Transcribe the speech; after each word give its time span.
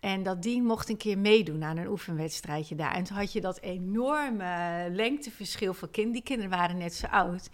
En 0.00 0.22
dat 0.22 0.42
Dien 0.42 0.64
mocht 0.64 0.88
een 0.88 0.96
keer 0.96 1.18
meedoen 1.18 1.64
aan 1.64 1.76
een 1.76 1.88
oefenwedstrijdje 1.88 2.74
daar. 2.74 2.94
En 2.94 3.04
toen 3.04 3.16
had 3.16 3.32
je 3.32 3.40
dat 3.40 3.60
enorme 3.60 4.86
lengteverschil 4.90 5.74
van 5.74 5.90
kinderen. 5.90 6.12
Die 6.12 6.36
kinderen 6.36 6.58
waren 6.58 6.78
net 6.78 6.94
zo 6.94 7.06
oud. 7.06 7.50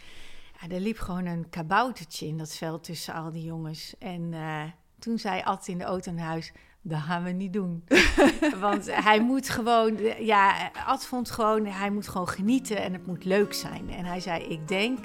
Ja, 0.60 0.74
er 0.74 0.80
liep 0.80 0.98
gewoon 0.98 1.26
een 1.26 1.48
kaboutertje 1.48 2.26
in 2.26 2.38
dat 2.38 2.54
veld 2.54 2.84
tussen 2.84 3.14
al 3.14 3.32
die 3.32 3.44
jongens. 3.44 3.94
En 3.98 4.32
uh, 4.32 4.62
toen 4.98 5.18
zei 5.18 5.42
Ad 5.42 5.68
in 5.68 5.78
de 5.78 5.84
auto 5.84 6.12
naar 6.12 6.26
huis... 6.26 6.52
Dat 6.88 7.00
gaan 7.00 7.24
we 7.24 7.30
niet 7.30 7.52
doen. 7.52 7.84
Want 8.60 9.02
hij 9.04 9.20
moet 9.20 9.48
gewoon, 9.48 9.98
ja, 10.18 10.70
Ad 10.86 11.06
vond 11.06 11.30
gewoon, 11.30 11.66
hij 11.66 11.90
moet 11.90 12.08
gewoon 12.08 12.28
genieten 12.28 12.82
en 12.82 12.92
het 12.92 13.06
moet 13.06 13.24
leuk 13.24 13.52
zijn. 13.52 13.90
En 13.90 14.04
hij 14.04 14.20
zei, 14.20 14.42
ik 14.42 14.68
denk 14.68 14.98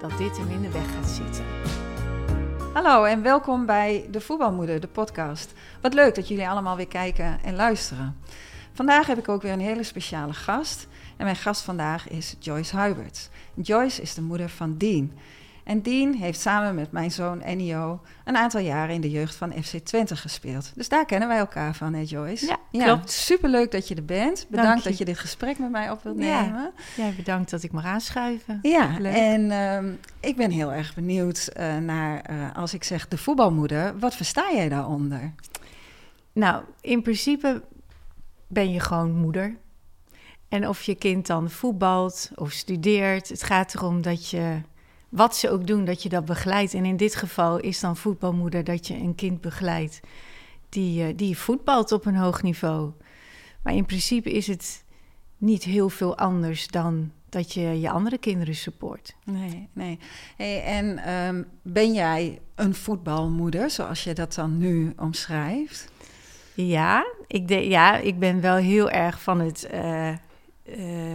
dat 0.00 0.18
dit 0.18 0.36
hem 0.36 0.50
in 0.50 0.62
de 0.62 0.70
weg 0.70 0.94
gaat 0.94 1.08
zitten. 1.08 1.85
Hallo 2.76 3.04
en 3.04 3.22
welkom 3.22 3.66
bij 3.66 4.06
De 4.10 4.20
Voetbalmoeder, 4.20 4.80
de 4.80 4.86
podcast. 4.86 5.52
Wat 5.80 5.94
leuk 5.94 6.14
dat 6.14 6.28
jullie 6.28 6.48
allemaal 6.48 6.76
weer 6.76 6.86
kijken 6.88 7.38
en 7.44 7.54
luisteren. 7.54 8.16
Vandaag 8.72 9.06
heb 9.06 9.18
ik 9.18 9.28
ook 9.28 9.42
weer 9.42 9.52
een 9.52 9.60
hele 9.60 9.82
speciale 9.82 10.32
gast. 10.32 10.88
En 11.16 11.24
mijn 11.24 11.36
gast 11.36 11.62
vandaag 11.62 12.08
is 12.08 12.36
Joyce 12.38 12.80
Hubert. 12.80 13.30
Joyce 13.54 14.02
is 14.02 14.14
de 14.14 14.22
moeder 14.22 14.48
van 14.48 14.78
Dean. 14.78 15.12
En 15.66 15.82
Dean 15.82 16.12
heeft 16.12 16.40
samen 16.40 16.74
met 16.74 16.92
mijn 16.92 17.10
zoon 17.10 17.42
Ennio 17.42 18.00
een 18.24 18.36
aantal 18.36 18.60
jaren 18.60 18.94
in 18.94 19.00
de 19.00 19.10
jeugd 19.10 19.34
van 19.34 19.52
FC 19.62 19.76
Twente 19.76 20.16
gespeeld. 20.16 20.72
Dus 20.74 20.88
daar 20.88 21.04
kennen 21.04 21.28
wij 21.28 21.38
elkaar 21.38 21.74
van, 21.74 21.94
hè 21.94 22.00
Joyce? 22.00 22.56
Ja, 22.70 22.84
klopt. 22.84 23.10
Superleuk 23.10 23.70
dat 23.70 23.88
je 23.88 23.94
er 23.94 24.04
bent. 24.04 24.46
Bedankt 24.48 24.84
dat 24.84 24.98
je 24.98 25.04
dit 25.04 25.18
gesprek 25.18 25.58
met 25.58 25.70
mij 25.70 25.90
op 25.90 26.02
wilt 26.02 26.16
nemen. 26.16 26.72
Ja, 26.96 27.10
bedankt 27.16 27.50
dat 27.50 27.62
ik 27.62 27.72
mag 27.72 27.84
aanschuiven. 27.84 28.58
Ja, 28.62 28.98
en 29.00 29.50
ehm, 29.50 29.92
ik 30.20 30.36
ben 30.36 30.50
heel 30.50 30.72
erg 30.72 30.94
benieuwd 30.94 31.48
uh, 31.56 31.76
naar, 31.76 32.30
uh, 32.30 32.56
als 32.56 32.74
ik 32.74 32.84
zeg 32.84 33.08
de 33.08 33.18
voetbalmoeder, 33.18 33.98
wat 33.98 34.14
versta 34.14 34.52
jij 34.52 34.68
daaronder? 34.68 35.32
Nou, 36.32 36.62
in 36.80 37.02
principe 37.02 37.62
ben 38.48 38.72
je 38.72 38.80
gewoon 38.80 39.12
moeder. 39.12 39.56
En 40.48 40.68
of 40.68 40.82
je 40.82 40.94
kind 40.94 41.26
dan 41.26 41.50
voetbalt 41.50 42.30
of 42.34 42.52
studeert, 42.52 43.28
het 43.28 43.42
gaat 43.42 43.74
erom 43.74 44.02
dat 44.02 44.30
je 44.30 44.60
wat 45.08 45.36
ze 45.36 45.50
ook 45.50 45.66
doen, 45.66 45.84
dat 45.84 46.02
je 46.02 46.08
dat 46.08 46.24
begeleidt. 46.24 46.74
En 46.74 46.84
in 46.84 46.96
dit 46.96 47.14
geval 47.14 47.58
is 47.58 47.80
dan 47.80 47.96
voetbalmoeder 47.96 48.64
dat 48.64 48.86
je 48.86 48.94
een 48.94 49.14
kind 49.14 49.40
begeleidt 49.40 50.00
die, 50.68 51.08
uh, 51.08 51.16
die 51.16 51.38
voetbalt 51.38 51.92
op 51.92 52.06
een 52.06 52.16
hoog 52.16 52.42
niveau. 52.42 52.92
Maar 53.62 53.74
in 53.74 53.86
principe 53.86 54.32
is 54.32 54.46
het 54.46 54.84
niet 55.38 55.62
heel 55.62 55.88
veel 55.88 56.16
anders 56.16 56.68
dan 56.68 57.10
dat 57.28 57.52
je 57.52 57.80
je 57.80 57.90
andere 57.90 58.18
kinderen 58.18 58.54
support. 58.54 59.16
Nee, 59.24 59.68
nee. 59.72 59.98
Hey, 60.36 60.62
en 60.62 61.12
um, 61.12 61.46
ben 61.62 61.92
jij 61.92 62.40
een 62.54 62.74
voetbalmoeder, 62.74 63.70
zoals 63.70 64.04
je 64.04 64.14
dat 64.14 64.34
dan 64.34 64.58
nu 64.58 64.92
omschrijft? 64.96 65.90
Ja, 66.54 67.06
ik, 67.26 67.48
de, 67.48 67.68
ja, 67.68 67.96
ik 67.96 68.18
ben 68.18 68.40
wel 68.40 68.56
heel 68.56 68.90
erg 68.90 69.22
van 69.22 69.40
het... 69.40 69.68
Uh, 69.74 70.08
uh, 70.08 71.14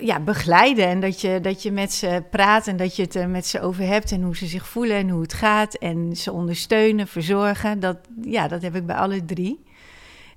ja, 0.00 0.20
begeleiden. 0.20 0.86
En 0.86 1.00
dat 1.00 1.20
je, 1.20 1.40
dat 1.40 1.62
je 1.62 1.72
met 1.72 1.92
ze 1.92 2.22
praat 2.30 2.66
en 2.66 2.76
dat 2.76 2.96
je 2.96 3.02
het 3.02 3.14
er 3.14 3.28
met 3.28 3.46
ze 3.46 3.60
over 3.60 3.86
hebt 3.86 4.12
en 4.12 4.22
hoe 4.22 4.36
ze 4.36 4.46
zich 4.46 4.68
voelen 4.68 4.96
en 4.96 5.08
hoe 5.08 5.22
het 5.22 5.32
gaat. 5.32 5.74
En 5.74 6.16
ze 6.16 6.32
ondersteunen, 6.32 7.08
verzorgen. 7.08 7.80
Dat, 7.80 7.96
ja, 8.22 8.48
dat 8.48 8.62
heb 8.62 8.76
ik 8.76 8.86
bij 8.86 8.96
alle 8.96 9.24
drie. 9.24 9.64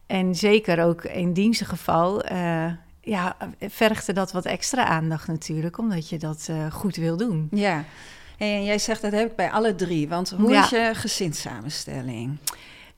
En 0.07 0.35
zeker 0.35 0.83
ook 0.83 1.03
in 1.03 1.33
dienstengeval 1.33 2.31
uh, 2.31 2.65
ja, 3.01 3.37
vergde 3.59 4.13
dat 4.13 4.31
wat 4.31 4.45
extra 4.45 4.85
aandacht 4.85 5.27
natuurlijk, 5.27 5.77
omdat 5.77 6.09
je 6.09 6.17
dat 6.17 6.47
uh, 6.49 6.71
goed 6.71 6.95
wil 6.95 7.17
doen. 7.17 7.47
Ja, 7.51 7.83
en 8.37 8.63
jij 8.63 8.79
zegt 8.79 9.01
dat 9.01 9.11
heb 9.11 9.29
ik 9.29 9.35
bij 9.35 9.51
alle 9.51 9.75
drie. 9.75 10.07
Want 10.07 10.29
hoe 10.29 10.51
ja. 10.51 10.63
is 10.63 10.69
je 10.69 10.91
gezinssamenstelling? 10.93 12.37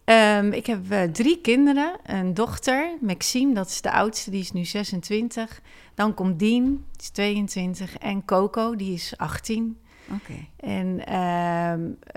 Um, 0.10 0.52
ik 0.52 0.66
heb 0.66 0.92
uh, 0.92 1.04
drie 1.04 1.42
kinderen. 1.42 2.00
Een 2.04 2.34
dochter, 2.34 2.98
Maxime, 3.02 3.54
dat 3.54 3.68
is 3.68 3.82
de 3.82 3.92
oudste, 3.92 4.32
die 4.32 4.40
is 4.40 4.52
nu 4.52 4.66
26. 4.66 5.62
Dan 5.96 6.14
komt 6.14 6.40
Dien, 6.40 6.64
die 6.64 7.02
is 7.02 7.10
22. 7.10 7.98
En 7.98 8.26
Coco, 8.26 8.75
die 8.75 8.94
is 8.94 9.14
18. 9.18 9.78
Oké. 10.06 10.16
Okay. 10.22 10.50
En 10.58 10.88
uh, 11.09 11.74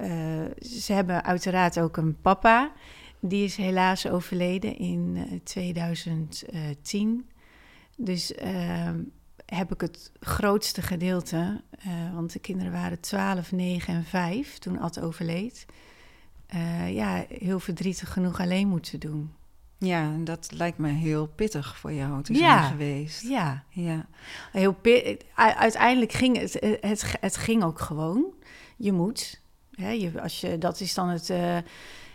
uh, 0.08 0.44
ze 0.60 0.92
hebben 0.92 1.24
uiteraard 1.24 1.80
ook 1.80 1.96
een 1.96 2.20
papa. 2.20 2.72
Die 3.20 3.44
is 3.44 3.56
helaas 3.56 4.08
overleden 4.08 4.78
in 4.78 5.40
2010. 5.44 7.28
Dus 7.96 8.34
ehm, 8.34 9.00
heb 9.46 9.72
ik 9.72 9.80
het 9.80 10.12
grootste 10.20 10.82
gedeelte, 10.82 11.60
want 12.14 12.32
de 12.32 12.38
kinderen 12.38 12.72
waren 12.72 13.00
12, 13.00 13.52
9 13.52 13.94
en 13.94 14.04
5 14.04 14.58
toen 14.58 14.78
Ad 14.78 15.00
overleed. 15.00 15.66
Uh, 16.54 16.94
ja, 16.94 17.24
heel 17.28 17.60
verdrietig 17.60 18.12
genoeg 18.12 18.40
alleen 18.40 18.68
moeten 18.68 19.00
doen. 19.00 19.32
Ja, 19.78 20.02
en 20.02 20.24
dat 20.24 20.48
lijkt 20.50 20.78
me 20.78 20.88
heel 20.88 21.26
pittig 21.26 21.76
voor 21.78 21.92
jou 21.92 22.22
te 22.22 22.34
zijn 22.34 22.46
ja, 22.46 22.62
geweest. 22.62 23.22
Ja, 23.22 23.64
ja. 23.68 24.06
Heel 24.52 24.76
Uiteindelijk 25.34 26.12
ging 26.12 26.38
het, 26.38 26.78
het, 26.80 27.14
het 27.20 27.36
ging 27.36 27.64
ook 27.64 27.80
gewoon. 27.80 28.24
Je 28.76 28.92
moet. 28.92 29.40
Hè, 29.70 29.90
je, 29.90 30.20
als 30.20 30.40
je, 30.40 30.58
dat 30.58 30.80
is 30.80 30.94
dan 30.94 31.08
het. 31.08 31.30
Uh, 31.30 31.56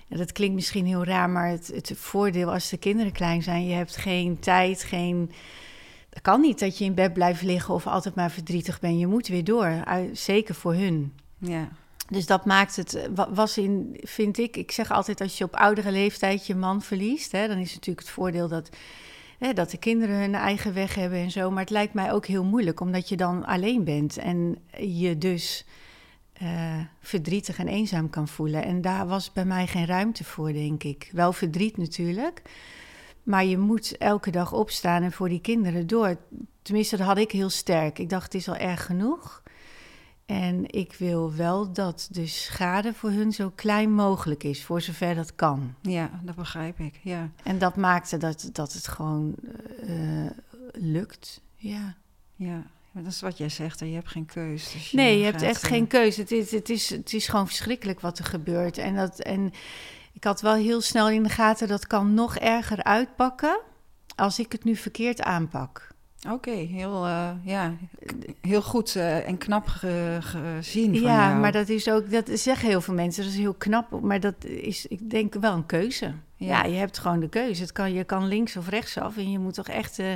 ja, 0.10 0.18
dat 0.18 0.32
klinkt 0.32 0.56
misschien 0.56 0.86
heel 0.86 1.04
raar, 1.04 1.30
maar 1.30 1.50
het, 1.50 1.68
het 1.68 1.92
voordeel 1.96 2.52
als 2.52 2.70
de 2.70 2.78
kinderen 2.78 3.12
klein 3.12 3.44
zijn, 3.44 3.66
je 3.66 3.74
hebt 3.74 3.98
geen 3.98 4.40
tijd, 4.40 4.84
geen. 4.84 5.32
Dat 6.10 6.22
kan 6.22 6.42
niet 6.42 6.60
dat 6.60 6.78
je 6.78 6.86
in 6.86 6.94
bed 6.94 7.14
blijft 7.14 7.42
liggen 7.42 7.74
of 7.74 7.88
altijd 7.88 8.16
maar 8.16 8.32
verdrietig 8.32 8.80
bent. 8.80 9.00
Je 9.00 9.08
moet 9.08 9.28
weer 9.28 9.44
door, 9.44 9.84
zeker 10.12 10.56
voor 10.56 10.74
hun. 10.74 11.14
Ja. 11.38 11.70
Dus 12.08 12.26
dat 12.26 12.46
maakt 12.46 12.76
het, 12.76 13.10
was 13.30 13.58
in, 13.58 13.98
vind 14.02 14.38
ik, 14.38 14.58
ik 14.58 14.72
zeg 14.72 14.92
altijd 14.92 15.22
als 15.22 15.38
je 15.38 15.44
op 15.44 15.56
oudere 15.56 15.92
leeftijd 15.92 16.48
je 16.48 16.56
man 16.56 16.82
verliest, 16.82 17.32
hè, 17.32 17.48
dan 17.48 17.58
is 17.58 17.74
natuurlijk 17.74 18.06
het 18.06 18.16
voordeel 18.16 18.48
dat, 18.48 18.70
hè, 19.40 19.54
dat 19.54 19.72
de 19.72 19.78
kinderen 19.78 20.16
hun 20.16 20.36
eigen 20.36 20.74
weg 20.74 20.96
hebben 20.96 21.20
en 21.20 21.32
zo. 21.32 21.52
Maar 21.52 21.62
het 21.62 21.70
lijkt 21.70 21.94
mij 21.94 22.12
ook 22.12 22.26
heel 22.26 22.44
moeilijk, 22.44 22.80
omdat 22.80 23.10
je 23.10 23.18
dan 23.18 23.46
alleen 23.46 23.84
bent 23.84 24.18
en 24.18 24.58
je 24.78 25.18
dus 25.18 25.66
uh, 26.42 26.80
verdrietig 27.02 27.58
en 27.58 27.68
eenzaam 27.68 28.10
kan 28.10 28.28
voelen. 28.28 28.64
En 28.64 28.82
daar 28.82 29.08
was 29.08 29.34
bij 29.34 29.46
mij 29.46 29.68
geen 29.68 29.86
ruimte 29.86 30.24
voor, 30.24 30.54
denk 30.54 30.84
ik. 30.84 31.10
Wel 31.12 31.34
verdriet 31.34 31.78
natuurlijk, 31.78 32.42
maar 33.24 33.46
je 33.46 33.58
moet 33.58 33.98
elke 33.98 34.32
dag 34.32 34.54
opstaan 34.54 35.04
en 35.04 35.12
voor 35.12 35.30
die 35.30 35.42
kinderen 35.42 35.88
door. 35.88 36.18
Tenminste, 36.62 36.98
dat 36.98 37.08
had 37.08 37.18
ik 37.18 37.32
heel 37.32 37.50
sterk. 37.50 38.00
Ik 38.00 38.10
dacht, 38.10 38.24
het 38.24 38.34
is 38.34 38.48
al 38.48 38.56
erg 38.56 38.86
genoeg. 38.86 39.44
En 40.28 40.72
ik 40.72 40.94
wil 40.94 41.34
wel 41.34 41.74
dat 41.74 42.08
de 42.12 42.28
schade 42.28 42.94
voor 42.94 43.10
hun 43.10 43.32
zo 43.32 43.52
klein 43.56 43.94
mogelijk 43.94 44.44
is, 44.44 44.64
voor 44.64 44.82
zover 44.82 45.16
dat 45.16 45.36
kan. 45.36 45.76
Ja, 45.82 46.10
dat 46.24 46.36
begrijp 46.36 46.80
ik. 46.80 47.00
Ja. 47.04 47.30
En 47.44 47.60
dat 47.60 47.76
maakte 47.76 48.18
dat, 48.18 48.50
dat 48.52 48.74
het 48.74 48.88
gewoon 48.88 49.36
uh, 49.84 50.30
lukt. 50.72 51.42
Ja. 51.56 51.96
Ja, 52.36 52.64
dat 52.92 53.06
is 53.06 53.22
wat 53.22 53.38
jij 53.38 53.50
zegt, 53.50 53.80
je 53.80 53.86
hebt 53.86 54.10
geen 54.10 54.26
keus. 54.26 54.72
Dus 54.72 54.92
je 54.92 54.98
nee, 54.98 55.18
je 55.18 55.24
hebt 55.24 55.42
echt 55.42 55.64
geen 55.64 55.88
keus. 55.88 56.18
Het 56.18 56.32
is, 56.32 56.52
het, 56.52 56.70
is, 56.70 56.90
het 56.90 57.14
is 57.14 57.28
gewoon 57.28 57.48
verschrikkelijk 57.48 58.00
wat 58.00 58.20
er 58.20 58.26
gebeurt. 58.26 58.78
En, 58.78 58.96
dat, 58.96 59.20
en 59.20 59.52
ik 60.14 60.24
had 60.24 60.42
wel 60.42 60.56
heel 60.56 60.82
snel 60.82 61.10
in 61.10 61.24
de 61.24 61.30
gaten, 61.30 61.68
dat 61.68 61.88
kan 61.88 62.14
nog 62.14 62.38
erger 62.38 62.84
uitpakken 62.84 63.60
als 64.16 64.40
ik 64.40 64.52
het 64.52 64.64
nu 64.64 64.76
verkeerd 64.76 65.22
aanpak. 65.22 65.96
Oké, 66.28 66.50
okay, 66.50 66.66
heel, 66.66 67.06
uh, 67.06 67.30
ja, 67.44 67.74
heel 68.42 68.62
goed 68.62 68.96
uh, 68.96 69.28
en 69.28 69.38
knap 69.38 69.68
ge, 69.68 70.18
gezien. 70.20 70.94
Van 70.94 71.02
ja, 71.02 71.28
jou. 71.28 71.40
maar 71.40 71.52
dat 71.52 71.70
is 71.70 71.90
ook, 71.90 72.12
dat 72.12 72.30
zeggen 72.34 72.68
heel 72.68 72.82
veel 72.82 72.94
mensen, 72.94 73.24
dat 73.24 73.32
is 73.32 73.38
heel 73.38 73.54
knap, 73.54 74.02
maar 74.02 74.20
dat 74.20 74.44
is, 74.44 74.86
ik 74.86 75.10
denk, 75.10 75.34
wel 75.34 75.54
een 75.54 75.66
keuze. 75.66 76.14
Ja, 76.36 76.48
ja 76.48 76.64
je 76.64 76.78
hebt 76.78 76.98
gewoon 76.98 77.20
de 77.20 77.30
keuze. 77.30 77.62
Het 77.62 77.72
kan, 77.72 77.94
je 77.94 78.04
kan 78.04 78.28
links 78.28 78.58
of 78.58 78.70
rechts 78.70 78.98
af 78.98 79.18
en 79.18 79.32
je 79.32 79.40
moet 79.40 79.54
toch 79.54 79.68
echt 79.68 80.00
uh, 80.00 80.14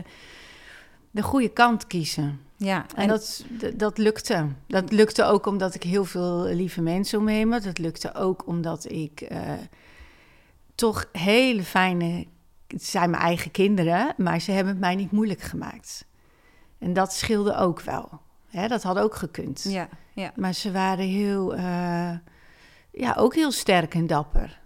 de 1.11 1.21
goede 1.21 1.49
kant 1.49 1.87
kiezen. 1.87 2.39
Ja, 2.57 2.85
en, 2.95 3.01
en 3.01 3.07
dat, 3.07 3.45
dat 3.75 3.97
lukte. 3.97 4.47
Dat 4.67 4.91
lukte 4.91 5.23
ook 5.23 5.45
omdat 5.45 5.75
ik 5.75 5.83
heel 5.83 6.05
veel 6.05 6.43
lieve 6.43 6.81
mensen 6.81 7.19
om 7.19 7.25
me 7.25 7.31
heen 7.31 7.51
had. 7.51 7.63
Dat 7.63 7.77
lukte 7.77 8.13
ook 8.13 8.47
omdat 8.47 8.91
ik 8.91 9.27
toch 10.75 11.05
hele 11.11 11.63
fijne 11.63 12.25
het 12.71 12.83
zijn 12.83 13.09
mijn 13.09 13.23
eigen 13.23 13.51
kinderen, 13.51 14.13
maar 14.17 14.39
ze 14.39 14.51
hebben 14.51 14.73
het 14.73 14.81
mij 14.81 14.95
niet 14.95 15.11
moeilijk 15.11 15.41
gemaakt. 15.41 16.05
En 16.81 16.93
dat 16.93 17.13
scheelde 17.13 17.55
ook 17.55 17.81
wel. 17.81 18.09
Hè, 18.47 18.67
dat 18.67 18.83
had 18.83 18.97
ook 18.97 19.15
gekund. 19.15 19.63
Ja, 19.63 19.89
ja. 20.13 20.31
Maar 20.35 20.53
ze 20.53 20.71
waren 20.71 21.05
heel, 21.05 21.55
uh, 21.55 22.11
ja, 22.91 23.15
ook 23.17 23.35
heel 23.35 23.51
sterk 23.51 23.93
en 23.93 24.07
dapper. 24.07 24.59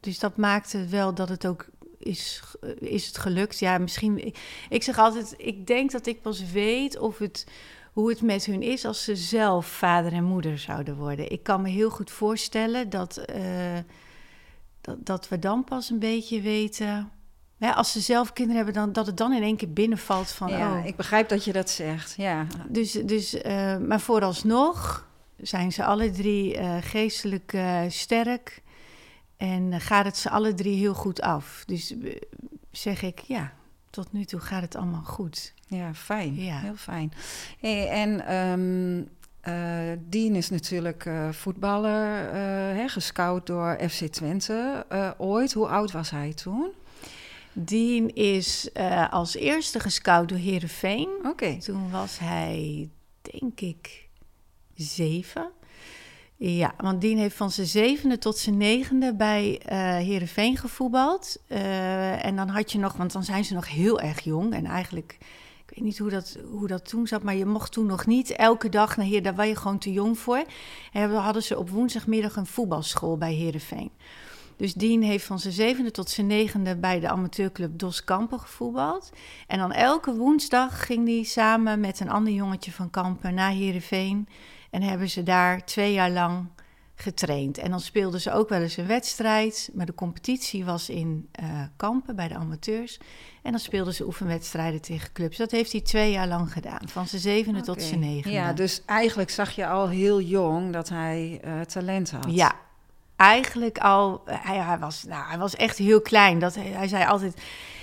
Dus 0.00 0.18
dat 0.18 0.36
maakte 0.36 0.86
wel 0.86 1.14
dat 1.14 1.28
het 1.28 1.46
ook 1.46 1.68
is, 1.98 2.42
is 2.78 3.06
het 3.06 3.18
gelukt. 3.18 3.58
Ja, 3.58 3.78
misschien. 3.78 4.34
Ik, 4.68 4.82
zeg 4.82 4.98
altijd, 4.98 5.34
ik 5.36 5.66
denk 5.66 5.90
dat 5.90 6.06
ik 6.06 6.22
pas 6.22 6.50
weet 6.50 6.98
of 6.98 7.18
het, 7.18 7.46
hoe 7.92 8.08
het 8.08 8.22
met 8.22 8.44
hun 8.44 8.62
is 8.62 8.84
als 8.84 9.04
ze 9.04 9.16
zelf 9.16 9.66
vader 9.66 10.12
en 10.12 10.24
moeder 10.24 10.58
zouden 10.58 10.96
worden. 10.96 11.30
Ik 11.30 11.42
kan 11.42 11.62
me 11.62 11.68
heel 11.68 11.90
goed 11.90 12.10
voorstellen 12.10 12.90
dat, 12.90 13.24
uh, 13.36 13.78
dat, 14.80 15.06
dat 15.06 15.28
we 15.28 15.38
dan 15.38 15.64
pas 15.64 15.90
een 15.90 15.98
beetje 15.98 16.40
weten 16.40 17.10
ja, 17.56 17.72
als 17.72 17.92
ze 17.92 18.00
zelf 18.00 18.32
kinderen 18.32 18.56
hebben, 18.56 18.74
dan, 18.74 18.92
dat 18.92 19.06
het 19.06 19.16
dan 19.16 19.32
in 19.32 19.42
één 19.42 19.56
keer 19.56 19.72
binnenvalt 19.72 20.30
van... 20.30 20.48
Ja, 20.48 20.78
oh. 20.78 20.86
ik 20.86 20.96
begrijp 20.96 21.28
dat 21.28 21.44
je 21.44 21.52
dat 21.52 21.70
zegt, 21.70 22.14
ja. 22.16 22.46
Dus, 22.68 22.92
dus, 22.92 23.34
uh, 23.34 23.76
maar 23.76 24.00
vooralsnog 24.00 25.08
zijn 25.36 25.72
ze 25.72 25.84
alle 25.84 26.10
drie 26.10 26.58
uh, 26.58 26.76
geestelijk 26.80 27.52
uh, 27.52 27.80
sterk. 27.88 28.62
En 29.36 29.80
gaat 29.80 30.04
het 30.04 30.16
ze 30.16 30.30
alle 30.30 30.54
drie 30.54 30.78
heel 30.78 30.94
goed 30.94 31.20
af. 31.20 31.62
Dus 31.66 31.94
zeg 32.70 33.02
ik, 33.02 33.18
ja, 33.18 33.52
tot 33.90 34.12
nu 34.12 34.24
toe 34.24 34.40
gaat 34.40 34.62
het 34.62 34.76
allemaal 34.76 35.04
goed. 35.04 35.54
Ja, 35.66 35.94
fijn. 35.94 36.34
Ja. 36.34 36.58
Heel 36.58 36.76
fijn. 36.76 37.12
Hey, 37.60 37.88
en 37.88 38.34
um, 38.34 39.08
uh, 39.48 39.98
Dien 40.08 40.34
is 40.34 40.50
natuurlijk 40.50 41.04
uh, 41.04 41.28
voetballer, 41.30 42.24
uh, 42.24 42.32
hè, 42.78 42.88
gescout 42.88 43.46
door 43.46 43.78
FC 43.88 44.04
Twente 44.04 44.86
ooit. 45.18 45.52
Hoe 45.52 45.68
oud 45.68 45.92
was 45.92 46.10
hij 46.10 46.32
toen? 46.34 46.72
Dien 47.58 48.14
is 48.14 48.70
als 49.10 49.34
eerste 49.34 49.80
gescout 49.80 50.28
door 50.28 50.38
Herenveen. 50.38 51.08
Oké. 51.18 51.28
Okay. 51.28 51.58
Toen 51.58 51.90
was 51.90 52.18
hij, 52.18 52.88
denk 53.20 53.60
ik, 53.60 54.08
zeven. 54.74 55.50
Ja, 56.36 56.74
want 56.76 57.00
Dien 57.00 57.18
heeft 57.18 57.36
van 57.36 57.50
zijn 57.50 57.66
zevende 57.66 58.18
tot 58.18 58.38
zijn 58.38 58.56
negende 58.56 59.14
bij 59.14 59.60
uh, 59.62 59.72
Herenveen 60.06 60.56
gevoetbald. 60.56 61.42
en 61.48 62.36
dan 62.36 62.48
had 62.48 62.72
je 62.72 62.78
nog, 62.78 62.96
want 62.96 63.12
dan 63.12 63.24
zijn 63.24 63.44
ze 63.44 63.54
nog 63.54 63.68
heel 63.68 64.00
erg 64.00 64.20
jong 64.20 64.54
en 64.54 64.64
eigenlijk 64.64 65.18
ik 65.66 65.76
weet 65.76 65.84
niet 65.84 65.98
hoe 65.98 66.10
dat, 66.10 66.36
hoe 66.50 66.66
dat 66.66 66.88
toen 66.88 67.06
zat, 67.06 67.22
maar 67.22 67.34
je 67.34 67.46
mocht 67.46 67.72
toen 67.72 67.86
nog 67.86 68.06
niet 68.06 68.30
elke 68.30 68.68
dag 68.68 68.96
naar 68.96 69.06
hier. 69.06 69.22
Daar 69.22 69.34
was 69.34 69.46
je 69.46 69.56
gewoon 69.56 69.78
te 69.78 69.92
jong 69.92 70.18
voor. 70.18 70.44
En 70.92 71.10
dan 71.10 71.22
hadden 71.22 71.42
ze 71.42 71.58
op 71.58 71.70
woensdagmiddag 71.70 72.36
een 72.36 72.46
voetbalschool 72.46 73.16
bij 73.16 73.34
Herenveen. 73.34 73.90
Dus 74.56 74.74
Dien 74.74 75.02
heeft 75.02 75.24
van 75.24 75.38
zijn 75.38 75.54
zevende 75.54 75.90
tot 75.90 76.10
zijn 76.10 76.26
negende 76.26 76.76
bij 76.76 77.00
de 77.00 77.08
amateurclub 77.08 77.78
Dos 77.78 78.04
Kampen 78.04 78.40
gevoetbald. 78.40 79.10
En 79.46 79.58
dan 79.58 79.72
elke 79.72 80.14
woensdag 80.14 80.86
ging 80.86 81.08
hij 81.08 81.22
samen 81.22 81.80
met 81.80 82.00
een 82.00 82.10
ander 82.10 82.32
jongetje 82.32 82.72
van 82.72 82.90
Kampen 82.90 83.34
naar 83.34 83.50
Herenveen. 83.50 84.28
En 84.70 84.82
hebben 84.82 85.10
ze 85.10 85.22
daar 85.22 85.64
twee 85.64 85.92
jaar 85.92 86.10
lang 86.10 86.46
getraind. 86.94 87.58
En 87.58 87.70
dan 87.70 87.80
speelden 87.80 88.20
ze 88.20 88.32
ook 88.32 88.48
wel 88.48 88.60
eens 88.60 88.76
een 88.76 88.86
wedstrijd. 88.86 89.70
Maar 89.74 89.86
de 89.86 89.94
competitie 89.94 90.64
was 90.64 90.88
in 90.88 91.28
uh, 91.42 91.62
Kampen 91.76 92.16
bij 92.16 92.28
de 92.28 92.34
amateurs. 92.34 93.00
En 93.42 93.50
dan 93.50 93.60
speelden 93.60 93.94
ze 93.94 94.06
oefenwedstrijden 94.06 94.80
tegen 94.80 95.12
clubs. 95.12 95.36
Dat 95.36 95.50
heeft 95.50 95.72
hij 95.72 95.80
twee 95.80 96.10
jaar 96.10 96.28
lang 96.28 96.52
gedaan, 96.52 96.88
van 96.88 97.06
zijn 97.06 97.22
zevende 97.22 97.60
okay. 97.60 97.74
tot 97.74 97.82
zijn 97.82 98.00
negende. 98.00 98.36
Ja, 98.36 98.52
dus 98.52 98.82
eigenlijk 98.86 99.30
zag 99.30 99.50
je 99.50 99.66
al 99.66 99.88
heel 99.88 100.20
jong 100.20 100.72
dat 100.72 100.88
hij 100.88 101.40
uh, 101.44 101.60
talent 101.60 102.10
had. 102.10 102.24
Ja, 102.28 102.54
eigenlijk 103.16 103.78
al. 103.78 104.22
Hij, 104.24 104.56
hij, 104.56 104.78
was, 104.78 105.04
nou, 105.04 105.28
hij 105.28 105.38
was 105.38 105.56
echt 105.56 105.78
heel 105.78 106.00
klein. 106.00 106.38
Dat, 106.38 106.54
hij, 106.54 106.64
hij 106.64 106.88
zei 106.88 107.04
altijd. 107.04 107.42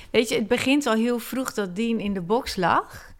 Weet 0.09 0.29
je, 0.29 0.35
het 0.35 0.47
begint 0.47 0.85
al 0.85 0.93
heel 0.93 1.19
vroeg 1.19 1.53
dat 1.53 1.75
Dean 1.75 1.99
in 1.99 2.13
de 2.13 2.21
box 2.21 2.55
lag. 2.55 3.12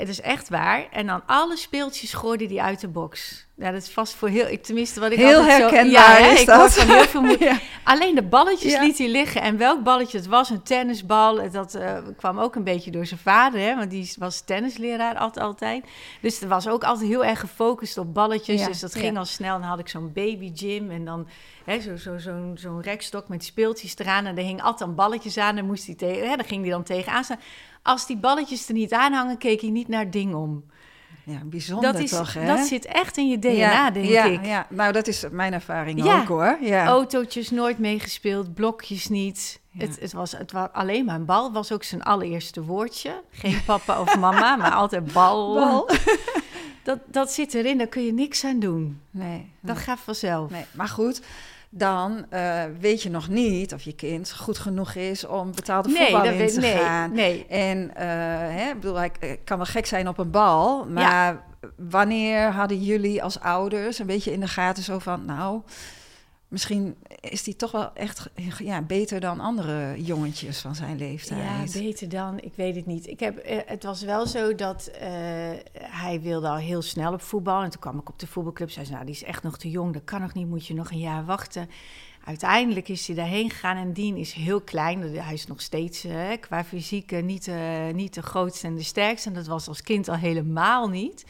Het 0.00 0.08
is 0.08 0.20
echt 0.20 0.48
waar. 0.48 0.86
En 0.90 1.06
dan 1.06 1.22
alle 1.26 1.56
speeltjes 1.56 2.12
gooide 2.12 2.46
hij 2.46 2.58
uit 2.58 2.80
de 2.80 2.88
box. 2.88 3.46
Ja, 3.60 3.70
dat 3.70 3.82
is 3.82 3.88
vast 3.88 4.14
voor 4.14 4.28
heel... 4.28 4.48
Ik, 4.48 4.62
tenminste, 4.62 5.00
wat 5.00 5.12
ik 5.12 5.18
heel 5.18 5.38
altijd 5.38 5.60
herkenbaar 5.60 6.16
zo... 6.16 6.22
Ja, 6.22 6.32
is 6.32 6.40
ik 6.40 6.46
dat. 6.46 6.74
van 6.74 6.96
heel 6.96 7.04
veel 7.04 7.36
ja. 7.48 7.58
Alleen 7.84 8.14
de 8.14 8.22
balletjes 8.22 8.72
ja. 8.72 8.82
liet 8.82 8.98
hij 8.98 9.08
liggen. 9.08 9.42
En 9.42 9.56
welk 9.56 9.82
balletje 9.82 10.18
het 10.18 10.26
was, 10.26 10.50
een 10.50 10.62
tennisbal. 10.62 11.50
Dat 11.50 11.74
uh, 11.74 11.98
kwam 12.16 12.38
ook 12.38 12.54
een 12.54 12.64
beetje 12.64 12.90
door 12.90 13.06
zijn 13.06 13.20
vader, 13.20 13.60
hè. 13.60 13.76
Want 13.76 13.90
die 13.90 14.12
was 14.18 14.40
tennisleraar 14.40 15.16
altijd. 15.16 15.84
Dus 16.20 16.40
er 16.40 16.48
was 16.48 16.68
ook 16.68 16.84
altijd 16.84 17.08
heel 17.08 17.24
erg 17.24 17.40
gefocust 17.40 17.98
op 17.98 18.14
balletjes. 18.14 18.64
Dus 18.64 18.80
dat 18.80 18.94
ging 18.94 19.18
al 19.18 19.24
snel. 19.24 19.58
Dan 19.58 19.68
had 19.68 19.78
ik 19.78 19.88
zo'n 19.88 20.12
baby 20.12 20.50
gym. 20.54 20.90
En 20.90 21.04
dan 21.04 21.28
zo'n 21.66 21.80
zo, 21.80 21.96
zo, 21.96 22.18
zo, 22.18 22.52
zo'n 22.54 22.82
rekstok 22.82 23.28
met 23.28 23.44
speeltjes 23.44 23.98
eraan. 23.98 24.26
En 24.26 24.36
er 24.36 24.44
hing 24.44 24.62
altijd 24.62 24.96
balletjes 24.96 25.38
aan. 25.38 25.56
En 25.56 25.66
moest 25.66 25.86
hij 25.86 25.94
tegen... 25.94 26.28
Hè, 26.28 26.36
dan 26.36 26.46
ging 26.46 26.62
hij 26.62 26.70
dan 26.70 26.82
tegenaan 26.82 27.24
staan. 27.24 27.40
Als 27.82 28.06
die 28.06 28.16
balletjes 28.16 28.68
er 28.68 28.74
niet 28.74 28.92
aan 28.92 29.12
hangen, 29.12 29.38
keek 29.38 29.60
hij 29.60 29.70
niet 29.70 29.88
naar 29.88 30.02
het 30.02 30.12
ding 30.12 30.34
om. 30.34 30.64
Ja, 31.24 31.40
bijzonder 31.44 31.92
dat 31.92 32.02
is, 32.02 32.10
toch, 32.10 32.34
hè? 32.34 32.46
Dat 32.46 32.66
zit 32.66 32.84
echt 32.84 33.16
in 33.16 33.28
je 33.28 33.38
DNA, 33.38 33.50
ja, 33.50 33.90
denk 33.90 34.06
ja, 34.06 34.24
ik. 34.24 34.44
Ja, 34.44 34.66
nou, 34.68 34.92
dat 34.92 35.06
is 35.06 35.24
mijn 35.30 35.52
ervaring 35.52 36.04
ook, 36.04 36.28
hoor. 36.28 36.58
Ja. 36.60 36.86
Autootjes 36.86 37.50
nooit 37.50 37.78
meegespeeld, 37.78 38.54
blokjes 38.54 39.08
niet. 39.08 39.60
Het, 39.78 40.00
het, 40.00 40.12
was, 40.12 40.32
het 40.32 40.52
was 40.52 40.68
alleen 40.72 41.04
maar 41.04 41.14
een 41.14 41.24
bal. 41.24 41.52
was 41.52 41.72
ook 41.72 41.82
zijn 41.82 42.02
allereerste 42.02 42.64
woordje. 42.64 43.22
Geen 43.30 43.64
papa 43.64 44.00
of 44.00 44.18
mama, 44.18 44.56
maar 44.56 44.72
altijd 44.72 45.12
bal. 45.12 45.54
bal. 45.54 45.88
dat, 46.82 46.98
dat 47.06 47.32
zit 47.32 47.54
erin, 47.54 47.78
daar 47.78 47.86
kun 47.86 48.04
je 48.04 48.12
niks 48.12 48.44
aan 48.44 48.58
doen. 48.58 49.00
Nee. 49.10 49.52
Dat 49.60 49.76
nee. 49.76 49.84
gaat 49.84 50.00
vanzelf. 50.00 50.50
Nee, 50.50 50.64
maar 50.72 50.88
goed 50.88 51.20
dan 51.72 52.26
uh, 52.32 52.62
weet 52.80 53.02
je 53.02 53.10
nog 53.10 53.28
niet 53.28 53.74
of 53.74 53.82
je 53.82 53.92
kind 53.92 54.32
goed 54.32 54.58
genoeg 54.58 54.94
is 54.94 55.26
om 55.26 55.54
betaalde 55.54 55.88
nee, 55.88 55.98
voetbal 55.98 56.24
in 56.24 56.38
weet, 56.38 56.54
te 56.54 56.60
nee, 56.60 56.76
gaan. 56.76 57.12
Nee. 57.12 57.46
En 57.46 57.78
uh, 57.78 57.92
hè, 58.56 58.74
bedoel, 58.74 59.02
ik 59.02 59.38
kan 59.44 59.56
wel 59.56 59.66
gek 59.66 59.86
zijn 59.86 60.08
op 60.08 60.18
een 60.18 60.30
bal, 60.30 60.84
maar 60.84 61.02
ja. 61.02 61.44
wanneer 61.76 62.50
hadden 62.52 62.82
jullie 62.82 63.22
als 63.22 63.40
ouders 63.40 63.98
een 63.98 64.06
beetje 64.06 64.32
in 64.32 64.40
de 64.40 64.48
gaten 64.48 64.82
zo 64.82 64.98
van, 64.98 65.24
nou, 65.24 65.60
misschien 66.50 66.96
is 67.20 67.42
die 67.42 67.56
toch 67.56 67.70
wel 67.70 67.94
echt 67.94 68.28
ja, 68.58 68.82
beter 68.82 69.20
dan 69.20 69.40
andere 69.40 70.02
jongetjes 70.02 70.60
van 70.60 70.74
zijn 70.74 70.98
leeftijd. 70.98 71.40
Ja, 71.40 71.80
beter 71.80 72.08
dan, 72.08 72.40
ik 72.40 72.52
weet 72.54 72.76
het 72.76 72.86
niet. 72.86 73.06
Ik 73.06 73.20
heb, 73.20 73.46
uh, 73.46 73.58
het 73.66 73.82
was 73.82 74.02
wel 74.02 74.26
zo 74.26 74.54
dat 74.54 74.90
uh, 74.92 74.98
hij 75.78 76.20
wilde 76.22 76.48
al 76.48 76.56
heel 76.56 76.82
snel 76.82 77.12
op 77.12 77.22
voetbal. 77.22 77.62
En 77.62 77.70
toen 77.70 77.80
kwam 77.80 77.98
ik 77.98 78.08
op 78.08 78.18
de 78.18 78.26
voetbalclub. 78.26 78.70
Zei 78.70 78.86
ze, 78.86 78.92
nou, 78.92 79.04
die 79.04 79.14
is 79.14 79.22
echt 79.22 79.42
nog 79.42 79.58
te 79.58 79.70
jong, 79.70 79.92
dat 79.92 80.04
kan 80.04 80.20
nog 80.20 80.34
niet, 80.34 80.48
moet 80.48 80.66
je 80.66 80.74
nog 80.74 80.90
een 80.90 80.98
jaar 80.98 81.24
wachten. 81.24 81.70
Uiteindelijk 82.24 82.88
is 82.88 83.06
hij 83.06 83.16
daarheen 83.16 83.50
gegaan 83.50 83.76
en 83.76 83.92
Dien 83.92 84.16
is 84.16 84.32
heel 84.32 84.60
klein. 84.60 85.02
Hij 85.02 85.34
is 85.34 85.46
nog 85.46 85.60
steeds 85.60 86.04
uh, 86.04 86.28
qua 86.40 86.64
fysiek 86.64 87.22
niet, 87.22 87.50
niet 87.92 88.14
de 88.14 88.22
grootste 88.22 88.66
en 88.66 88.74
de 88.74 88.82
sterkste. 88.82 89.28
En 89.28 89.34
dat 89.34 89.46
was 89.46 89.68
als 89.68 89.82
kind 89.82 90.08
al 90.08 90.16
helemaal 90.16 90.88
niet. 90.88 91.24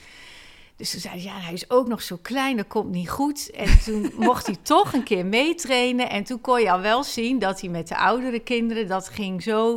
Dus 0.81 0.91
toen 0.91 1.01
zei 1.01 1.15
hij, 1.15 1.23
ja, 1.23 1.41
hij 1.41 1.53
is 1.53 1.71
ook 1.71 1.89
nog 1.89 2.03
zo 2.03 2.19
klein, 2.23 2.57
dat 2.57 2.67
komt 2.67 2.91
niet 2.91 3.11
goed. 3.11 3.51
En 3.51 3.81
toen 3.85 4.13
mocht 4.27 4.47
hij 4.47 4.57
toch 4.63 4.93
een 4.93 5.03
keer 5.03 5.27
meetrainen. 5.27 6.11
En 6.11 6.25
toen 6.25 6.41
kon 6.41 6.61
je 6.61 6.71
al 6.71 6.81
wel 6.81 7.05
zien 7.05 7.39
dat 7.39 7.61
hij 7.61 7.71
met 7.71 7.89
de 7.89 7.97
oudere 7.97 8.41
kinderen, 8.41 8.89
dat 8.89 9.09
ging 9.09 9.43
zo... 9.43 9.75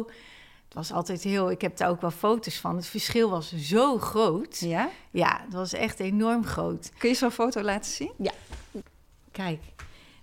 Het 0.65 0.73
was 0.73 0.91
altijd 0.91 1.23
heel, 1.23 1.51
ik 1.51 1.61
heb 1.61 1.77
daar 1.77 1.89
ook 1.89 2.01
wel 2.01 2.11
foto's 2.11 2.57
van. 2.59 2.75
Het 2.75 2.87
verschil 2.87 3.29
was 3.29 3.55
zo 3.55 3.97
groot. 3.97 4.59
Ja? 4.59 4.89
Ja, 5.11 5.41
het 5.45 5.53
was 5.53 5.73
echt 5.73 5.99
enorm 5.99 6.45
groot. 6.45 6.91
Kun 6.97 7.09
je 7.09 7.15
zo'n 7.15 7.31
foto 7.31 7.61
laten 7.61 7.91
zien? 7.91 8.11
Ja. 8.17 8.31
Kijk, 9.31 9.59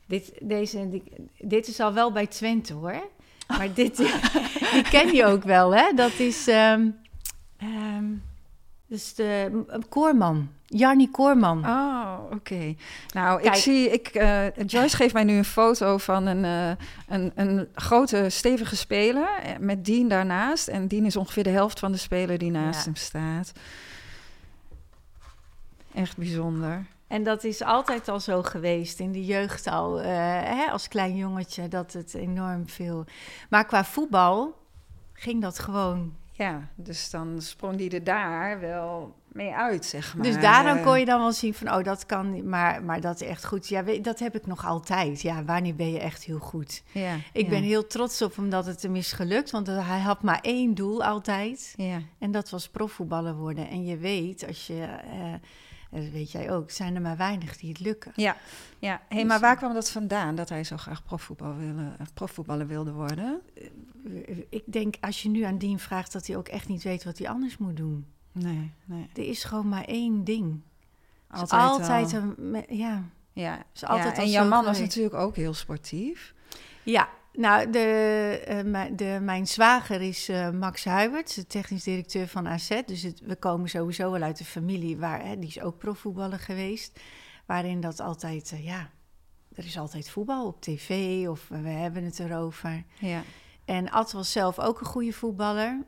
dit, 0.06 0.32
deze, 0.40 0.88
dit, 0.88 1.02
dit 1.38 1.68
is 1.68 1.80
al 1.80 1.92
wel 1.92 2.12
bij 2.12 2.26
Twente 2.26 2.72
hoor. 2.72 3.08
Maar 3.46 3.74
dit, 3.74 3.96
die 4.72 4.82
ken 4.90 5.14
je 5.14 5.24
ook 5.24 5.42
wel, 5.42 5.74
hè? 5.74 5.92
Dat 5.94 6.18
is... 6.18 6.46
Um, 6.46 6.96
um, 7.62 8.22
dus 8.90 9.14
de 9.14 9.64
Koorman, 9.88 10.48
Jarni 10.66 11.10
Koorman. 11.10 11.66
Oh, 11.66 12.18
oké. 12.24 12.34
Okay. 12.34 12.76
Nou, 13.14 13.42
Kijk. 13.42 13.54
ik 13.54 13.62
zie, 13.62 13.90
ik, 13.90 14.14
uh, 14.14 14.56
Joyce 14.66 14.96
geeft 14.96 15.14
mij 15.14 15.24
nu 15.24 15.36
een 15.36 15.44
foto 15.44 15.98
van 15.98 16.26
een, 16.26 16.44
uh, 16.44 16.84
een, 17.08 17.32
een 17.34 17.68
grote, 17.74 18.28
stevige 18.28 18.76
speler 18.76 19.28
met 19.60 19.84
Dien 19.84 20.08
daarnaast. 20.08 20.68
En 20.68 20.88
Dien 20.88 21.04
is 21.04 21.16
ongeveer 21.16 21.42
de 21.42 21.50
helft 21.50 21.78
van 21.78 21.92
de 21.92 21.98
speler 21.98 22.38
die 22.38 22.50
naast 22.50 22.78
ja. 22.78 22.84
hem 22.84 22.96
staat. 22.96 23.52
Echt 25.94 26.16
bijzonder. 26.16 26.86
En 27.06 27.22
dat 27.22 27.44
is 27.44 27.62
altijd 27.62 28.08
al 28.08 28.20
zo 28.20 28.42
geweest 28.42 29.00
in 29.00 29.12
de 29.12 29.24
jeugd 29.24 29.66
al, 29.66 29.98
uh, 30.00 30.06
hè, 30.44 30.70
als 30.70 30.88
klein 30.88 31.16
jongetje, 31.16 31.68
dat 31.68 31.92
het 31.92 32.14
enorm 32.14 32.68
veel... 32.68 33.04
Maar 33.48 33.64
qua 33.64 33.84
voetbal 33.84 34.54
ging 35.12 35.42
dat 35.42 35.58
gewoon 35.58 36.14
ja, 36.40 36.68
dus 36.74 37.10
dan 37.10 37.42
sprong 37.42 37.76
die 37.76 37.90
er 37.90 38.04
daar 38.04 38.60
wel 38.60 39.14
mee 39.32 39.54
uit, 39.54 39.84
zeg 39.84 40.14
maar. 40.14 40.26
Dus 40.26 40.40
daarom 40.40 40.82
kon 40.82 40.98
je 40.98 41.04
dan 41.04 41.20
wel 41.20 41.32
zien 41.32 41.54
van, 41.54 41.74
oh, 41.74 41.84
dat 41.84 42.06
kan, 42.06 42.48
maar, 42.48 42.82
maar 42.82 43.00
dat 43.00 43.20
is 43.20 43.28
echt 43.28 43.44
goed. 43.44 43.68
Ja, 43.68 43.82
dat 44.02 44.18
heb 44.18 44.34
ik 44.34 44.46
nog 44.46 44.66
altijd. 44.66 45.22
Ja, 45.22 45.44
wanneer 45.44 45.74
ben 45.74 45.92
je 45.92 45.98
echt 45.98 46.24
heel 46.24 46.38
goed? 46.38 46.82
Ja, 46.92 47.14
ik 47.32 47.44
ja. 47.44 47.50
ben 47.50 47.62
heel 47.62 47.86
trots 47.86 48.22
op 48.22 48.36
hem 48.36 48.50
dat 48.50 48.66
het 48.66 48.82
hem 48.82 48.96
is 48.96 49.12
gelukt, 49.12 49.50
want 49.50 49.66
hij 49.66 50.00
had 50.00 50.22
maar 50.22 50.40
één 50.42 50.74
doel 50.74 51.04
altijd. 51.04 51.74
Ja. 51.76 52.02
En 52.18 52.30
dat 52.30 52.50
was 52.50 52.68
profvoetballer 52.68 53.34
worden. 53.34 53.68
En 53.68 53.84
je 53.84 53.96
weet, 53.96 54.46
als 54.46 54.66
je... 54.66 54.86
Uh, 55.14 55.34
dat 55.90 56.08
weet 56.08 56.30
jij 56.30 56.50
ook, 56.50 56.70
zijn 56.70 56.94
er 56.94 57.00
maar 57.00 57.16
weinig 57.16 57.56
die 57.56 57.68
het 57.68 57.80
lukken. 57.80 58.12
Ja, 58.14 58.36
ja. 58.78 59.00
Hey, 59.08 59.18
dus, 59.18 59.26
maar 59.26 59.40
waar 59.40 59.56
kwam 59.56 59.74
dat 59.74 59.90
vandaan 59.90 60.34
dat 60.34 60.48
hij 60.48 60.64
zo 60.64 60.76
graag 60.76 61.02
profvoetbal 61.02 61.56
wilde, 61.56 61.92
profvoetballer 62.14 62.66
wilde 62.66 62.92
worden? 62.92 63.40
Ik 64.48 64.62
denk, 64.64 64.94
als 65.00 65.22
je 65.22 65.28
nu 65.28 65.42
aan 65.42 65.58
Dien 65.58 65.78
vraagt, 65.78 66.12
dat 66.12 66.26
hij 66.26 66.36
ook 66.36 66.48
echt 66.48 66.68
niet 66.68 66.82
weet 66.82 67.04
wat 67.04 67.18
hij 67.18 67.28
anders 67.28 67.58
moet 67.58 67.76
doen. 67.76 68.06
Nee, 68.32 68.70
nee. 68.84 69.08
Er 69.14 69.28
is 69.28 69.44
gewoon 69.44 69.68
maar 69.68 69.84
één 69.84 70.24
ding. 70.24 70.60
Altijd, 71.30 71.62
altijd 71.62 72.12
een, 72.12 72.64
ja. 72.68 73.04
Ja, 73.32 73.62
is 73.74 73.84
altijd 73.84 74.16
ja. 74.16 74.22
en 74.22 74.30
jouw 74.30 74.48
man 74.48 74.64
was 74.64 74.78
natuurlijk 74.78 75.14
ook 75.14 75.36
heel 75.36 75.54
sportief. 75.54 76.34
Ja, 76.82 77.08
nou, 77.32 77.70
de, 77.70 78.62
uh, 78.64 78.96
de, 78.96 79.18
mijn 79.22 79.46
zwager 79.46 80.00
is 80.00 80.28
uh, 80.28 80.50
Max 80.50 80.84
Huiberts, 80.84 81.34
de 81.34 81.46
technisch 81.46 81.84
directeur 81.84 82.28
van 82.28 82.48
AZ. 82.48 82.80
Dus 82.86 83.02
het, 83.02 83.20
we 83.20 83.36
komen 83.36 83.68
sowieso 83.68 84.10
wel 84.10 84.22
uit 84.22 84.40
een 84.40 84.46
familie 84.46 84.96
waar, 84.96 85.24
hè, 85.24 85.38
die 85.38 85.48
is 85.48 85.60
ook 85.60 85.78
profvoetballer 85.78 86.38
geweest. 86.38 87.00
Waarin 87.46 87.80
dat 87.80 88.00
altijd, 88.00 88.50
uh, 88.54 88.64
ja, 88.64 88.90
er 89.54 89.64
is 89.64 89.78
altijd 89.78 90.10
voetbal 90.10 90.46
op 90.46 90.60
tv 90.60 91.26
of 91.28 91.48
we 91.48 91.68
hebben 91.68 92.04
het 92.04 92.18
erover. 92.18 92.84
Ja. 92.98 93.22
En 93.64 93.90
Ad 93.90 94.12
was 94.12 94.32
zelf 94.32 94.58
ook 94.58 94.80
een 94.80 94.86
goede 94.86 95.12
voetballer. 95.12 95.84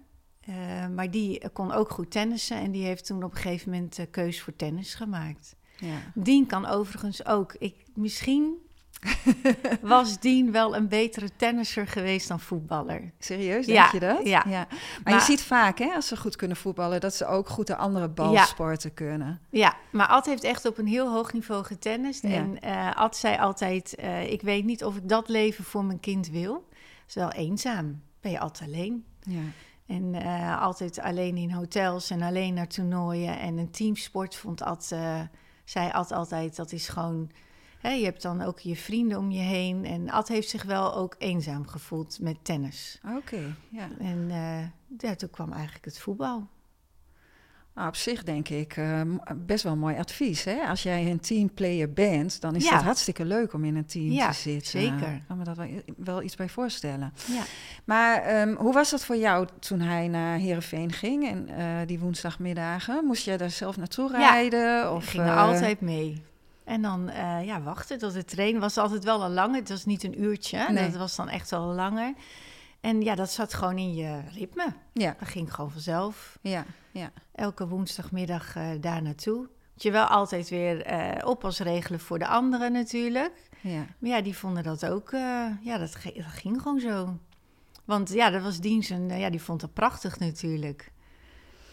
maar 0.94 1.10
die 1.10 1.50
kon 1.50 1.72
ook 1.72 1.90
goed 1.90 2.10
tennissen 2.10 2.56
en 2.56 2.70
die 2.70 2.84
heeft 2.84 3.06
toen 3.06 3.24
op 3.24 3.30
een 3.30 3.36
gegeven 3.36 3.70
moment 3.70 3.96
de 3.96 4.06
keus 4.06 4.40
voor 4.40 4.56
tennis 4.56 4.94
gemaakt. 4.94 5.56
Ja. 5.78 5.98
Dien 6.14 6.46
kan 6.46 6.66
overigens 6.66 7.26
ook. 7.26 7.54
Ik, 7.58 7.76
misschien 7.94 8.56
was 9.82 10.18
Dien 10.20 10.52
wel 10.52 10.76
een 10.76 10.88
betere 10.88 11.28
tennisser 11.36 11.86
geweest 11.86 12.28
dan 12.28 12.40
voetballer. 12.40 13.12
Serieus, 13.18 13.66
denk 13.66 13.78
Ja, 13.78 13.88
je 13.92 14.00
dat? 14.00 14.26
ja. 14.26 14.42
Maar, 14.46 14.66
Maar- 15.04 15.12
je 15.14 15.20
ziet 15.20 15.42
vaak, 15.42 15.78
hè, 15.78 15.92
als 15.94 16.06
ze 16.06 16.16
goed 16.16 16.36
kunnen 16.36 16.56
voetballen, 16.56 17.00
dat 17.00 17.14
ze 17.14 17.26
ook 17.26 17.48
goed 17.48 17.66
de 17.66 17.76
andere 17.76 18.08
balsporten 18.08 18.94
kunnen. 18.94 19.40
Ja, 19.50 19.76
maar 19.90 20.06
Ad 20.06 20.26
heeft 20.26 20.44
echt 20.44 20.64
op 20.66 20.78
een 20.78 20.86
heel 20.86 21.12
hoog 21.12 21.32
niveau 21.32 21.64
getennist. 21.64 22.22
Ja. 22.22 22.28
En 22.28 22.60
eh 22.60 22.90
Ad 22.94 23.16
zei 23.16 23.36
altijd, 23.38 23.94
eh, 23.94 24.32
ik 24.32 24.42
weet 24.42 24.64
niet 24.64 24.84
of 24.84 24.96
ik 24.96 25.08
dat 25.08 25.28
leven 25.28 25.64
voor 25.64 25.84
mijn 25.84 26.00
kind 26.00 26.28
wil. 26.28 26.52
Dat 26.52 27.08
is 27.08 27.14
wel 27.14 27.30
eenzaam. 27.30 28.02
Ben 28.20 28.30
je 28.32 28.38
altijd 28.40 28.70
alleen. 28.70 29.04
Ja. 29.20 29.40
En 29.86 30.14
eh, 30.14 30.62
altijd 30.62 31.00
alleen 31.00 31.36
in 31.36 31.50
hotels 31.52 32.10
en 32.10 32.22
alleen 32.22 32.54
naar 32.54 32.66
toernooien. 32.68 33.38
En 33.38 33.58
een 33.58 33.70
teamsport 33.70 34.36
vond 34.36 34.62
Ad, 34.62 34.84
zei 35.64 35.90
Ad 35.90 36.12
altijd, 36.12 36.56
dat 36.56 36.72
is 36.72 36.88
gewoon... 36.88 37.30
Hè, 37.82 37.90
je 37.90 38.04
hebt 38.04 38.22
dan 38.22 38.42
ook 38.42 38.58
je 38.58 38.76
vrienden 38.76 39.18
om 39.18 39.30
je 39.30 39.40
heen. 39.40 39.84
En 39.84 40.10
Ad 40.10 40.28
heeft 40.28 40.48
zich 40.48 40.62
wel 40.62 40.94
ook 40.94 41.14
eenzaam 41.18 41.66
gevoeld 41.68 42.18
met 42.20 42.36
tennis. 42.42 43.00
Oké, 43.16 43.56
ja. 43.68 43.88
En 43.98 44.26
eh, 44.30 45.08
ja, 45.08 45.14
toen 45.14 45.30
kwam 45.30 45.52
eigenlijk 45.52 45.84
het 45.84 45.98
voetbal. 45.98 46.46
Nou, 47.74 47.88
op 47.88 47.96
zich 47.96 48.22
denk 48.22 48.48
ik 48.48 48.76
eh, 48.76 49.00
best 49.36 49.64
wel 49.64 49.76
mooi 49.76 49.96
advies. 49.98 50.44
Hè? 50.44 50.60
Als 50.68 50.82
jij 50.82 51.10
een 51.10 51.20
teamplayer 51.20 51.92
bent, 51.92 52.40
dan 52.40 52.54
is 52.56 52.64
Ja. 52.64 52.74
het 52.74 52.82
hartstikke 52.84 53.24
leuk 53.24 53.52
om 53.52 53.64
in 53.64 53.76
een 53.76 53.86
team 53.86 54.10
Ja, 54.10 54.28
te 54.30 54.34
zitten. 54.34 54.70
zeker. 54.80 55.12
Ik 55.14 55.22
kan 55.28 55.38
me 55.38 55.44
dat 55.44 55.56
wel, 55.56 55.68
wel 55.96 56.22
iets 56.22 56.34
bij 56.36 56.48
voorstellen. 56.48 57.12
Ja. 57.28 57.42
Maar 57.84 58.22
ehm, 58.22 58.54
hoe 58.54 58.72
was 58.72 58.90
dat 58.90 59.04
voor 59.04 59.16
jou 59.16 59.46
toen 59.58 59.80
hij 59.80 60.08
naar 60.08 60.38
Heerenveen 60.38 60.92
ging 60.92 61.26
en 61.28 61.48
eh, 61.48 61.86
die 61.86 61.98
woensdagmiddagen? 61.98 63.04
Moest 63.04 63.24
jij 63.24 63.36
daar 63.36 63.50
zelf 63.50 63.76
naartoe 63.76 64.10
rijden? 64.10 64.90
Of 64.90 64.96
Of, 64.96 65.06
ging 65.08 65.22
er 65.22 65.36
altijd 65.36 65.80
mee. 65.80 66.22
En 66.72 66.82
dan 66.82 67.10
ja, 67.14 67.38
ja, 67.38 67.62
wachten 67.62 67.98
tot 67.98 68.12
de 68.12 68.24
train 68.24 68.58
was 68.58 68.78
altijd 68.78 69.04
wel 69.04 69.22
een 69.22 69.32
lange. 69.32 69.56
Het 69.56 69.68
was 69.68 69.84
niet 69.84 70.02
een 70.04 70.22
uurtje. 70.22 70.66
Nee. 70.70 70.84
Dat 70.90 70.96
was 70.96 71.16
dan 71.16 71.28
echt 71.28 71.50
wel 71.50 71.60
langer. 71.66 72.14
En 72.80 73.00
ja, 73.02 73.14
dat 73.14 73.30
zat 73.30 73.54
gewoon 73.54 73.78
in 73.78 73.94
je 73.94 74.20
ritme. 74.34 74.66
Ja, 74.92 75.16
Dat 75.18 75.28
ging 75.28 75.54
gewoon 75.54 75.70
vanzelf. 75.70 76.38
ja, 76.40 76.64
ja. 76.92 77.10
Elke 77.34 77.68
woensdagmiddag 77.68 78.56
eh, 78.56 78.68
daar 78.80 79.02
naartoe. 79.02 79.38
Moet 79.72 79.82
je 79.82 79.90
wel 79.90 80.04
altijd 80.04 80.48
weer 80.48 80.82
eh 80.82 81.28
oppas 81.28 81.58
regelen 81.58 82.00
voor 82.00 82.18
de 82.18 82.26
anderen 82.26 82.72
natuurlijk. 82.72 83.50
ja. 83.60 83.86
Maar 83.98 84.10
ja, 84.10 84.20
die 84.22 84.36
vonden 84.36 84.62
dat 84.62 84.86
ook... 84.86 85.12
eh, 85.12 85.46
ja, 85.62 85.78
dat, 85.78 85.94
ging 86.16 86.62
gewoon 86.62 86.80
zo. 86.80 87.16
Want 87.84 88.12
ja, 88.12 88.30
dat 88.30 88.42
was 88.42 88.60
dienst 88.60 88.90
en 88.90 89.10
eh, 89.10 89.20
ja, 89.20 89.30
die 89.30 89.42
vond 89.42 89.60
dat 89.60 89.72
prachtig 89.72 90.18
natuurlijk. 90.18 90.92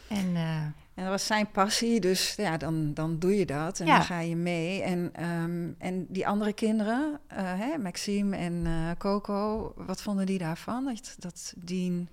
En 0.07 0.35
eh, 0.35 0.65
En 0.99 1.05
dat 1.05 1.13
was 1.13 1.25
zijn 1.25 1.51
passie, 1.51 1.99
dus 1.99 2.33
ja, 2.37 2.57
dan, 2.57 2.93
dan 2.93 3.19
doe 3.19 3.37
je 3.37 3.45
dat 3.45 3.79
en 3.79 3.85
Ja. 3.85 3.95
dan 3.97 4.05
ga 4.05 4.19
je 4.19 4.35
mee. 4.35 4.81
En, 4.81 5.09
ehm, 5.13 5.71
en 5.77 6.05
die 6.09 6.27
andere 6.27 6.53
kinderen, 6.53 7.19
eh, 7.27 7.37
hè, 7.43 7.77
Maxime 7.77 8.37
en 8.37 8.65
eh, 8.65 8.91
Coco, 8.97 9.73
wat 9.75 10.01
vonden 10.01 10.25
die 10.25 10.37
daarvan? 10.37 10.85
Dat, 10.85 11.15
dat 11.19 11.53
Dien... 11.57 12.09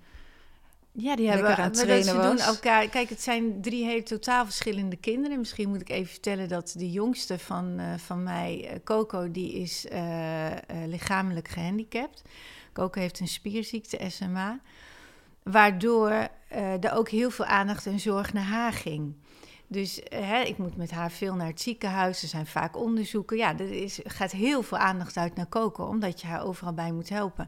Ja, 0.91 1.15
die 1.15 1.29
hebben 1.29 1.57
aan 1.57 1.63
het 1.63 1.77
ze 1.77 2.19
doen 2.21 2.39
elkaar. 2.39 2.87
Kijk, 2.87 3.09
het 3.09 3.21
zijn 3.21 3.61
drie 3.61 3.85
hele 3.85 4.03
totaal 4.03 4.45
verschillende 4.45 4.95
kinderen. 4.95 5.39
Misschien 5.39 5.69
moet 5.69 5.81
ik 5.81 5.89
even 5.89 6.11
vertellen 6.11 6.47
dat 6.47 6.73
de 6.77 6.91
jongste 6.91 7.39
van, 7.39 7.79
eh, 7.79 7.85
van 7.97 8.23
mij, 8.23 8.81
Coco, 8.83 9.31
die 9.31 9.53
is 9.53 9.85
lichamelijk 10.85 11.47
gehandicapt. 11.47 12.21
Coco 12.73 12.99
heeft 12.99 13.19
een 13.19 13.27
spierziekte, 13.27 14.09
SMA. 14.09 14.59
Waardoor 15.51 16.09
eh, 16.47 16.83
er 16.83 16.93
ook 16.93 17.09
heel 17.09 17.29
veel 17.29 17.45
aandacht 17.45 17.85
en 17.85 17.99
zorg 17.99 18.33
naar 18.33 18.43
haar 18.43 18.73
ging. 18.73 19.13
Dus 19.67 20.03
eh, 20.03 20.27
hè, 20.29 20.41
ik 20.41 20.57
moet 20.57 20.77
met 20.77 20.91
haar 20.91 21.11
veel 21.11 21.35
naar 21.35 21.47
het 21.47 21.61
ziekenhuis. 21.61 22.21
Er 22.21 22.27
zijn 22.27 22.47
vaak 22.47 22.77
onderzoeken. 22.77 23.37
Ja, 23.37 23.57
er 23.59 23.71
is, 23.71 23.99
gaat 24.03 24.31
heel 24.31 24.63
veel 24.63 24.77
aandacht 24.77 25.17
uit 25.17 25.35
naar 25.35 25.49
Coco, 25.49 25.83
omdat 25.85 26.21
je 26.21 26.27
haar 26.27 26.43
overal 26.45 26.73
bij 26.73 26.91
moet 26.91 27.09
helpen. 27.09 27.47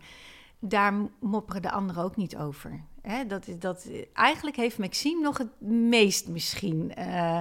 Daar 0.60 0.94
mopperen 1.20 1.62
de 1.62 1.72
anderen 1.72 2.03
ook 2.03 2.15
niet 2.15 2.38
over. 2.38 2.82
Hè, 3.01 3.25
dat, 3.25 3.48
is- 3.48 3.60
dat, 3.60 3.89
eigenlijk 4.13 4.56
heeft 4.56 4.77
Maxime 4.77 5.22
nog 5.22 5.38
het 5.38 5.62
meest 5.72 6.27
misschien. 6.27 6.94
eh, 6.96 7.39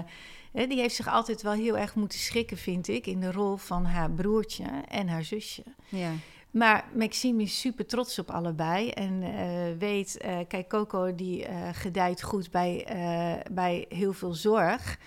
die 0.53 0.79
heeft 0.81 0.95
zich 0.95 1.09
altijd 1.09 1.43
wel 1.43 1.53
heel 1.53 1.79
erg 1.79 1.95
moeten 1.95 2.19
schrikken, 2.19 2.57
vind 2.57 2.89
ik, 2.89 3.07
in 3.07 3.21
de 3.21 3.33
rol 3.33 3.57
van 3.57 3.85
haar 3.85 4.11
broertje 4.11 4.65
en 4.89 5.09
haar 5.09 5.25
zusje. 5.25 5.63
Ja, 5.89 6.11
Maar 6.51 6.89
Maxime 6.95 7.43
is 7.43 7.61
super 7.61 7.87
trots 7.87 8.19
op 8.19 8.31
allebei 8.31 8.91
en 8.91 9.23
eh, 9.23 9.79
weet, 9.79 10.17
eh, 10.17 10.39
kijk, 10.49 10.69
Coco 10.69 11.15
die 11.15 11.45
eh, 11.45 11.69
gedijt 11.73 12.23
goed 12.23 12.51
bij, 12.51 12.87
bij 13.51 13.85
heel 13.89 14.13
veel 14.13 14.33
zorg. 14.33 14.99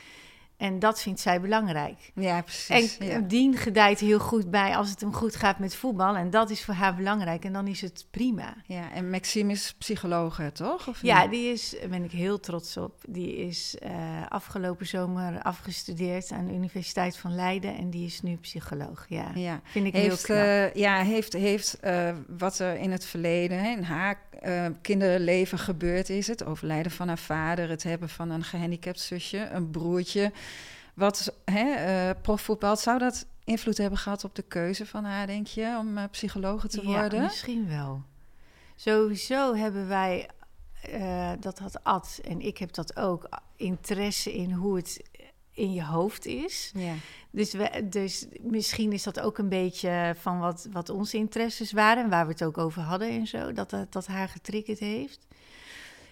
En 0.61 0.79
dat 0.79 1.01
vindt 1.01 1.19
zij 1.19 1.41
belangrijk. 1.41 2.11
ja 2.15 2.41
precies. 2.41 2.97
En 2.97 3.05
ja. 3.07 3.19
Dien 3.19 3.57
gedijt 3.57 3.99
heel 3.99 4.19
goed 4.19 4.51
bij 4.51 4.75
als 4.75 4.89
het 4.89 5.01
hem 5.01 5.13
goed 5.13 5.35
gaat 5.35 5.59
met 5.59 5.75
voetbal. 5.75 6.15
En 6.15 6.29
dat 6.29 6.49
is 6.49 6.63
voor 6.63 6.73
haar 6.73 6.95
belangrijk. 6.95 7.45
En 7.45 7.53
dan 7.53 7.67
is 7.67 7.81
het 7.81 8.05
prima. 8.11 8.55
ja, 8.65 8.91
en 8.91 9.09
Maxime 9.09 9.51
is 9.51 9.73
psycholoog, 9.77 10.37
hè, 10.37 10.51
toch? 10.51 10.87
Of 10.87 11.01
Ja, 11.01 11.21
niet? 11.21 11.31
die 11.31 11.51
is, 11.51 11.75
daar 11.79 11.89
ben 11.89 12.03
ik 12.03 12.11
heel 12.11 12.39
trots 12.39 12.77
op. 12.77 12.93
Die 13.07 13.35
is 13.37 13.75
eh, 13.79 13.91
afgelopen 14.29 14.87
zomer 14.87 15.41
afgestudeerd 15.41 16.31
aan 16.31 16.47
de 16.47 16.53
Universiteit 16.53 17.17
van 17.17 17.35
Leiden. 17.35 17.77
En 17.77 17.89
die 17.89 18.05
is 18.05 18.21
nu 18.21 18.35
psycholoog. 18.35 19.05
Ja, 19.09 19.31
ja. 19.35 19.61
vind 19.63 19.85
ik 19.87 19.93
Heeft, 19.93 20.27
heel 20.27 20.35
knap. 20.37 20.37
eh, 20.37 20.73
ja, 20.73 21.03
heeft, 21.03 21.33
heeft 21.33 21.79
eh, 21.79 22.09
wat 22.27 22.59
er 22.59 22.75
in 22.77 22.91
het 22.91 23.05
verleden, 23.05 23.59
hè, 23.63 23.69
in 23.71 23.83
haar 23.83 24.29
kinderleven 24.81 25.57
gebeurd 25.59 26.09
is, 26.09 26.27
het 26.27 26.45
overlijden 26.45 26.91
van 26.91 27.07
haar 27.07 27.17
vader, 27.17 27.69
het 27.69 27.83
hebben 27.83 28.09
van 28.09 28.29
een 28.29 28.43
gehandicapt 28.43 28.99
zusje, 28.99 29.47
een 29.51 29.69
broertje, 29.71 30.31
wat 30.93 31.33
hè, 31.45 31.73
eh, 31.73 32.21
profvoetbal, 32.21 32.75
zou 32.75 32.99
dat 32.99 33.25
invloed 33.43 33.77
hebben 33.77 33.99
gehad 33.99 34.23
op 34.23 34.35
de 34.35 34.41
keuze 34.41 34.85
van 34.85 35.03
haar, 35.03 35.27
denk 35.27 35.47
je, 35.47 35.75
om 35.79 36.09
psychologe 36.11 36.67
te 36.67 36.81
Ja, 36.81 36.99
worden? 36.99 37.21
misschien 37.21 37.67
wel. 37.67 38.03
Sowieso 38.75 39.55
hebben 39.55 39.87
wij, 39.87 40.29
eh, 40.81 41.31
dat 41.39 41.59
had 41.59 41.83
Ad 41.83 42.19
en 42.23 42.41
ik 42.41 42.57
heb 42.57 42.73
dat 42.73 42.97
ook, 42.97 43.29
interesse 43.55 44.33
in 44.33 44.51
hoe 44.51 44.75
het 44.75 45.01
in 45.53 45.73
je 45.73 45.83
hoofd 45.83 46.25
is. 46.25 46.71
Ja, 46.75 46.93
Dus, 47.31 47.53
we, 47.53 47.87
dus 47.89 48.27
misschien 48.41 48.91
is 48.91 49.03
dat 49.03 49.19
ook 49.19 49.37
een 49.37 49.49
beetje 49.49 50.15
van 50.17 50.39
wat, 50.39 50.67
wat 50.71 50.89
onze 50.89 51.17
interesses 51.17 51.71
waren... 51.71 52.03
en 52.03 52.09
waar 52.09 52.25
we 52.25 52.31
het 52.31 52.43
ook 52.43 52.57
over 52.57 52.81
hadden 52.81 53.09
en 53.09 53.27
zo, 53.27 53.53
dat 53.53 53.69
dat, 53.69 53.91
dat 53.91 54.07
haar 54.07 54.29
getriggerd 54.29 54.79
heeft. 54.79 55.27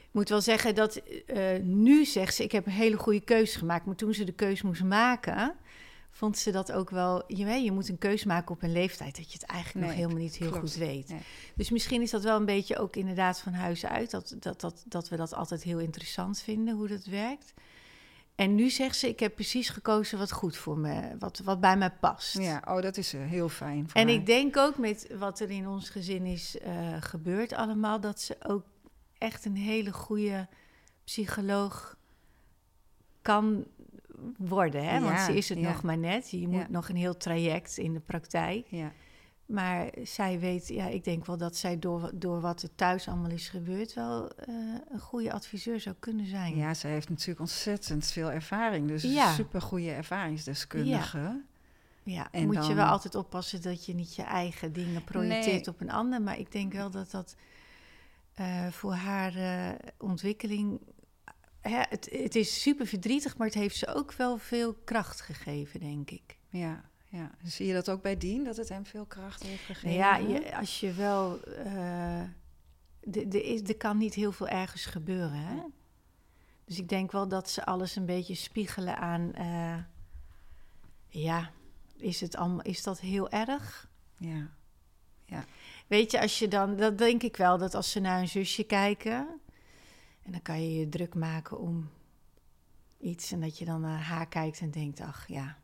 Ik 0.09 0.15
moet 0.15 0.29
wel 0.29 0.41
zeggen 0.41 0.75
dat 0.75 0.95
eh, 0.95 1.59
nu 1.61 2.05
zegt 2.05 2.35
ze... 2.35 2.43
ik 2.43 2.51
heb 2.51 2.65
een 2.65 2.71
hele 2.71 2.97
goede 2.97 3.19
keuze 3.19 3.57
gemaakt... 3.57 3.85
maar 3.85 3.95
toen 3.95 4.13
ze 4.13 4.23
de 4.23 4.31
keuze 4.31 4.65
moest 4.65 4.83
maken... 4.83 5.55
vond 6.09 6.37
ze 6.37 6.51
dat 6.51 6.71
ook 6.71 6.89
wel... 6.89 7.23
Je, 7.27 7.45
weet, 7.45 7.63
je 7.63 7.71
moet 7.71 7.89
een 7.89 7.97
keuze 7.97 8.27
maken 8.27 8.55
op 8.55 8.63
een 8.63 8.71
leeftijd... 8.71 9.15
dat 9.15 9.31
je 9.31 9.39
het 9.39 9.49
eigenlijk 9.49 9.85
nog 9.85 9.95
helemaal 9.95 10.17
niet 10.17 10.35
heel 10.35 10.49
klopt. 10.49 10.69
goed 10.69 10.75
weet. 10.79 11.09
Nee. 11.09 11.19
Dus 11.55 11.69
misschien 11.69 12.01
is 12.01 12.11
dat 12.11 12.23
wel 12.23 12.37
een 12.37 12.45
beetje 12.45 12.77
ook 12.77 12.95
inderdaad 12.95 13.39
van 13.39 13.53
huis 13.53 13.85
uit... 13.85 14.11
Dat, 14.11 14.35
dat, 14.39 14.61
dat, 14.61 14.83
dat 14.87 15.09
we 15.09 15.15
dat 15.15 15.33
altijd 15.33 15.63
heel 15.63 15.79
interessant 15.79 16.41
vinden, 16.41 16.75
hoe 16.75 16.87
dat 16.87 17.05
werkt... 17.05 17.53
En 18.39 18.55
nu 18.55 18.69
zegt 18.69 18.95
ze, 18.97 19.07
ik 19.07 19.19
heb 19.19 19.35
precies 19.35 19.69
gekozen 19.69 20.17
wat 20.17 20.31
goed 20.31 20.57
voor 20.57 20.77
me, 20.77 21.15
wat, 21.19 21.41
wat 21.43 21.59
bij 21.59 21.77
mij 21.77 21.91
past. 21.91 22.37
ja, 22.37 22.61
oh, 22.67 22.81
dat 22.81 22.97
is 22.97 23.13
eh, 23.13 23.21
heel 23.21 23.49
fijn. 23.49 23.89
voor 23.89 24.01
En 24.01 24.07
haar. 24.07 24.15
ik 24.15 24.25
denk 24.25 24.57
ook 24.57 24.77
met 24.77 25.07
wat 25.17 25.39
er 25.39 25.49
in 25.49 25.67
ons 25.67 25.89
gezin 25.89 26.25
is 26.25 26.59
eh, 26.59 26.73
gebeurd 26.99 27.53
allemaal, 27.53 27.99
dat 27.99 28.21
ze 28.21 28.35
ook 28.47 28.63
echt 29.19 29.45
een 29.45 29.55
hele 29.57 29.91
goede 29.93 30.47
psycholoog 31.03 31.97
kan 33.21 33.65
worden. 34.37 34.83
Hè? 34.89 34.99
Want 34.99 35.17
Ja, 35.17 35.25
ze 35.25 35.35
is 35.37 35.49
het 35.49 35.59
ja. 35.59 35.67
nog 35.69 35.81
maar 35.83 35.97
net. 35.97 36.29
Je 36.31 36.47
moet 36.47 36.59
Ja. 36.61 36.67
nog 36.69 36.89
een 36.89 36.95
heel 36.95 37.17
traject 37.17 37.77
in 37.77 37.93
de 37.93 37.99
praktijk. 37.99 38.65
Ja, 38.69 38.91
Maar 39.45 39.89
zij 40.03 40.39
weet, 40.39 40.67
ja, 40.67 40.85
ik 40.87 41.03
denk 41.03 41.25
wel 41.25 41.37
dat 41.37 41.55
zij 41.55 41.79
door, 41.79 42.11
door 42.13 42.41
wat 42.41 42.61
er 42.61 42.69
thuis 42.75 43.07
allemaal 43.07 43.29
is 43.29 43.49
gebeurd, 43.49 43.93
wel 43.93 44.29
eh, 44.35 44.55
een 44.91 44.99
goede 44.99 45.31
adviseur 45.33 45.79
zou 45.79 45.95
kunnen 45.99 46.25
zijn. 46.25 46.55
ja, 46.55 46.73
zij 46.73 46.91
heeft 46.91 47.09
natuurlijk 47.09 47.39
ontzettend 47.39 48.05
veel 48.05 48.31
ervaring, 48.31 48.87
dus 48.87 49.03
Ja. 49.03 49.27
een 49.27 49.33
super 49.35 49.61
goede 49.61 49.91
ervaringsdeskundige. 49.91 51.41
Ja, 52.03 52.27
En 52.31 52.45
moet 52.45 52.65
je 52.67 52.73
wel 52.73 52.85
altijd 52.85 53.15
oppassen 53.15 53.61
dat 53.61 53.85
je 53.85 53.93
niet 53.93 54.15
je 54.15 54.23
eigen 54.23 54.73
dingen 54.73 55.03
projecteert 55.03 55.65
Nee. 55.65 55.67
op 55.75 55.81
een 55.81 55.91
ander. 55.91 56.21
Maar 56.21 56.39
ik 56.39 56.51
denk 56.51 56.73
wel 56.73 56.89
dat 56.91 57.11
dat 57.11 57.35
eh, 58.39 58.67
voor 58.67 58.93
haar 58.93 59.35
eh, 59.35 59.75
ontwikkeling. 59.97 60.81
Hè, 61.61 61.81
het, 61.89 62.09
het 62.11 62.35
is 62.35 62.61
super 62.61 62.87
verdrietig, 62.87 63.37
maar 63.37 63.47
het 63.47 63.55
heeft 63.55 63.75
ze 63.75 63.93
ook 63.93 64.13
wel 64.13 64.37
veel 64.37 64.73
kracht 64.73 65.21
gegeven, 65.21 65.79
denk 65.79 66.11
ik. 66.11 66.37
Ja, 66.49 66.89
ja. 67.05 67.31
Zie 67.43 67.65
je 67.67 67.73
dat 67.73 67.89
ook 67.89 68.01
bij 68.01 68.17
Dien, 68.17 68.43
dat 68.43 68.57
het 68.57 68.69
hem 68.69 68.85
veel 68.85 69.05
kracht 69.05 69.43
heeft 69.43 69.63
gegeven? 69.63 69.91
Ja, 69.91 70.17
je, 70.17 70.55
als 70.57 70.79
je 70.79 70.91
wel. 70.93 71.39
de- 73.01 73.27
de 73.27 73.43
is- 73.43 73.61
er 73.69 73.77
kan 73.77 73.97
niet 73.97 74.13
heel 74.13 74.31
veel 74.31 74.47
ergens 74.47 74.85
gebeuren. 74.85 75.39
Hè? 75.39 75.61
Dus 76.65 76.77
ik 76.79 76.89
denk 76.89 77.11
wel 77.11 77.27
dat 77.27 77.49
ze 77.49 77.65
alles 77.65 77.95
een 77.95 78.05
beetje 78.05 78.35
spiegelen 78.35 78.97
aan. 78.97 79.31
ja, 81.07 81.51
is, 81.97 82.21
het 82.21 82.35
allemaal, 82.35 82.61
is 82.61 82.83
dat 82.83 82.99
heel 82.99 83.29
erg? 83.29 83.89
ja. 85.25 85.45
Weet 85.89 86.11
je, 86.11 86.21
als 86.21 86.39
je 86.39 86.47
dan, 86.47 86.75
dat 86.75 86.97
denk 86.97 87.23
ik 87.23 87.37
wel, 87.37 87.57
dat 87.57 87.73
als 87.75 87.91
ze 87.91 87.99
naar 87.99 88.19
een 88.19 88.27
zusje 88.27 88.63
kijken, 88.63 89.27
en 90.23 90.31
dan 90.31 90.41
kan 90.41 90.61
je 90.63 90.79
je 90.79 90.89
druk 90.89 91.15
maken 91.15 91.59
om 91.59 91.89
iets, 92.99 93.31
en 93.31 93.39
dat 93.41 93.57
je 93.57 93.65
dan 93.65 93.81
naar 93.81 94.01
haar 94.01 94.27
kijkt 94.27 94.59
en 94.59 94.71
denkt, 94.71 94.99
ach 95.01 95.27
ja, 95.27 95.57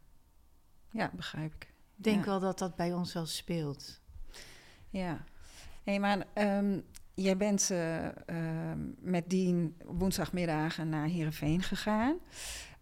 ja, 0.92 1.12
begrijp 1.16 1.54
ik. 1.54 1.64
Ik 1.98 2.04
denk 2.04 2.20
Ja. 2.26 2.26
wel 2.26 2.40
dat 2.40 2.60
dat 2.60 2.76
bij 2.76 2.94
ons 2.94 3.14
wel 3.14 3.26
speelt. 3.26 4.02
Ja. 4.90 5.24
Hé, 5.84 6.00
maar 6.00 6.26
ehm, 6.34 6.80
jij 7.14 7.38
bent 7.38 7.70
eh, 7.72 8.06
ehm, 8.28 8.80
met 9.00 9.30
Dien 9.30 9.76
woensdagmiddagen 9.86 10.90
naar 10.90 11.08
Heerenveen 11.08 11.62
gegaan. 11.64 12.18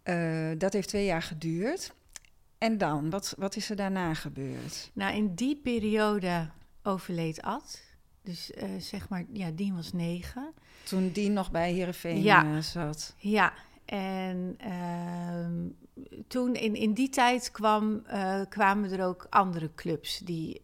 Eh, 0.03 0.51
dat 0.57 0.73
heeft 0.73 0.87
twee 0.87 1.05
jaar 1.05 1.21
geduurd. 1.21 1.93
En 2.57 2.77
dan, 2.77 3.09
wat, 3.09 3.35
wat 3.37 3.55
is 3.55 3.69
er 3.69 3.75
daarna 3.75 4.13
gebeurd? 4.13 4.91
Nou, 4.93 5.15
in 5.15 5.35
die 5.35 5.55
periode 5.61 6.49
overleed 6.83 7.41
Ad. 7.41 7.81
Dus 8.21 8.51
eh, 8.51 8.69
zeg 8.79 9.09
maar, 9.09 9.25
ja, 9.31 9.51
Dien 9.51 9.75
was 9.75 9.93
negen. 9.93 10.53
Toen 10.83 11.11
Dien 11.11 11.33
nog 11.33 11.51
bij 11.51 11.71
Heerenveen 11.71 12.21
Ja. 12.21 12.55
eh, 12.55 12.61
zat. 12.61 13.13
Ja, 13.17 13.53
en 13.85 14.55
ehm, 14.57 15.67
toen 16.27 16.55
in, 16.55 16.75
in 16.75 16.93
die 16.93 17.09
tijd 17.09 17.51
kwam, 17.51 18.01
eh, 18.05 18.41
kwamen 18.49 18.91
er 18.91 19.05
ook 19.05 19.27
andere 19.29 19.71
clubs 19.75 20.17
die 20.19 20.59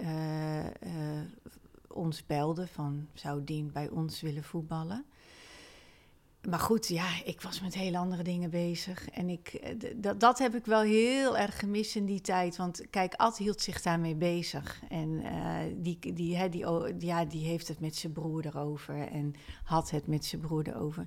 ons 1.87 2.25
belden 2.25 2.67
van 2.67 3.07
zou 3.13 3.43
Dien 3.43 3.71
bij 3.71 3.89
ons 3.89 4.21
willen 4.21 4.43
voetballen. 4.43 5.05
Maar 6.47 6.59
goed, 6.59 6.87
ja, 6.87 7.23
ik 7.23 7.41
was 7.41 7.61
met 7.61 7.73
hele 7.73 7.97
andere 7.97 8.23
dingen 8.23 8.49
bezig. 8.49 9.09
En 9.09 9.29
ik, 9.29 9.47
eh, 9.47 9.75
dat, 9.95 10.19
dat 10.19 10.39
heb 10.39 10.55
ik 10.55 10.65
wel 10.65 10.81
heel 10.81 11.37
erg 11.37 11.59
gemist 11.59 11.95
in 11.95 12.05
die 12.05 12.21
tijd. 12.21 12.57
Want 12.57 12.89
kijk, 12.89 13.13
Ad 13.13 13.37
hield 13.37 13.61
zich 13.61 13.81
daarmee 13.81 14.15
bezig. 14.15 14.81
En 14.89 15.23
eh, 15.23 15.73
die, 15.75 16.13
die, 16.13 16.35
hè, 16.35 16.49
die, 16.49 16.65
ja, 16.97 17.25
die 17.25 17.45
heeft 17.45 17.67
het 17.67 17.79
met 17.79 17.95
zijn 17.95 18.13
broer 18.13 18.45
erover. 18.45 19.07
En 19.07 19.33
had 19.63 19.89
het 19.89 20.07
met 20.07 20.25
zijn 20.25 20.41
broer 20.41 20.67
erover. 20.67 21.05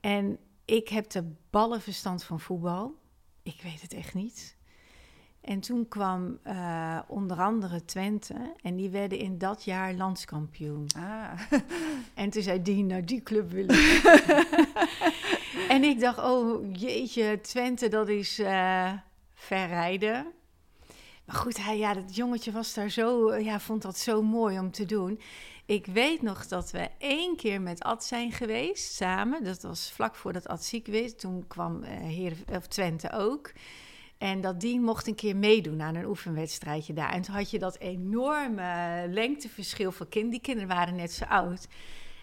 En 0.00 0.38
ik 0.64 0.88
heb 0.88 1.10
de 1.10 1.32
ballenverstand 1.50 2.24
van 2.24 2.40
voetbal. 2.40 2.94
Ik 3.42 3.60
weet 3.62 3.80
het 3.80 3.92
echt 3.92 4.14
niet. 4.14 4.56
En 5.40 5.60
toen 5.60 5.88
kwam 5.88 6.38
eh, 6.42 6.98
onder 7.06 7.38
andere 7.38 7.84
Twente. 7.84 8.34
En 8.62 8.76
die 8.76 8.90
werden 8.90 9.18
in 9.18 9.38
dat 9.38 9.64
jaar 9.64 9.94
landskampioen. 9.94 10.86
Ah, 10.96 11.40
En 12.14 12.30
toen 12.30 12.42
zei 12.42 12.62
die, 12.62 12.84
naar 12.84 13.06
die 13.06 13.22
club 13.22 13.50
willen. 13.50 14.02
en 15.74 15.84
ik 15.84 16.00
dacht, 16.00 16.18
oh 16.18 16.74
jeetje, 16.74 17.40
Twente, 17.40 17.88
dat 17.88 18.08
is 18.08 18.38
eh 18.38 18.92
verrijden. 19.40 20.26
Maar 21.24 21.36
goed, 21.36 21.64
hij, 21.64 21.78
ja, 21.78 21.94
dat 21.94 22.14
jongetje 22.14 22.52
was 22.52 22.74
daar 22.74 22.90
zo, 22.90 23.34
ja, 23.34 23.60
vond 23.60 23.82
dat 23.82 23.98
zo 23.98 24.22
mooi 24.22 24.58
om 24.58 24.70
te 24.70 24.86
doen. 24.86 25.20
Ik 25.66 25.86
weet 25.86 26.22
nog 26.22 26.46
dat 26.46 26.70
we 26.70 26.88
één 26.98 27.36
keer 27.36 27.60
met 27.60 27.82
Ad 27.82 28.04
zijn 28.04 28.32
geweest, 28.32 28.94
samen. 28.94 29.44
Dat 29.44 29.62
was 29.62 29.92
vlak 29.92 30.16
voordat 30.16 30.48
Ad 30.48 30.64
ziek 30.64 30.86
werd. 30.86 31.18
Toen 31.18 31.46
kwam 31.46 31.82
eh 31.82 31.96
Heer, 31.96 32.36
of 32.52 32.66
Twente 32.66 33.12
ook. 33.12 33.52
En 34.20 34.40
dat 34.40 34.60
die 34.60 34.80
mocht 34.80 35.06
een 35.06 35.14
keer 35.14 35.36
meedoen 35.36 35.82
aan 35.82 35.94
een 35.94 36.04
oefenwedstrijdje 36.04 36.92
daar. 36.92 37.12
En 37.12 37.22
toen 37.22 37.34
had 37.34 37.50
je 37.50 37.58
dat 37.58 37.78
enorme 37.78 39.04
lengteverschil 39.08 39.92
van 39.92 40.08
kinderen. 40.08 40.30
Die 40.30 40.40
kinderen 40.40 40.76
waren 40.76 40.96
net 40.96 41.12
zo 41.12 41.24
oud. 41.24 41.68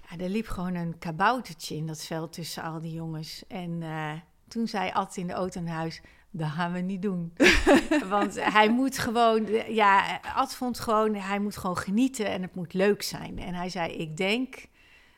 Ja, 0.09 0.17
er 0.23 0.29
liep 0.29 0.47
gewoon 0.47 0.75
een 0.75 0.97
kaboutertje 0.97 1.75
in 1.75 1.87
dat 1.87 2.03
veld 2.03 2.33
tussen 2.33 2.63
al 2.63 2.81
die 2.81 2.93
jongens. 2.93 3.43
En 3.47 3.81
eh, 3.81 4.11
toen 4.47 4.67
zei 4.67 4.91
Ad 4.91 5.17
in 5.17 5.27
de 5.27 5.33
auto 5.33 5.61
naar 5.61 5.75
huis... 5.75 6.01
Dat 6.31 6.49
gaan 6.49 6.73
we 6.73 6.79
niet 6.79 7.01
doen. 7.01 7.33
Want 8.09 8.43
hij 8.53 8.69
moet 8.69 8.97
gewoon... 8.97 9.47
Ja, 9.73 10.19
Ad 10.35 10.55
vond 10.55 10.79
gewoon... 10.79 11.15
Hij 11.15 11.39
moet 11.39 11.57
gewoon 11.57 11.77
genieten 11.77 12.25
en 12.25 12.41
het 12.41 12.55
moet 12.55 12.73
leuk 12.73 13.01
zijn. 13.01 13.39
En 13.39 13.53
hij 13.53 13.69
zei, 13.69 13.91
ik 13.91 14.17
denk 14.17 14.65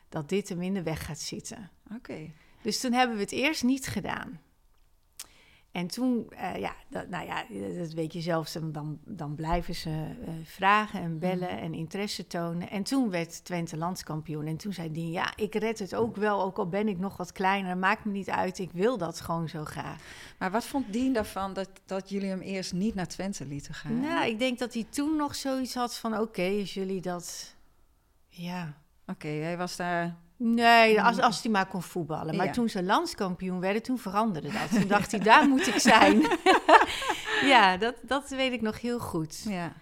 dat 0.08 0.28
dit 0.28 0.48
hem 0.48 0.62
in 0.62 0.74
de 0.74 0.82
weg 0.82 1.06
gaat 1.06 1.20
zitten. 1.20 1.70
oké. 1.94 2.30
Dus 2.62 2.80
toen 2.80 2.92
hebben 2.92 3.16
we 3.16 3.22
het 3.22 3.32
eerst 3.32 3.62
niet 3.62 3.86
gedaan. 3.86 4.40
En 5.72 5.86
toen, 5.86 6.30
eh, 6.30 6.56
ja, 6.56 6.74
dat, 6.88 7.08
nou 7.08 7.26
ja, 7.26 7.44
dat 7.78 7.92
weet 7.92 8.12
je 8.12 8.20
zelf, 8.20 8.50
dan, 8.50 8.98
dan 9.04 9.34
blijven 9.34 9.74
ze 9.74 9.90
eh, 9.90 10.32
vragen 10.44 11.00
en 11.00 11.18
bellen 11.18 11.48
en 11.48 11.74
interesse 11.74 12.26
tonen. 12.26 12.70
En 12.70 12.82
toen 12.82 13.10
werd 13.10 13.44
Twente 13.44 13.76
landskampioen. 13.76 14.46
En 14.46 14.56
toen 14.56 14.72
zei 14.72 14.92
die, 14.92 15.10
ja, 15.10 15.32
ik 15.36 15.54
red 15.54 15.78
het 15.78 15.94
ook 15.94 16.16
wel, 16.16 16.42
ook 16.42 16.58
al 16.58 16.68
ben 16.68 16.88
ik 16.88 16.98
nog 16.98 17.16
wat 17.16 17.32
kleiner, 17.32 17.76
maakt 17.76 18.04
me 18.04 18.12
niet 18.12 18.30
uit, 18.30 18.58
ik 18.58 18.72
wil 18.72 18.98
dat 18.98 19.20
gewoon 19.20 19.48
zo 19.48 19.64
graag. 19.64 20.02
Maar 20.38 20.50
wat 20.50 20.64
vond 20.64 20.92
Dien 20.92 21.12
daarvan 21.12 21.52
dat, 21.52 21.70
dat 21.86 22.08
jullie 22.08 22.28
hem 22.28 22.40
eerst 22.40 22.72
niet 22.72 22.94
naar 22.94 23.08
Twente 23.08 23.46
lieten 23.46 23.74
gaan? 23.74 24.00
Nou, 24.00 24.28
ik 24.28 24.38
denk 24.38 24.58
dat 24.58 24.74
hij 24.74 24.86
toen 24.90 25.16
nog 25.16 25.34
zoiets 25.34 25.74
had 25.74 25.96
van, 25.96 26.18
oké, 26.18 26.56
als 26.60 26.74
jullie 26.74 27.00
dat, 27.00 27.54
ja... 28.28 28.78
Oké, 29.06 29.28
hij 29.28 29.56
was 29.56 29.76
daar... 29.76 30.16
Nee, 30.42 31.02
als, 31.02 31.18
als 31.18 31.42
hij 31.42 31.50
maar 31.52 31.66
kon 31.66 31.82
voetballen. 31.82 32.36
Maar 32.36 32.46
Ja. 32.46 32.52
toen 32.52 32.68
ze 32.68 32.82
landskampioen 32.82 33.60
werden, 33.60 33.82
toen 33.82 33.98
veranderde 33.98 34.50
dat. 34.52 34.70
Toen 34.80 34.88
dacht 34.88 35.10
hij, 35.10 35.20
daar 35.20 35.48
moet 35.48 35.66
ik 35.66 35.78
zijn. 35.78 36.22
ja, 37.52 37.76
dat, 37.76 37.94
dat 38.02 38.28
weet 38.28 38.52
ik 38.52 38.60
nog 38.60 38.80
heel 38.80 38.98
goed. 39.00 39.42
Ja, 39.48 39.72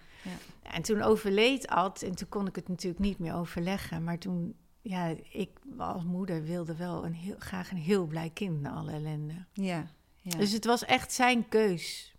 En 0.63 0.81
toen 0.81 1.01
overleed 1.01 1.67
Ad 1.67 2.01
en 2.01 2.15
toen 2.15 2.29
kon 2.29 2.47
ik 2.47 2.55
het 2.55 2.67
natuurlijk 2.67 3.01
niet 3.03 3.19
meer 3.19 3.33
overleggen. 3.35 4.03
Maar 4.03 4.17
toen, 4.17 4.55
ja, 4.81 5.13
ik 5.31 5.59
als 5.77 6.03
moeder 6.03 6.43
wilde 6.43 6.75
wel 6.75 7.05
een 7.05 7.13
heel, 7.13 7.35
graag 7.39 7.71
een 7.71 7.77
heel 7.77 8.05
blij 8.05 8.29
kind 8.33 8.61
na 8.61 8.71
alle 8.71 8.91
ellende. 8.91 9.45
ja, 9.53 9.87
ja. 10.21 10.37
Dus 10.37 10.51
het 10.51 10.65
was 10.65 10.85
echt 10.85 11.13
zijn 11.13 11.47
keus. 11.47 12.13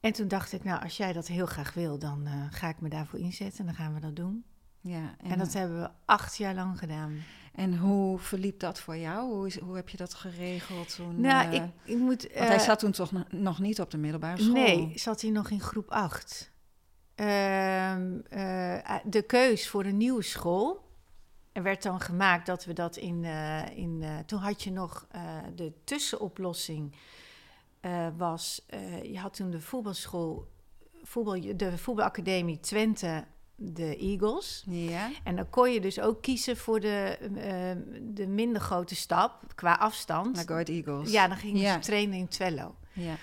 En 0.00 0.12
toen 0.12 0.28
dacht 0.28 0.52
ik, 0.52 0.64
nou, 0.64 0.82
als 0.82 0.96
jij 0.96 1.12
dat 1.12 1.26
heel 1.26 1.46
graag 1.46 1.74
wil, 1.74 1.98
dan 1.98 2.26
eh, 2.26 2.32
ga 2.50 2.68
ik 2.68 2.80
me 2.80 2.88
daarvoor 2.88 3.18
inzetten 3.18 3.58
en 3.58 3.66
dan 3.66 3.74
gaan 3.74 3.94
we 3.94 4.00
dat 4.00 4.16
doen. 4.16 4.44
Ja. 4.86 5.16
En, 5.22 5.38
dat 5.38 5.52
hebben 5.52 5.80
we 5.80 5.90
acht 6.04 6.36
jaar 6.36 6.54
lang 6.54 6.78
gedaan. 6.78 7.22
En 7.56 7.76
hoe 7.76 8.18
verliep 8.18 8.60
dat 8.60 8.80
voor 8.80 8.96
jou? 8.96 9.32
Hoe, 9.32 9.46
is, 9.46 9.58
hoe 9.58 9.76
heb 9.76 9.88
je 9.88 9.96
dat 9.96 10.14
geregeld 10.14 10.94
toen? 10.94 11.20
nou, 11.20 11.48
eh, 11.48 11.54
ik, 11.54 11.62
ik 11.84 11.98
moet... 11.98 12.22
want 12.22 12.48
hij 12.48 12.56
eh, 12.56 12.62
zat 12.62 12.78
toen 12.78 12.90
toch 12.90 13.12
nog- 13.30 13.58
niet 13.58 13.80
op 13.80 13.90
de 13.90 13.98
middelbare 13.98 14.42
school? 14.42 14.52
Nee, 14.52 14.92
zat 14.94 15.20
hij 15.20 15.30
nog 15.30 15.50
in 15.50 15.60
groep 15.60 15.90
8. 15.90 16.52
Ehm, 17.14 18.18
eh, 18.28 18.94
de 19.04 19.22
keus 19.26 19.68
voor 19.68 19.84
een 19.84 19.96
nieuwe 19.96 20.22
school 20.22 20.84
er 21.52 21.62
werd 21.62 21.82
dan 21.82 22.00
gemaakt 22.00 22.46
dat 22.46 22.64
we 22.64 22.72
dat 22.72 22.96
in... 22.96 23.24
in 23.74 24.04
toen 24.26 24.38
had 24.38 24.62
je 24.62 24.72
nog 24.72 25.06
de 25.54 25.72
tussenoplossing 25.84 26.94
was... 28.16 28.66
je 29.02 29.18
had 29.18 29.34
toen 29.34 29.50
de 29.50 29.60
voetbalschool, 29.60 30.48
voetbal, 31.02 31.56
de 31.56 31.78
voetbalacademie 31.78 32.60
Twente, 32.60 33.24
de 33.56 33.96
Eagles... 33.96 34.64
Ja, 34.66 35.10
En 35.24 35.36
dan 35.36 35.50
kon 35.50 35.72
je 35.72 35.80
dus 35.80 36.00
ook 36.00 36.22
kiezen 36.22 36.56
voor 36.56 36.80
de, 36.80 37.18
eh, 37.36 38.00
de 38.14 38.26
minder 38.26 38.60
grote 38.60 38.94
stap 38.94 39.42
qua 39.54 39.72
afstand. 39.74 40.34
naar 40.34 40.44
Go 40.46 40.52
Ahead 40.52 40.68
Eagles. 40.68 41.10
Ja, 41.10 41.28
dan 41.28 41.36
gingen 41.36 41.60
Ja. 41.60 41.72
ze 41.72 41.78
trainen 41.78 42.18
in 42.18 42.28
Twello. 42.28 42.74
ja. 42.92 43.14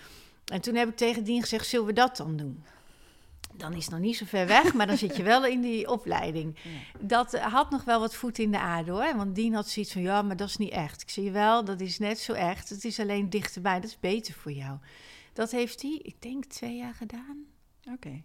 En 0.46 0.62
toen 0.62 0.76
heb 0.76 0.90
ik 0.90 0.96
tegen 0.98 1.24
Dien 1.24 1.42
gezegd, 1.42 1.68
zullen 1.68 1.86
we 1.86 1.94
dat 1.94 2.18
dan 2.18 2.38
doen? 2.38 2.64
Dan 3.56 3.74
is 3.74 3.84
het 3.84 3.92
nog 3.94 4.00
niet 4.00 4.18
zo 4.18 4.26
ver 4.26 4.48
weg, 4.48 4.74
maar 4.74 4.88
dan 4.88 4.98
zit 4.98 5.16
je 5.16 5.24
wel 5.24 5.46
in 5.46 5.62
die 5.62 5.90
opleiding. 5.90 6.58
Ja. 6.64 6.70
Dat 7.00 7.34
eh, 7.34 7.54
had 7.54 7.70
nog 7.70 7.84
wel 7.84 8.00
wat 8.00 8.16
voet 8.16 8.40
in 8.40 8.52
de 8.52 8.60
aarde 8.60 8.92
hoor. 8.92 9.16
Want 9.16 9.36
Dien 9.36 9.54
had 9.54 9.68
zoiets 9.70 9.92
van, 9.92 10.02
ja, 10.02 10.22
maar 10.22 10.36
dat 10.38 10.48
is 10.50 10.58
niet 10.58 10.72
echt. 10.72 11.02
Ik 11.02 11.10
zie 11.10 11.24
je 11.24 11.32
wel, 11.32 11.66
dat 11.66 11.82
is 11.82 12.00
net 12.00 12.20
zo 12.20 12.34
echt. 12.34 12.70
Het 12.70 12.86
is 12.86 13.00
alleen 13.00 13.30
dichterbij, 13.30 13.80
dat 13.80 13.90
is 13.90 14.00
beter 14.00 14.34
voor 14.34 14.52
jou. 14.52 14.78
Dat 15.34 15.52
heeft 15.52 15.82
hij, 15.82 16.00
ik 16.04 16.22
denk, 16.22 16.46
twee 16.46 16.78
jaar 16.78 16.94
gedaan. 16.94 17.46
Oké. 17.94 18.22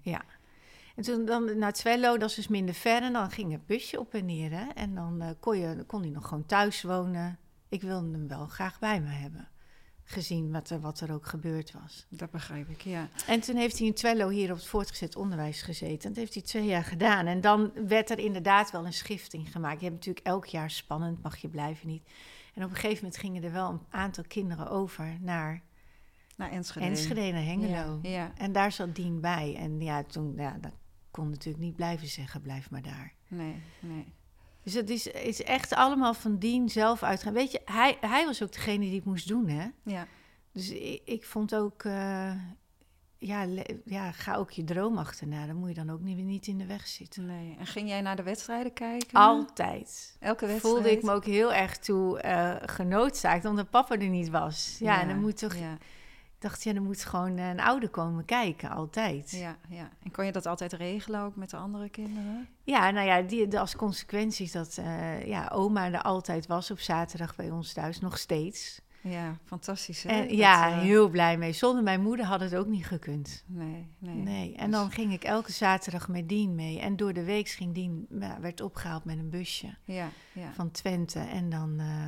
En 0.99 1.05
toen 1.05 1.25
dan 1.25 1.59
naar 1.59 1.73
Twello, 1.73 2.17
dat 2.17 2.29
is 2.29 2.35
dus 2.35 2.49
minder 2.49 2.75
ver. 2.75 3.03
En 3.03 3.13
dan 3.13 3.31
ging 3.31 3.53
het 3.53 3.67
busje 3.67 4.01
op 4.01 4.15
en 4.15 4.25
neer. 4.25 4.51
Hè? 4.51 4.67
En 4.75 4.95
dan 4.95 5.21
eh, 5.21 5.29
kon, 5.41 5.59
je, 5.59 5.85
kon 5.87 6.01
hij 6.01 6.11
nog 6.11 6.29
gewoon 6.29 6.47
thuis 6.47 6.83
wonen. 6.83 7.39
Ik 7.69 7.83
wilde 7.83 8.11
hem 8.11 8.29
wel 8.29 8.47
graag 8.47 8.79
bij 8.79 9.01
me 9.01 9.09
hebben. 9.09 9.49
Gezien 10.05 10.53
wat 10.53 10.71
er, 10.71 10.81
wat 10.81 11.01
er 11.01 11.13
ook 11.13 11.27
gebeurd 11.27 11.73
was. 11.73 12.07
Dat 12.09 12.31
begrijp 12.31 12.69
ik, 12.69 12.81
ja. 12.81 13.09
En 13.27 13.41
toen 13.41 13.57
heeft 13.57 13.79
hij 13.79 13.87
in 13.87 13.95
Twello 13.95 14.29
hier 14.29 14.51
op 14.51 14.57
het 14.57 14.67
voortgezet 14.67 15.17
onderwijs 15.17 15.63
gezeten. 15.63 16.09
Dat 16.09 16.17
heeft 16.17 16.35
hij 16.35 16.43
twee 16.43 16.67
jaar 16.67 16.85
gedaan. 16.85 17.27
En 17.27 17.41
dan 17.41 17.73
werd 17.87 18.11
er 18.11 18.19
inderdaad 18.19 18.71
wel 18.71 18.87
een 18.87 18.93
schifting 18.93 19.53
gemaakt. 19.53 19.81
Je 19.81 19.87
hebt 19.87 19.97
natuurlijk 19.97 20.27
elk 20.27 20.47
jaar 20.47 20.71
spannend, 20.71 21.23
mag 21.23 21.37
je 21.37 21.49
blijven 21.49 21.89
niet. 21.89 22.03
En 22.55 22.65
op 22.65 22.71
een 22.71 22.77
gegeven 22.77 23.03
moment 23.03 23.21
gingen 23.21 23.43
er 23.43 23.53
wel 23.53 23.71
een 23.71 23.87
aantal 23.91 24.25
kinderen 24.29 24.71
over 24.71 25.17
naar 25.21 25.63
Naar 26.37 26.51
Enschede. 26.51 26.87
Enschede, 26.87 27.33
naar 27.33 27.45
Hengelo. 27.45 27.99
Ja, 28.03 28.11
ja. 28.11 28.33
En 28.37 28.53
daar 28.53 28.73
zat 28.73 28.95
Dien 28.95 29.21
bij. 29.21 29.57
En 29.59 29.81
ja, 29.81 30.03
toen, 30.05 30.35
ja, 30.37 30.57
dat 30.61 30.73
kon 31.11 31.31
natuurlijk 31.31 31.65
niet 31.65 31.77
blijven 31.77 32.07
zeggen, 32.09 32.43
blijf 32.43 32.71
maar 32.71 32.83
daar. 32.83 33.13
nee, 33.29 33.63
nee. 33.81 34.13
Dus 34.63 34.75
het 34.75 34.91
is, 34.91 35.07
is 35.07 35.43
echt 35.43 35.75
allemaal 35.75 36.15
van 36.15 36.39
Dien 36.39 36.69
zelf 36.69 37.03
uitgaan. 37.03 37.33
Weet 37.33 37.53
je, 37.53 37.61
hij, 37.65 37.97
hij 38.01 38.25
was 38.27 38.43
ook 38.43 38.53
degene 38.53 38.85
die 38.85 38.95
het 38.95 39.05
moest 39.05 39.29
doen, 39.29 39.49
hè? 39.49 39.67
Ja, 39.83 40.07
Dus 40.53 40.71
ik, 40.71 41.03
ik 41.05 41.25
vond 41.25 41.55
ook, 41.55 41.85
eh, 41.85 42.33
ja, 43.19 43.47
le- 43.47 43.81
ja, 43.85 44.13
ga 44.13 44.35
ook 44.35 44.51
je 44.51 44.65
droom 44.65 44.99
achterna. 44.99 45.47
Dan 45.47 45.57
moet 45.57 45.69
je 45.69 45.75
dan 45.75 45.91
ook 45.91 46.01
niet, 46.01 46.19
niet 46.19 46.47
in 46.47 46.59
de 46.59 46.67
weg 46.67 46.87
zitten. 46.87 47.27
nee. 47.27 47.57
En 47.59 47.67
ging 47.67 47.89
jij 47.89 48.01
naar 48.01 48.17
de 48.17 48.23
wedstrijden 48.23 48.73
kijken? 48.73 49.19
Altijd. 49.19 50.17
Elke 50.21 50.47
wedstrijd? 50.47 50.75
Voelde 50.75 50.91
ik 50.93 51.03
me 51.03 51.13
ook 51.13 51.25
heel 51.25 51.53
erg 51.55 51.79
toe 51.79 52.21
eh 52.21 52.55
genoodzaakt, 52.61 53.45
omdat 53.45 53.71
papa 53.71 53.99
er 53.99 54.09
niet 54.09 54.29
was. 54.29 54.77
Ja, 54.81 55.01
en 55.01 55.09
dan 55.09 55.21
moet 55.21 55.39
toch, 55.39 55.55
Ja, 55.57 55.79
dacht, 56.39 56.63
ja, 56.63 56.73
dan 56.73 56.83
moet 56.83 57.05
gewoon 57.05 57.39
een 57.39 57.61
ouder 57.61 57.89
komen 57.89 58.25
kijken, 58.25 58.71
altijd. 58.71 59.31
ja, 59.31 59.57
ja. 59.69 59.89
En 60.03 60.11
kon 60.11 60.25
je 60.25 60.33
dat 60.33 60.47
altijd 60.47 60.73
regelen 60.73 61.21
ook 61.21 61.37
met 61.37 61.51
de 61.51 61.57
andere 61.57 61.89
kinderen? 61.89 62.49
Ja, 62.65 62.91
nou 62.91 63.07
ja, 63.07 63.21
die, 63.23 63.49
de, 63.49 63.59
als 63.59 63.77
consequentie 63.77 64.51
dat 64.53 64.77
eh, 64.79 65.27
ja, 65.27 65.49
oma 65.53 65.93
er 65.93 66.03
altijd 66.03 66.47
was 66.47 66.71
op 66.71 66.79
zaterdag 66.81 67.37
bij 67.37 67.51
ons 67.51 67.73
thuis, 67.73 68.01
nog 68.01 68.19
steeds. 68.19 68.81
Ja, 69.01 69.37
fantastisch. 69.45 70.03
Hè? 70.03 70.09
En, 70.09 70.29
Dat, 70.29 70.37
ja, 70.37 70.69
eh, 70.71 70.79
heel 70.79 71.09
blij 71.09 71.39
mee. 71.39 71.53
Zonder 71.53 71.83
mijn 71.83 72.03
moeder 72.03 72.27
had 72.27 72.41
het 72.41 72.55
ook 72.55 72.67
niet 72.67 72.87
gekund. 72.87 73.45
Nee, 73.47 73.89
nee. 73.99 74.15
Nee. 74.15 74.55
En 74.57 74.71
Dus- 74.71 74.81
dan 74.81 74.91
ging 74.91 75.13
ik 75.13 75.25
elke 75.25 75.53
zaterdag 75.53 76.09
met 76.09 76.29
Dien 76.29 76.55
mee. 76.55 76.81
En 76.81 76.97
door 76.97 77.13
de 77.13 77.25
week 77.25 77.49
ging 77.49 77.75
Dien, 77.75 78.07
werd 78.41 78.61
opgehaald 78.61 79.05
met 79.05 79.19
een 79.19 79.31
busje 79.31 79.75
Ja, 79.85 80.09
ja. 80.33 80.53
van 80.53 80.71
Twente. 80.71 81.19
En 81.19 81.49
dan, 81.51 81.75
eh, 81.79 82.07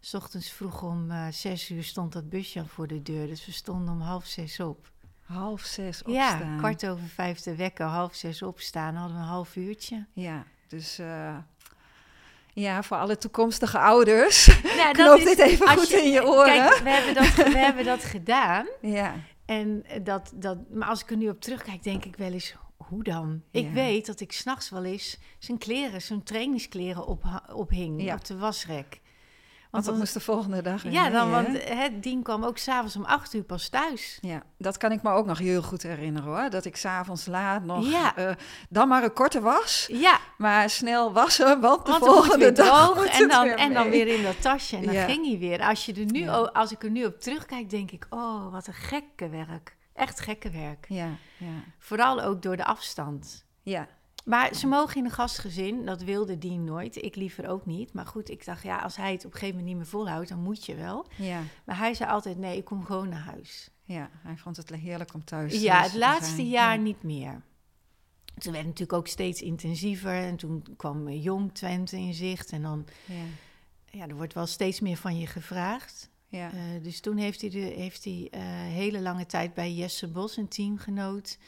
s 0.00 0.14
ochtends 0.14 0.50
vroeg 0.50 0.82
om 0.82 1.10
eh, 1.10 1.26
zes 1.30 1.70
uur 1.70 1.84
stond 1.84 2.12
dat 2.12 2.28
busje 2.28 2.60
al 2.60 2.66
voor 2.66 2.86
de 2.86 3.02
deur. 3.02 3.26
Dus 3.26 3.46
we 3.46 3.52
stonden 3.52 3.94
om 3.94 4.00
half 4.00 4.24
zes 4.26 4.60
op. 4.60 4.90
Half 5.24 5.60
zes 5.60 6.02
Ja, 6.06 6.32
opstaan. 6.32 6.58
kwart 6.58 6.86
over 6.86 7.04
vijf 7.08 7.40
de 7.40 7.56
wekker, 7.56 7.86
half 7.86 8.14
zes 8.14 8.42
opstaan. 8.42 8.94
Hadden 8.94 9.16
we 9.16 9.22
een 9.22 9.28
half 9.28 9.56
uurtje. 9.56 10.06
Ja, 10.12 10.44
dus 10.68 10.98
eh, 10.98 11.36
ja, 12.52 12.82
voor 12.82 12.96
alle 12.96 13.18
toekomstige 13.18 13.78
ouders. 13.78 14.46
Nou, 14.76 14.92
Knoop 14.92 15.18
dit 15.18 15.38
even 15.38 15.68
goed 15.68 15.90
in 15.90 16.10
je 16.10 16.24
oren. 16.26 16.44
Kijk, 16.68 16.78
we 16.82 16.90
hebben 16.90 17.14
dat, 17.14 17.34
we 17.34 17.58
hebben 17.58 17.84
dat 17.84 18.04
gedaan. 18.04 18.66
ja, 18.80 19.14
En 19.44 19.84
dat, 20.02 20.32
dat, 20.34 20.58
maar 20.70 20.88
als 20.88 21.00
ik 21.02 21.10
er 21.10 21.16
nu 21.16 21.28
op 21.28 21.40
terugkijk, 21.40 21.82
denk 21.82 22.04
ik 22.04 22.16
wel 22.16 22.32
eens, 22.32 22.54
hoe 22.76 23.02
dan? 23.02 23.42
Ik 23.50 23.64
Ja. 23.66 23.72
weet 23.72 24.06
dat 24.06 24.20
ik 24.20 24.32
s'nachts 24.32 24.70
wel 24.70 24.84
eens 24.84 25.18
zijn 25.38 25.58
kleren, 25.58 26.02
zijn 26.02 26.22
trainingskleren 26.22 27.06
op, 27.06 27.24
ophing 27.52 28.02
Ja. 28.02 28.14
op 28.14 28.24
de 28.24 28.36
wasrek. 28.38 29.00
Want 29.70 29.84
dat 29.84 29.96
moest 29.96 30.12
de 30.14 30.20
volgende 30.20 30.62
dag 30.62 30.82
Ja, 30.90 31.10
dan, 31.10 31.26
hè? 31.34 31.42
want 31.42 31.64
het 31.68 32.02
dien 32.02 32.22
kwam 32.22 32.44
ook 32.44 32.58
s'avonds 32.58 32.96
om 32.96 33.04
acht 33.04 33.34
uur 33.34 33.42
pas 33.42 33.68
thuis. 33.68 34.18
Ja, 34.20 34.42
dat 34.58 34.76
kan 34.76 34.92
ik 34.92 35.02
me 35.02 35.10
ook 35.10 35.26
nog 35.26 35.38
heel 35.38 35.62
goed 35.62 35.82
herinneren 35.82 36.28
hoor. 36.28 36.50
Dat 36.50 36.64
ik 36.64 36.76
s'avonds 36.76 37.26
laat 37.26 37.64
nog 37.64 37.90
Ja. 37.90 38.16
eh, 38.16 38.30
dan 38.68 38.88
maar 38.88 39.02
een 39.02 39.12
korte 39.12 39.40
was, 39.40 39.86
Ja, 39.92 40.18
maar 40.38 40.70
snel 40.70 41.12
wassen, 41.12 41.60
want 41.60 41.86
de 41.86 41.90
want 41.92 42.04
volgende 42.04 42.52
dag 42.52 42.66
droog 42.94 43.04
en 43.06 43.28
dan, 43.28 43.44
weer 43.44 43.56
en 43.56 43.72
dan 43.72 43.90
weer 43.90 44.06
in 44.06 44.22
dat 44.22 44.40
tasje. 44.42 44.76
En 44.76 44.84
dan 44.84 44.94
Ja. 44.94 45.04
ging 45.04 45.26
hij 45.26 45.38
weer. 45.38 45.60
Als, 45.62 45.86
je 45.86 45.92
er 45.94 46.04
nu, 46.04 46.20
Ja. 46.20 46.32
als 46.36 46.72
ik 46.72 46.82
er 46.82 46.90
nu 46.90 47.04
op 47.04 47.20
terugkijk, 47.20 47.70
denk 47.70 47.90
ik, 47.90 48.06
oh, 48.10 48.52
wat 48.52 48.66
een 48.66 48.74
gekke 48.74 49.28
werk. 49.28 49.76
Echt 49.94 50.20
gekke 50.20 50.50
werk. 50.50 50.86
Ja, 50.88 51.08
ja, 51.36 51.46
Vooral 51.78 52.22
ook 52.22 52.42
door 52.42 52.56
de 52.56 52.64
afstand. 52.64 53.44
ja, 53.62 53.86
Maar 54.24 54.54
ze 54.54 54.66
mogen 54.66 54.96
in 54.96 55.04
een 55.04 55.10
gastgezin, 55.10 55.84
dat 55.84 56.02
wilde 56.02 56.38
die 56.38 56.58
nooit. 56.58 56.96
Ik 57.02 57.16
liever 57.16 57.48
ook 57.48 57.66
niet. 57.66 57.92
Maar 57.92 58.06
goed, 58.06 58.30
ik 58.30 58.44
dacht, 58.44 58.62
ja, 58.62 58.78
als 58.78 58.96
hij 58.96 59.12
het 59.12 59.24
op 59.24 59.32
een 59.32 59.38
gegeven 59.38 59.54
moment 59.54 59.66
niet 59.66 59.76
meer 59.76 59.90
volhoudt, 59.90 60.28
dan 60.28 60.38
moet 60.42 60.64
je 60.66 60.74
wel. 60.74 61.06
ja, 61.16 61.42
Maar 61.64 61.76
hij 61.78 61.94
zei 61.94 62.10
altijd, 62.10 62.38
nee, 62.38 62.56
ik 62.56 62.64
kom 62.64 62.84
gewoon 62.84 63.08
naar 63.08 63.20
huis. 63.24 63.70
ja. 63.84 64.10
Hij 64.22 64.36
vond 64.36 64.56
het 64.56 64.70
heerlijk 64.70 65.14
om 65.14 65.24
thuis 65.24 65.60
ja, 65.62 65.82
te 65.82 65.88
het 65.88 65.96
laatste 65.98 66.34
zijn. 66.34 66.48
jaar 66.48 66.74
Ja. 66.76 66.80
niet 66.82 67.02
meer. 67.02 67.42
Toen 68.38 68.52
werd 68.52 68.64
het 68.64 68.72
natuurlijk 68.78 68.92
ook 68.98 69.06
steeds 69.08 69.42
intensiever. 69.42 70.12
En 70.12 70.36
toen 70.36 70.62
kwam 70.76 71.06
eh, 71.08 71.22
Jong 71.24 71.54
Twente 71.54 71.96
in 71.96 72.14
zicht. 72.14 72.50
En 72.52 72.62
dan, 72.62 72.86
Ja, 73.06 73.14
ja, 73.90 74.08
er 74.08 74.16
wordt 74.16 74.34
wel 74.34 74.46
steeds 74.46 74.80
meer 74.80 74.96
van 74.96 75.18
je 75.18 75.26
gevraagd. 75.26 76.10
ja, 76.28 76.52
Eh, 76.52 76.58
dus 76.82 77.00
toen 77.00 77.16
heeft 77.16 77.40
hij, 77.40 77.50
de, 77.50 77.58
heeft 77.58 78.04
hij 78.04 78.28
eh, 78.30 78.40
hele 78.52 79.00
lange 79.00 79.26
tijd 79.26 79.54
bij 79.54 79.72
Jesse 79.72 80.08
Bos, 80.08 80.36
een 80.36 80.48
teamgenoot, 80.48 81.38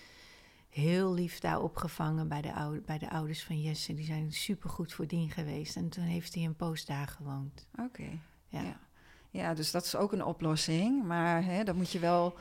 heel 0.73 1.15
lief 1.15 1.39
daar 1.39 1.63
opgevangen 1.63 2.29
bij 2.29 2.43
de, 2.43 2.53
oude, 2.53 2.81
bij 2.81 2.99
de 2.99 3.11
ouders 3.11 3.45
van 3.45 3.61
Jesse. 3.61 3.95
Die 3.95 4.05
zijn 4.05 4.33
supergoed 4.33 4.93
voor 4.93 5.07
dien 5.07 5.31
geweest. 5.31 5.77
En 5.77 5.89
toen 5.89 6.05
heeft 6.05 6.35
hij 6.35 6.45
een 6.45 6.57
poos 6.57 6.85
daar 6.85 7.09
gewoond. 7.09 7.67
oké. 7.79 8.19
Ja. 8.49 8.63
Ja. 8.63 8.81
Ja, 9.31 9.55
dus 9.55 9.71
dat 9.71 9.85
is 9.85 9.97
ook 9.97 10.13
een 10.13 10.25
oplossing. 10.25 11.05
Maar 11.05 11.45
hè, 11.45 11.65
dat, 11.65 11.75
moet 11.75 11.91
je 11.91 11.99
wel, 11.99 12.35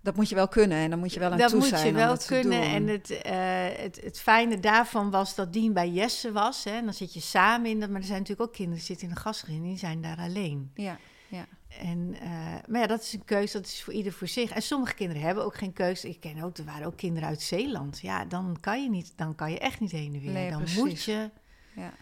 dat 0.00 0.16
moet 0.16 0.28
je 0.28 0.34
wel 0.34 0.48
kunnen 0.48 0.78
en 0.78 0.90
dan 0.90 0.98
moet 0.98 1.12
je 1.12 1.20
wel 1.20 1.30
aan 1.30 1.38
dat 1.38 1.50
toe 1.50 1.58
moet 1.58 1.68
zijn 1.68 1.84
je 1.84 1.90
om 1.90 1.96
wel 1.96 2.08
dat 2.08 2.20
te 2.20 2.26
kunnen. 2.26 2.62
En 2.62 2.88
het, 2.88 3.10
eh, 3.10 3.34
het, 3.76 4.00
het 4.02 4.20
fijne 4.20 4.60
daarvan 4.60 5.10
was 5.10 5.34
dat 5.34 5.52
Dien 5.52 5.72
bij 5.72 5.90
Jesse 5.90 6.32
was. 6.32 6.64
Hè, 6.64 6.70
en 6.70 6.84
dan 6.84 6.94
zit 6.94 7.14
je 7.14 7.20
samen 7.20 7.70
in 7.70 7.80
dat. 7.80 7.88
Maar 7.88 8.00
er 8.00 8.06
zijn 8.06 8.18
natuurlijk 8.18 8.48
ook 8.48 8.54
kinderen 8.54 8.78
die 8.78 8.86
zitten 8.86 9.06
in 9.08 9.14
een 9.14 9.20
gastgezin. 9.20 9.62
Die 9.62 9.78
zijn 9.78 10.02
daar 10.02 10.18
alleen. 10.18 10.70
Ja, 10.74 10.98
ja, 11.34 11.46
En, 11.68 12.14
eh, 12.20 12.28
maar 12.66 12.80
ja, 12.80 12.86
dat 12.86 13.00
is 13.00 13.12
een 13.12 13.24
keuze, 13.24 13.56
dat 13.56 13.66
is 13.66 13.82
voor 13.82 13.92
ieder 13.92 14.12
voor 14.12 14.28
zich. 14.28 14.50
En 14.50 14.62
sommige 14.62 14.94
kinderen 14.94 15.22
hebben 15.22 15.44
ook 15.44 15.54
geen 15.54 15.72
keuze. 15.72 16.08
Ik 16.08 16.20
ken 16.20 16.42
ook, 16.42 16.56
er 16.56 16.64
waren 16.64 16.86
ook 16.86 16.96
kinderen 16.96 17.28
uit 17.28 17.42
Zeeland. 17.42 18.00
Ja, 18.00 18.24
dan 18.24 18.56
kan 18.60 18.82
je, 18.82 18.90
niet, 18.90 19.12
dan 19.16 19.34
kan 19.34 19.50
je 19.50 19.58
echt 19.58 19.80
niet 19.80 19.90
heen 19.90 20.14
en 20.14 20.20
weer. 20.20 20.32
Nee, 20.32 20.50
dan 20.50 20.58
precies. 20.58 20.78
moet 20.78 21.02
je 21.02 21.30
ja. 21.74 21.92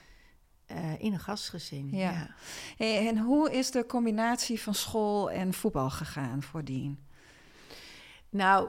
eh, 0.67 1.01
in 1.01 1.13
een 1.13 1.21
gastgezin. 1.21 1.91
Ja. 1.91 2.11
Ja. 2.11 2.35
Hey, 2.77 3.09
en 3.09 3.19
hoe 3.19 3.53
is 3.53 3.71
de 3.71 3.87
combinatie 3.87 4.61
van 4.61 4.75
school 4.75 5.31
en 5.31 5.53
voetbal 5.53 5.91
gegaan 5.91 6.43
voor 6.43 6.65
Dien? 6.65 7.07
Nou, 8.29 8.69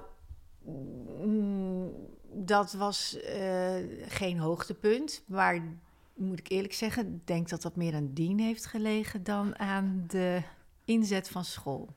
mm, 0.65 1.91
dat 2.33 2.73
was 2.73 3.21
eh, 3.21 3.75
geen 4.07 4.39
hoogtepunt. 4.39 5.23
Maar 5.27 5.61
moet 6.15 6.39
ik 6.39 6.49
eerlijk 6.49 6.73
zeggen, 6.73 7.21
denk 7.25 7.49
dat 7.49 7.61
dat 7.61 7.75
meer 7.75 7.95
aan 7.95 8.13
Dien 8.13 8.39
heeft 8.39 8.65
gelegen 8.65 9.23
dan 9.23 9.59
aan 9.59 10.03
de 10.07 10.41
inzet 10.85 11.29
van 11.29 11.45
school. 11.45 11.89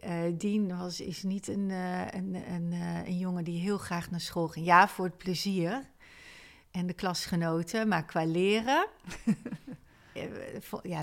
Eh, 0.00 0.12
Dien 0.32 0.78
was, 0.78 1.00
is 1.00 1.22
niet 1.22 1.48
een, 1.48 1.70
eh, 1.70 2.06
een, 2.10 2.34
een, 2.34 2.72
eh, 2.72 3.06
een 3.06 3.18
jongen 3.18 3.44
die 3.44 3.60
heel 3.60 3.78
graag 3.78 4.10
naar 4.10 4.20
school 4.20 4.48
ging. 4.48 4.66
Ja, 4.66 4.88
voor 4.88 5.04
het 5.04 5.16
plezier 5.16 5.82
en 6.70 6.86
de 6.86 6.92
klasgenoten, 6.92 7.88
maar 7.88 8.04
qua 8.04 8.24
leren. 8.26 8.86
ja, 10.82 11.02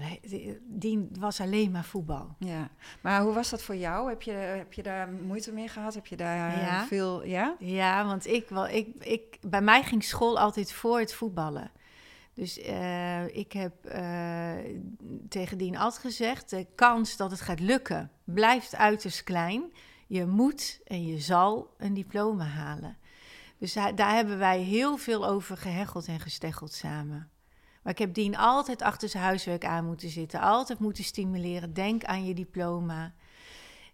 Dien 0.63 1.10
was 1.19 1.41
alleen 1.41 1.71
maar 1.71 1.84
voetbal. 1.86 2.36
Ja, 2.39 2.69
maar 3.02 3.21
hoe 3.21 3.34
was 3.34 3.50
dat 3.50 3.63
voor 3.63 3.76
jou? 3.76 4.10
Heb 4.10 4.21
je, 4.21 4.32
heb 4.32 4.74
je 4.74 4.84
daar 4.84 5.12
moeite 5.12 5.52
mee 5.52 5.67
gehad? 5.67 5.93
Heb 5.93 6.06
je 6.08 6.17
daar 6.17 6.60
Ja. 6.60 6.86
veel... 6.86 7.26
Ja? 7.26 7.56
Ja, 7.60 8.06
want 8.06 8.28
ik, 8.28 8.50
wel, 8.50 8.67
ik, 8.67 8.88
ik, 9.06 9.38
bij 9.41 9.62
mij 9.62 9.84
ging 9.84 10.04
school 10.04 10.39
altijd 10.39 10.71
voor 10.74 11.00
het 11.00 11.13
voetballen. 11.13 11.71
Dus 12.34 12.60
eh, 12.60 13.36
ik 13.36 13.52
heb 13.52 13.86
eh, 13.86 14.52
tegen 15.30 15.58
Dien 15.58 15.78
altijd 15.78 16.02
gezegd: 16.02 16.50
de 16.50 16.67
kans 16.76 17.17
dat 17.17 17.32
het 17.32 17.41
gaat 17.41 17.60
lukken 17.60 18.12
blijft 18.24 18.76
uiterst 18.76 19.24
klein. 19.24 19.74
Je 20.08 20.26
moet 20.26 20.80
en 20.84 21.06
je 21.06 21.20
zal 21.20 21.74
een 21.78 21.94
diploma 21.94 22.46
halen. 22.46 22.98
Dus 23.58 23.74
daar 23.74 24.15
hebben 24.15 24.38
wij 24.38 24.60
heel 24.60 24.98
veel 24.98 25.28
over 25.28 25.58
gehecheld 25.58 26.08
en 26.08 26.20
gesteggeld 26.20 26.74
samen. 26.74 27.30
Maar 27.84 27.94
ik 27.94 28.00
heb 28.00 28.13
Dien 28.13 28.38
altijd 28.38 28.82
achter 28.82 29.10
zijn 29.10 29.24
huiswerk 29.24 29.65
aan 29.65 29.86
moeten 29.86 30.10
zitten. 30.10 30.39
Altijd 30.39 30.80
moeten 30.80 31.04
stimuleren. 31.04 31.74
Denk 31.74 32.04
aan 32.04 32.26
je 32.26 32.34
diploma. 32.34 33.13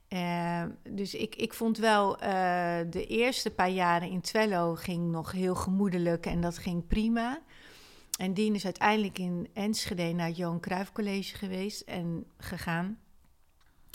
Eh, 0.08 0.63
dus 0.89 1.13
ik, 1.13 1.36
ik 1.36 1.54
vond 1.54 1.78
wel, 1.78 2.17
de 2.89 3.06
eerste 3.08 3.52
paar 3.52 3.69
jaren 3.69 4.10
in 4.10 4.21
Twello 4.21 4.76
ging 4.76 5.12
nog 5.12 5.32
heel 5.32 5.56
gemoedelijk 5.56 6.26
en 6.26 6.41
dat 6.41 6.58
ging 6.58 6.88
prima. 6.88 7.41
En 8.17 8.34
Dien 8.34 8.56
is 8.56 8.65
uiteindelijk 8.65 9.17
in 9.19 9.47
Enschede 9.53 10.12
naar 10.13 10.27
het 10.27 10.38
Johan 10.38 10.60
Cruijff 10.60 10.91
College 10.91 11.36
geweest 11.38 11.82
en 11.82 12.25
gegaan. 12.38 12.99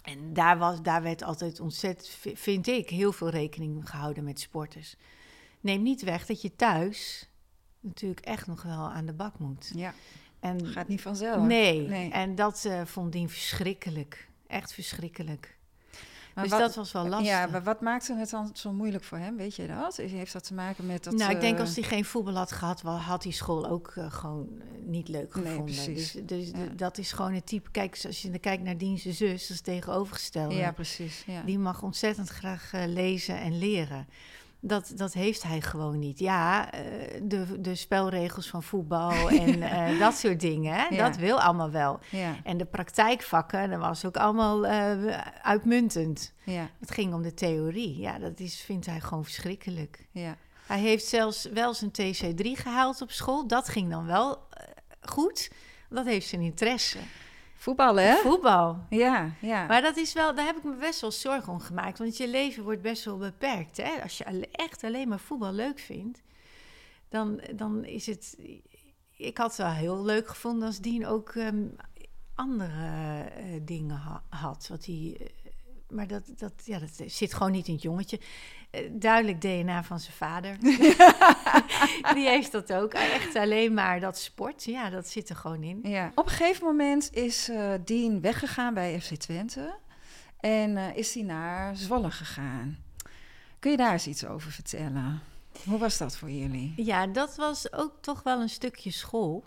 En 0.05 0.33
daar, 0.33 0.59
was, 0.59 0.83
daar 0.83 1.03
werd 1.03 1.23
altijd 1.23 1.61
ontzettend, 1.61 2.09
vi- 2.09 2.37
vind 2.37 2.67
ik, 2.67 2.91
heel 2.91 3.13
veel 3.13 3.29
rekening 3.29 3.89
gehouden 3.91 4.25
met 4.25 4.41
sporters. 4.41 4.97
Neem 5.61 5.83
niet 5.83 6.03
weg 6.03 6.27
dat 6.27 6.43
je 6.43 6.57
thuis 6.57 7.29
natuurlijk 7.81 8.27
echt 8.27 8.47
nog 8.47 8.63
wel 8.63 8.91
aan 8.91 9.07
de 9.07 9.13
bak 9.13 9.39
moet. 9.39 9.73
Ja, 9.75 9.95
En 10.41 10.67
gaat 10.67 10.89
niet 10.89 11.01
vanzelf. 11.01 11.47
Nee. 11.47 11.81
Nee. 11.89 12.11
en 12.11 12.35
dat 12.35 12.65
eh, 12.65 12.85
vond 12.85 13.13
Dien 13.13 13.29
verschrikkelijk. 13.29 14.29
Echt 14.47 14.73
verschrikkelijk. 14.73 15.57
Maar 16.35 16.45
dus 16.45 16.53
wat- 16.53 16.61
dat 16.63 16.75
was 16.75 16.93
wel 16.93 17.09
lastig. 17.09 17.29
Ja, 17.29 17.47
maar 17.47 17.63
wat 17.63 17.81
maakte 17.81 18.15
het 18.15 18.31
dan 18.31 18.51
zo 18.55 18.73
moeilijk 18.73 19.05
voor 19.05 19.19
hem? 19.19 19.37
Weet 19.37 19.57
je 19.57 19.67
dat? 19.67 19.97
Heeft 19.97 20.33
dat 20.33 20.45
te 20.45 20.55
maken 20.55 20.87
met 20.87 21.05
dat... 21.05 21.15
nou, 21.15 21.31
ik 21.33 21.41
denk 21.41 21.55
eh, 21.55 21.61
als 21.61 21.75
hij 21.75 21.85
geen 21.85 22.05
voetbal 22.05 22.35
had 22.35 22.53
gehad, 22.53 22.81
had 22.81 23.23
hij 23.23 23.33
school 23.33 23.67
ook 23.69 23.93
eh, 23.97 24.13
gewoon 24.13 24.49
eh, 24.61 24.67
niet 24.87 25.09
leuk 25.09 25.35
Nee, 25.35 25.45
gevonden. 25.45 25.65
precies. 25.75 26.13
Dus, 26.13 26.23
dus 26.27 26.49
Ja. 26.51 26.57
dat 26.77 26.99
is 26.99 27.13
gewoon 27.13 27.33
het 27.35 27.47
type. 27.47 27.71
Kijk, 27.71 28.01
als 28.07 28.23
je 28.23 28.31
dan 28.31 28.41
kijkt 28.41 28.63
naar 28.63 28.79
Dien's 28.79 29.03
zus, 29.03 29.19
dat 29.19 29.57
is 29.57 29.61
tegenovergestelde. 29.61 30.55
Ja, 30.55 30.73
precies. 30.73 31.23
Ja. 31.27 31.43
Die 31.43 31.59
mag 31.59 31.83
ontzettend 31.83 32.29
graag 32.29 32.73
eh, 32.73 32.83
lezen 32.87 33.41
en 33.41 33.59
leren. 33.59 34.07
Dat, 34.65 34.93
dat 34.97 35.13
heeft 35.13 35.43
hij 35.43 35.61
gewoon 35.61 35.99
niet. 35.99 36.19
Ja, 36.19 36.73
eh, 36.73 36.81
de, 37.23 37.61
de 37.61 37.75
spelregels 37.75 38.49
van 38.49 38.63
voetbal 38.63 39.29
en 39.41 39.63
eh, 39.63 39.99
dat 39.99 40.15
soort 40.15 40.41
dingen, 40.41 40.95
Ja. 40.95 41.05
dat 41.09 41.17
wil 41.17 41.41
allemaal 41.41 41.71
wel. 41.71 41.99
ja, 42.11 42.35
En 42.45 42.57
de 42.57 42.65
praktijkvakken, 42.65 43.71
dat 43.71 43.79
was 43.81 44.05
ook 44.05 44.17
allemaal 44.17 44.67
eh, 44.67 45.19
uitmuntend. 45.43 46.33
ja, 46.45 46.69
Het 46.81 46.91
ging 46.91 47.15
om 47.15 47.23
de 47.23 47.35
theorie. 47.35 47.99
Ja, 47.99 48.19
dat 48.19 48.41
is, 48.41 48.61
vindt 48.61 48.87
hij 48.87 49.01
gewoon 49.01 49.25
verschrikkelijk. 49.25 50.07
ja. 50.11 50.37
Hij 50.67 50.81
heeft 50.81 51.05
zelfs 51.07 51.45
wel 51.45 51.75
zijn 51.75 51.91
TC3 51.91 52.43
gehaald 52.53 53.01
op 53.03 53.11
school. 53.11 53.47
Dat 53.47 53.69
ging 53.69 53.91
dan 53.91 54.07
wel 54.07 54.39
goed. 55.01 55.51
Dat 55.89 56.07
heeft 56.07 56.29
zijn 56.29 56.41
interesse. 56.41 56.99
Voetballen, 57.63 58.05
hè? 58.05 58.17
Voetbal. 58.17 58.87
Ja, 58.91 59.31
ja. 59.41 59.67
Maar 59.67 59.83
dat 59.83 59.97
is 59.97 60.13
wel, 60.13 60.35
daar 60.35 60.45
heb 60.45 60.57
ik 60.57 60.65
me 60.65 60.75
best 60.75 61.01
wel 61.01 61.11
zorgen 61.11 61.53
om 61.53 61.61
gemaakt. 61.61 61.99
Want 61.99 62.17
je 62.17 62.29
leven 62.29 62.63
wordt 62.63 62.83
best 62.83 63.05
wel 63.05 63.19
beperkt. 63.19 63.77
Hè? 63.77 64.03
Als 64.03 64.19
je 64.19 64.49
echt 64.53 64.85
alleen 64.85 65.09
maar 65.09 65.19
voetbal 65.21 65.53
leuk 65.53 65.79
vindt, 65.79 66.23
dan, 67.09 67.41
dan 67.55 67.85
is 67.85 68.07
het. 68.07 68.39
Ik 69.17 69.39
had 69.39 69.47
het 69.47 69.57
wel 69.57 69.71
heel 69.71 70.05
leuk 70.05 70.29
gevonden 70.29 70.67
als 70.67 70.79
Dien 70.79 71.07
ook 71.07 71.29
ehm, 71.29 71.67
andere 72.35 73.21
eh, 73.21 73.45
dingen 73.63 73.97
ha- 73.97 74.25
had. 74.29 74.67
Wat 74.69 74.85
hij, 74.85 75.17
eh, 75.21 75.42
maar 75.93 76.07
dat, 76.07 76.23
dat, 76.37 76.53
ja, 76.65 76.79
dat 76.79 77.03
zit 77.07 77.35
gewoon 77.35 77.53
niet 77.53 77.67
in 77.67 77.75
het 77.75 77.83
jongetje. 77.83 78.21
Eh, 78.73 78.81
duidelijk 78.93 79.41
DNA 79.41 79.85
van 79.85 80.01
zijn 80.01 80.17
vader. 80.17 80.59
Die 82.15 82.29
heeft 82.29 82.53
dat 82.53 82.73
ook. 82.73 82.93
Echt 82.93 83.37
alleen 83.37 83.75
maar 83.75 84.01
dat 84.01 84.19
sport. 84.19 84.65
Ja, 84.65 84.91
dat 84.91 85.09
zit 85.09 85.29
er 85.29 85.37
gewoon 85.37 85.63
in. 85.63 85.81
Ja. 85.83 86.13
Op 86.15 86.25
een 86.25 86.31
gegeven 86.31 86.67
moment 86.67 87.15
is 87.15 87.49
uh, 87.49 87.73
Dean 87.85 88.21
weggegaan 88.21 88.75
bij 88.75 89.01
FC 89.01 89.15
Twente. 89.15 89.75
En 90.41 90.71
uh, 90.71 90.97
is 90.97 91.15
hij 91.15 91.23
naar 91.23 91.77
Zwolle 91.77 92.11
gegaan. 92.11 92.79
Kun 93.59 93.71
je 93.71 93.77
daar 93.77 93.93
eens 93.93 94.07
iets 94.07 94.27
over 94.27 94.51
vertellen? 94.51 95.23
Hoe 95.65 95.79
was 95.79 95.99
dat 95.99 96.17
voor 96.17 96.31
jullie? 96.31 96.73
Ja, 96.77 97.07
dat 97.07 97.37
was 97.37 97.73
ook 97.73 97.95
toch 98.01 98.23
wel 98.23 98.41
een 98.41 98.49
stukje 98.49 98.91
school. 98.91 99.45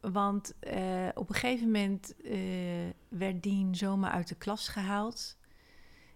Want 0.00 0.54
uh, 0.60 1.08
op 1.14 1.28
een 1.28 1.34
gegeven 1.34 1.66
moment 1.66 2.14
werd 3.08 3.42
Dien 3.42 3.74
zomaar 3.74 4.10
uit 4.10 4.28
de 4.28 4.34
klas 4.34 4.68
gehaald. 4.68 5.36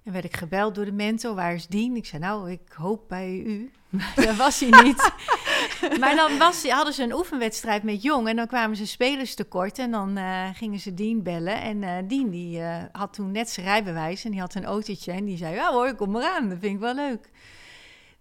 En 0.09 0.15
werd 0.15 0.27
ik 0.27 0.37
gebeld 0.37 0.75
door 0.75 0.85
de 0.85 0.93
mentor, 0.93 1.35
waar 1.35 1.55
is 1.55 1.67
Dien? 1.67 1.97
Ik 1.97 2.07
zei, 2.07 2.23
nou, 2.23 2.51
ik 2.51 2.73
hoop 2.73 3.09
bij 3.09 3.39
u. 3.39 3.71
Daar 4.15 4.37
was 4.37 4.61
hij 4.61 4.83
niet. 4.83 5.13
maar 6.01 6.17
dan 6.17 6.39
was, 6.39 6.69
hadden 6.69 6.95
ze 6.95 7.03
een 7.03 7.15
oefenwedstrijd 7.15 7.83
met 7.83 8.03
Jong 8.03 8.29
en 8.29 8.37
dan 8.37 8.47
kwamen 8.47 8.77
ze 8.77 8.87
spelers 8.87 9.35
tekort. 9.35 9.79
En 9.79 9.91
dan 9.91 10.19
uh, 10.19 10.49
gingen 10.55 10.79
ze 10.79 10.95
Dien 10.95 11.23
bellen. 11.23 11.61
En 11.61 11.83
uh, 11.83 11.97
Dien 12.05 12.31
die, 12.31 12.59
uh, 12.59 12.83
had 12.93 13.13
toen 13.13 13.31
net 13.31 13.51
zijn 13.51 13.67
rijbewijs 13.67 14.25
en 14.25 14.31
die 14.31 14.41
had 14.41 14.55
een 14.55 14.65
autootje. 14.65 15.13
En 15.13 15.25
die 15.25 15.37
zei, 15.37 15.55
ja 15.55 15.73
hoor, 15.73 15.95
kom 15.95 16.11
maar 16.11 16.35
aan, 16.37 16.49
dat 16.49 16.59
vind 16.61 16.75
ik 16.75 16.81
wel 16.81 16.95
leuk. 16.95 17.31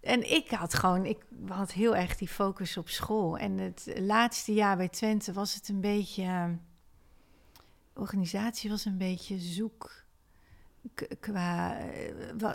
En 0.00 0.30
ik 0.30 0.50
had 0.50 0.74
gewoon, 0.74 1.04
ik 1.04 1.24
had 1.48 1.72
heel 1.72 1.96
erg 1.96 2.16
die 2.16 2.28
focus 2.28 2.76
op 2.76 2.88
school. 2.88 3.38
En 3.38 3.58
het 3.58 3.92
laatste 3.98 4.52
jaar 4.52 4.76
bij 4.76 4.88
Twente 4.88 5.32
was 5.32 5.54
het 5.54 5.68
een 5.68 5.80
beetje, 5.80 6.58
organisatie 7.94 8.70
was 8.70 8.84
een 8.84 8.98
beetje 8.98 9.38
zoek 9.38 10.06
qua 11.20 11.76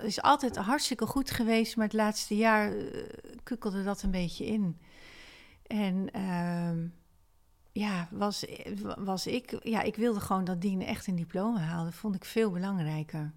is 0.02 0.22
altijd 0.22 0.56
hartstikke 0.56 1.06
goed 1.06 1.32
geweest, 1.32 1.76
maar 1.76 1.86
het 1.86 1.96
laatste 1.96 2.36
jaar 2.36 2.76
uh, 2.76 3.04
kukkelde 3.43 3.84
dat 3.84 4.02
een 4.02 4.12
beetje 4.12 4.46
in. 4.46 4.80
En 5.67 6.08
uh, 6.15 6.89
ja, 7.72 8.08
was, 8.12 8.46
was 8.98 9.28
ik, 9.28 9.58
ja, 9.63 9.82
ik 9.82 9.96
wilde 9.96 10.19
gewoon 10.19 10.43
dat 10.43 10.62
Dien 10.62 10.82
echt 10.82 11.08
een 11.08 11.15
diploma 11.15 11.60
haalde. 11.60 11.91
Vond 11.91 12.15
ik 12.15 12.26
veel 12.26 12.52
belangrijker. 12.52 13.34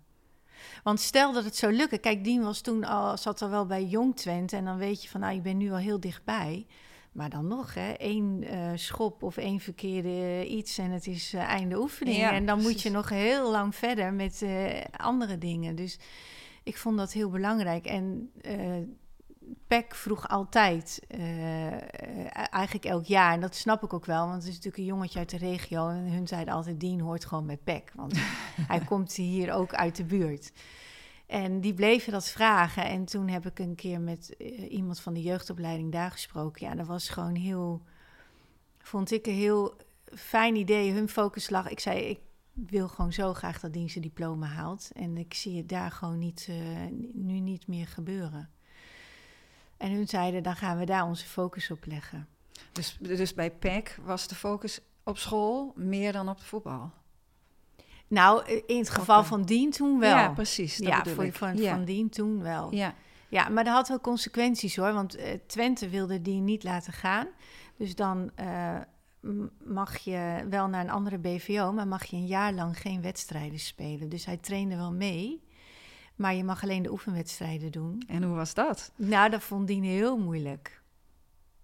Want 0.82 1.00
stel 1.00 1.32
dat 1.32 1.44
het 1.44 1.56
zou 1.56 1.72
lukken. 1.72 2.00
Kijk, 2.00 2.24
Dien 2.24 2.42
was 2.42 2.60
toen 2.60 2.84
al, 2.84 3.16
zat 3.16 3.42
al 3.42 3.50
wel 3.50 3.66
bij 3.66 3.84
Jong 3.84 4.16
Twente. 4.16 4.56
En 4.56 4.64
dan 4.64 4.76
weet 4.76 5.02
je 5.02 5.08
van, 5.08 5.20
nou, 5.20 5.34
je 5.34 5.40
bent 5.40 5.56
nu 5.56 5.70
al 5.70 5.76
heel 5.76 6.00
dichtbij. 6.00 6.66
Maar 7.16 7.30
dan 7.30 7.46
nog, 7.46 7.74
hè, 7.74 7.90
één 7.90 8.42
uh, 8.42 8.70
schop 8.74 9.22
of 9.22 9.36
één 9.36 9.60
verkeerde 9.60 10.46
iets 10.46 10.78
en 10.78 10.90
het 10.90 11.06
is 11.06 11.34
uh, 11.34 11.40
einde 11.40 11.78
oefening. 11.78 12.16
Ja, 12.16 12.32
en 12.32 12.46
dan 12.46 12.56
precies. 12.56 12.72
moet 12.72 12.82
je 12.82 12.90
nog 12.90 13.08
heel 13.08 13.50
lang 13.50 13.74
verder 13.74 14.12
met 14.12 14.40
uh, 14.42 14.80
andere 14.96 15.38
dingen. 15.38 15.74
Dus 15.74 15.98
ik 16.62 16.76
vond 16.76 16.98
dat 16.98 17.12
heel 17.12 17.30
belangrijk. 17.30 17.86
En 17.86 18.30
PEC 19.66 19.94
vroeg 19.94 20.28
altijd, 20.28 21.00
eigenlijk 22.50 22.84
elk 22.84 23.04
jaar, 23.04 23.32
en 23.32 23.40
dat 23.40 23.54
snap 23.54 23.82
ik 23.82 23.92
ook 23.92 24.06
wel, 24.06 24.26
want 24.26 24.34
het 24.34 24.48
is 24.48 24.54
natuurlijk 24.54 24.76
een 24.76 24.84
jongetje 24.84 25.18
uit 25.18 25.30
de 25.30 25.38
regio. 25.38 25.88
En 25.88 26.12
hun 26.12 26.26
zeiden 26.26 26.54
altijd, 26.54 26.80
Dien 26.80 27.00
hoort 27.00 27.24
gewoon 27.24 27.46
met 27.46 27.64
PEC, 27.64 27.92
want 27.94 28.12
hij 28.72 28.80
komt 28.80 29.12
hier 29.14 29.52
ook 29.52 29.74
uit 29.74 29.96
de 29.96 30.04
buurt. 30.04 30.52
En 31.26 31.60
die 31.60 31.74
bleven 31.74 32.12
dat 32.12 32.28
vragen. 32.28 32.84
En 32.84 33.04
toen 33.04 33.28
heb 33.28 33.46
ik 33.46 33.58
een 33.58 33.74
keer 33.74 34.00
met 34.00 34.34
uh, 34.38 34.72
iemand 34.72 35.00
van 35.00 35.14
de 35.14 35.22
jeugdopleiding 35.22 35.92
daar 35.92 36.10
gesproken. 36.10 36.66
Ja, 36.66 36.74
dat 36.74 36.86
was 36.86 37.08
gewoon 37.08 37.34
heel. 37.34 37.82
Vond 38.78 39.12
ik 39.12 39.26
een 39.26 39.34
heel 39.34 39.76
fijn 40.14 40.56
idee. 40.56 40.92
Hun 40.92 41.08
focus 41.08 41.50
lag. 41.50 41.68
Ik 41.68 41.80
zei: 41.80 42.00
Ik 42.00 42.18
wil 42.52 42.88
gewoon 42.88 43.12
zo 43.12 43.34
graag 43.34 43.60
dat 43.60 43.72
dienst 43.72 44.02
diploma 44.02 44.46
haalt. 44.46 44.90
En 44.94 45.16
ik 45.16 45.34
zie 45.34 45.56
het 45.56 45.68
daar 45.68 45.90
gewoon 45.90 46.18
niet, 46.18 46.46
uh, 46.50 46.56
nu 47.12 47.40
niet 47.40 47.66
meer 47.66 47.86
gebeuren. 47.86 48.50
En 49.76 49.92
hun 49.92 50.08
zeiden: 50.08 50.42
Dan 50.42 50.56
gaan 50.56 50.78
we 50.78 50.84
daar 50.84 51.04
onze 51.04 51.26
focus 51.26 51.70
op 51.70 51.86
leggen. 51.86 52.28
Dus, 52.72 52.96
dus 53.00 53.34
bij 53.34 53.50
PEC 53.50 53.98
was 54.04 54.28
de 54.28 54.34
focus 54.34 54.80
op 55.02 55.18
school 55.18 55.72
meer 55.76 56.12
dan 56.12 56.28
op 56.28 56.42
voetbal? 56.42 56.92
Nou, 58.08 58.62
in 58.66 58.78
het 58.78 58.90
geval 58.90 59.24
van 59.24 59.42
Dien 59.42 59.70
toen 59.70 59.98
wel. 59.98 60.16
Ja, 60.16 60.28
precies. 60.28 60.76
ja, 60.76 61.04
voor, 61.04 61.32
van, 61.32 61.56
ja. 61.56 61.74
van 61.74 61.84
Dien 61.84 62.08
toen 62.08 62.42
wel. 62.42 62.74
Ja. 62.74 62.94
ja, 63.28 63.48
maar 63.48 63.64
dat 63.64 63.74
had 63.74 63.88
wel 63.88 64.00
consequenties 64.00 64.76
hoor. 64.76 64.92
Want 64.92 65.18
uh, 65.18 65.24
Twente 65.46 65.88
wilde 65.88 66.22
Dien 66.22 66.44
niet 66.44 66.64
laten 66.64 66.92
gaan. 66.92 67.26
Dus 67.76 67.94
dan 67.94 68.30
uh, 68.40 68.76
mag 69.64 69.96
je 69.96 70.46
wel 70.50 70.66
naar 70.66 70.84
een 70.84 70.90
andere 70.90 71.18
BVO, 71.18 71.72
maar 71.72 71.88
mag 71.88 72.04
je 72.04 72.16
een 72.16 72.26
jaar 72.26 72.52
lang 72.52 72.78
geen 72.78 73.02
wedstrijden 73.02 73.58
spelen. 73.58 74.08
Dus 74.08 74.24
hij 74.24 74.36
trainde 74.36 74.76
wel 74.76 74.92
mee. 74.92 75.44
Maar 76.16 76.34
je 76.34 76.44
mag 76.44 76.62
alleen 76.62 76.82
de 76.82 76.90
oefenwedstrijden 76.90 77.72
doen. 77.72 78.02
En 78.06 78.22
hoe 78.22 78.34
was 78.36 78.54
dat? 78.54 78.92
Nou, 78.96 79.30
dat 79.30 79.42
vond 79.42 79.66
Dien 79.66 79.84
heel 79.84 80.18
moeilijk. 80.18 80.82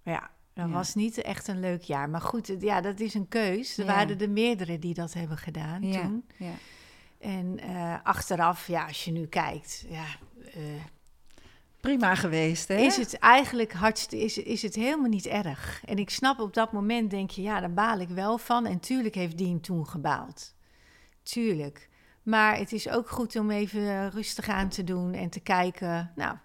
Ja, 0.02 0.31
dat 0.54 0.68
ja. 0.68 0.72
was 0.72 0.94
niet 0.94 1.18
echt 1.22 1.48
een 1.48 1.60
leuk 1.60 1.82
jaar. 1.82 2.10
Maar 2.10 2.20
goed, 2.20 2.54
ja, 2.58 2.80
dat 2.80 3.00
is 3.00 3.14
een 3.14 3.28
keus. 3.28 3.78
Er 3.78 3.84
ja. 3.84 3.94
waren 3.94 4.20
er 4.20 4.30
meerdere 4.30 4.78
die 4.78 4.94
dat 4.94 5.12
hebben 5.12 5.36
gedaan 5.36 5.82
ja. 5.82 6.00
toen. 6.00 6.24
Ja. 6.36 6.52
En 7.18 7.58
uh, 7.64 7.94
achteraf, 8.02 8.66
ja, 8.66 8.86
als 8.86 9.04
je 9.04 9.12
nu 9.12 9.26
kijkt, 9.26 9.84
ja... 9.88 10.04
Uh, 10.56 10.62
Prima 11.80 12.14
geweest, 12.14 12.68
hè? 12.68 12.76
Is 12.76 12.96
het 12.96 13.18
eigenlijk 13.18 13.72
hartstikke, 13.72 14.24
is, 14.24 14.38
is 14.38 14.62
het 14.62 14.74
helemaal 14.74 15.08
niet 15.08 15.26
erg. 15.26 15.82
En 15.84 15.98
ik 15.98 16.10
snap 16.10 16.38
op 16.38 16.54
dat 16.54 16.72
moment, 16.72 17.10
denk 17.10 17.30
je, 17.30 17.42
ja, 17.42 17.60
daar 17.60 17.72
baal 17.72 17.98
ik 17.98 18.08
wel 18.08 18.38
van. 18.38 18.66
En 18.66 18.80
tuurlijk 18.80 19.14
heeft 19.14 19.38
Dien 19.38 19.60
toen 19.60 19.86
gebaald. 19.86 20.54
Tuurlijk. 21.22 21.88
Maar 22.22 22.56
het 22.56 22.72
is 22.72 22.88
ook 22.88 23.08
goed 23.08 23.36
om 23.36 23.50
even 23.50 24.10
rustig 24.10 24.48
aan 24.48 24.68
te 24.68 24.84
doen 24.84 25.12
en 25.12 25.30
te 25.30 25.40
kijken. 25.40 26.12
Nou, 26.16 26.36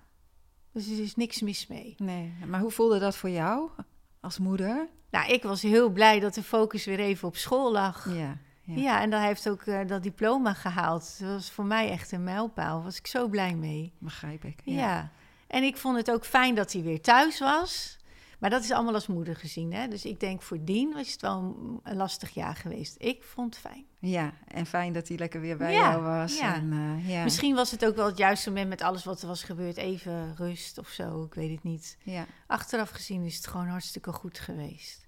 dus 0.72 0.88
er 0.88 1.00
is 1.00 1.16
niks 1.16 1.42
mis 1.42 1.68
mee. 1.68 1.96
Nee, 1.98 2.34
maar 2.46 2.60
hoe 2.60 2.72
voelde 2.72 3.00
dat 3.00 3.16
voor 3.16 3.30
jou? 3.30 3.70
Als 4.22 4.38
moeder? 4.40 4.88
Nou, 5.12 5.32
ik 5.32 5.44
was 5.44 5.62
heel 5.62 5.90
blij 5.90 6.20
dat 6.20 6.34
de 6.34 6.44
focus 6.44 6.86
weer 6.86 7.00
even 7.00 7.28
op 7.28 7.36
school 7.36 7.72
lag. 7.72 8.10
Ja, 8.16 8.38
ja. 8.62 8.76
ja 8.76 9.02
en 9.02 9.12
hij 9.12 9.28
heeft 9.28 9.50
ook 9.50 9.66
uh, 9.66 9.80
dat 9.88 10.04
diploma 10.04 10.54
gehaald. 10.54 11.20
Dat 11.20 11.30
was 11.30 11.52
voor 11.52 11.66
mij 11.66 11.90
echt 11.90 12.12
een 12.12 12.24
mijlpaal. 12.24 12.76
Daar 12.76 12.84
was 12.84 12.98
ik 12.98 13.08
zo 13.08 13.28
blij 13.28 13.56
mee. 13.56 13.94
Begrijp 14.00 14.44
ik. 14.44 14.60
Ja. 14.64 14.74
ja. 14.76 15.12
En 15.48 15.64
ik 15.64 15.78
vond 15.78 15.98
het 15.98 16.12
ook 16.12 16.26
fijn 16.26 16.56
dat 16.56 16.72
hij 16.72 16.82
weer 16.82 17.02
thuis 17.02 17.40
was. 17.40 17.97
Maar 18.38 18.50
dat 18.50 18.64
is 18.64 18.72
allemaal 18.72 18.94
als 18.94 19.08
moeder 19.08 19.36
gezien. 19.36 19.74
Hè? 19.74 19.88
Dus 19.88 20.06
ik 20.06 20.20
denk 20.20 20.42
voor 20.42 20.64
Dien 20.64 20.94
was 20.94 21.12
het 21.12 21.22
wel 21.22 21.58
een 21.84 21.96
lastig 21.96 22.30
jaar 22.30 22.56
geweest. 22.56 22.96
Ik 22.98 23.24
vond 23.24 23.56
het 23.56 23.64
fijn. 23.64 23.86
Ja, 24.00 24.34
en 24.48 24.66
fijn 24.66 24.94
dat 24.94 25.08
hij 25.08 25.18
lekker 25.18 25.42
weer 25.42 25.58
bij 25.58 25.74
ja, 25.74 25.92
jou 25.92 26.04
was. 26.04 26.38
Ja. 26.38 26.56
En, 26.56 26.72
uh, 26.72 27.10
ja. 27.10 27.24
Misschien 27.24 27.56
was 27.56 27.72
het 27.72 27.86
ook 27.86 27.96
wel 27.96 28.06
het 28.06 28.18
juiste 28.18 28.50
moment 28.50 28.70
met 28.70 28.82
alles 28.82 29.04
wat 29.04 29.22
er 29.22 29.28
was 29.28 29.44
gebeurd. 29.44 29.78
Even 29.78 30.36
rust 30.36 30.78
of 30.78 30.88
zo, 30.88 31.24
ik 31.24 31.34
weet 31.34 31.52
het 31.52 31.64
niet. 31.64 31.98
Ja. 32.04 32.26
Achteraf 32.48 32.90
gezien 32.90 33.24
is 33.24 33.36
het 33.36 33.48
gewoon 33.48 33.68
hartstikke 33.68 34.12
goed 34.12 34.40
geweest. 34.40 35.08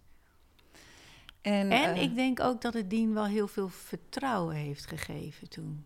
En, 1.41 1.71
en 1.71 1.95
uh, 1.95 2.01
ik 2.01 2.15
denk 2.15 2.39
ook 2.39 2.61
dat 2.61 2.73
het 2.73 2.89
Dien 2.89 3.13
wel 3.13 3.25
heel 3.25 3.47
veel 3.47 3.69
vertrouwen 3.69 4.55
heeft 4.55 4.85
gegeven 4.85 5.49
toen 5.49 5.85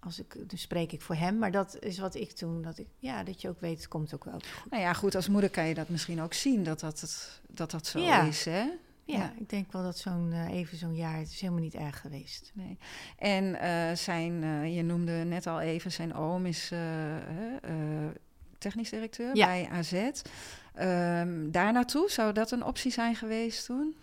als 0.00 0.18
ik, 0.18 0.34
dan 0.48 0.58
spreek 0.58 0.92
ik 0.92 1.02
voor 1.02 1.14
hem, 1.14 1.38
maar 1.38 1.50
dat 1.50 1.76
is 1.80 1.98
wat 1.98 2.14
ik 2.14 2.32
toen, 2.32 2.62
dat 2.62 2.78
ik, 2.78 2.86
ja, 2.98 3.24
dat 3.24 3.40
je 3.40 3.48
ook 3.48 3.60
weet, 3.60 3.76
het 3.76 3.88
komt 3.88 4.14
ook 4.14 4.24
wel 4.24 4.34
goed. 4.34 4.70
Nou 4.70 4.82
ja, 4.82 4.92
goed, 4.92 5.14
als 5.14 5.28
moeder 5.28 5.50
kan 5.50 5.66
je 5.66 5.74
dat 5.74 5.88
misschien 5.88 6.20
ook 6.20 6.34
zien, 6.34 6.64
dat 6.64 6.80
dat, 6.80 7.00
het, 7.00 7.40
dat, 7.48 7.70
dat 7.70 7.86
zo 7.86 7.98
ja. 7.98 8.22
is, 8.22 8.44
hè? 8.44 8.60
Ja, 9.04 9.16
ja, 9.16 9.32
ik 9.38 9.48
denk 9.48 9.72
wel 9.72 9.82
dat 9.82 9.98
zo'n, 9.98 10.30
uh, 10.32 10.50
even 10.50 10.78
zo'n 10.78 10.94
jaar, 10.94 11.18
het 11.18 11.30
is 11.30 11.40
helemaal 11.40 11.62
niet 11.62 11.74
erg 11.74 12.00
geweest. 12.00 12.50
Nee. 12.54 12.78
En 13.18 13.44
uh, 13.44 13.96
zijn, 13.96 14.42
uh, 14.42 14.76
je 14.76 14.82
noemde 14.82 15.12
net 15.12 15.46
al 15.46 15.60
even, 15.60 15.92
zijn 15.92 16.14
oom 16.14 16.46
is 16.46 16.72
technisch 18.58 18.90
directeur 18.90 19.36
ja. 19.36 19.46
bij 19.46 19.68
AZ. 19.72 19.92
Um, 19.92 21.50
daar 21.50 21.72
naartoe, 21.72 22.10
zou 22.10 22.32
dat 22.32 22.50
een 22.50 22.64
optie 22.64 22.90
zijn 22.90 23.14
geweest 23.14 23.66
toen? 23.66 23.94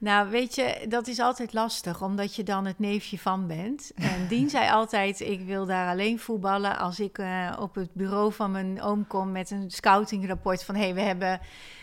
Nou, 0.00 0.30
weet 0.30 0.54
je, 0.54 0.84
dat 0.88 1.06
is 1.06 1.18
altijd 1.18 1.52
lastig, 1.52 2.02
omdat 2.02 2.34
je 2.34 2.42
dan 2.42 2.66
het 2.66 2.78
neefje 2.78 3.18
van 3.18 3.46
bent. 3.46 3.92
En 3.94 4.26
Dien 4.28 4.50
zei 4.50 4.70
altijd, 4.70 5.20
ik 5.20 5.40
wil 5.46 5.66
daar 5.66 5.88
alleen 5.88 6.18
voetballen 6.18 6.78
als 6.78 7.00
ik 7.00 7.18
uh, 7.18 7.56
op 7.60 7.74
het 7.74 7.88
bureau 7.92 8.32
van 8.32 8.50
mijn 8.50 8.82
oom 8.82 9.06
kom 9.06 9.32
met 9.32 9.50
een 9.50 9.70
scoutingrapport 9.70 10.64
van... 10.64 10.74
hé, 10.74 10.82
hey, 10.82 10.94
we 10.94 11.00
hebben... 11.00 11.40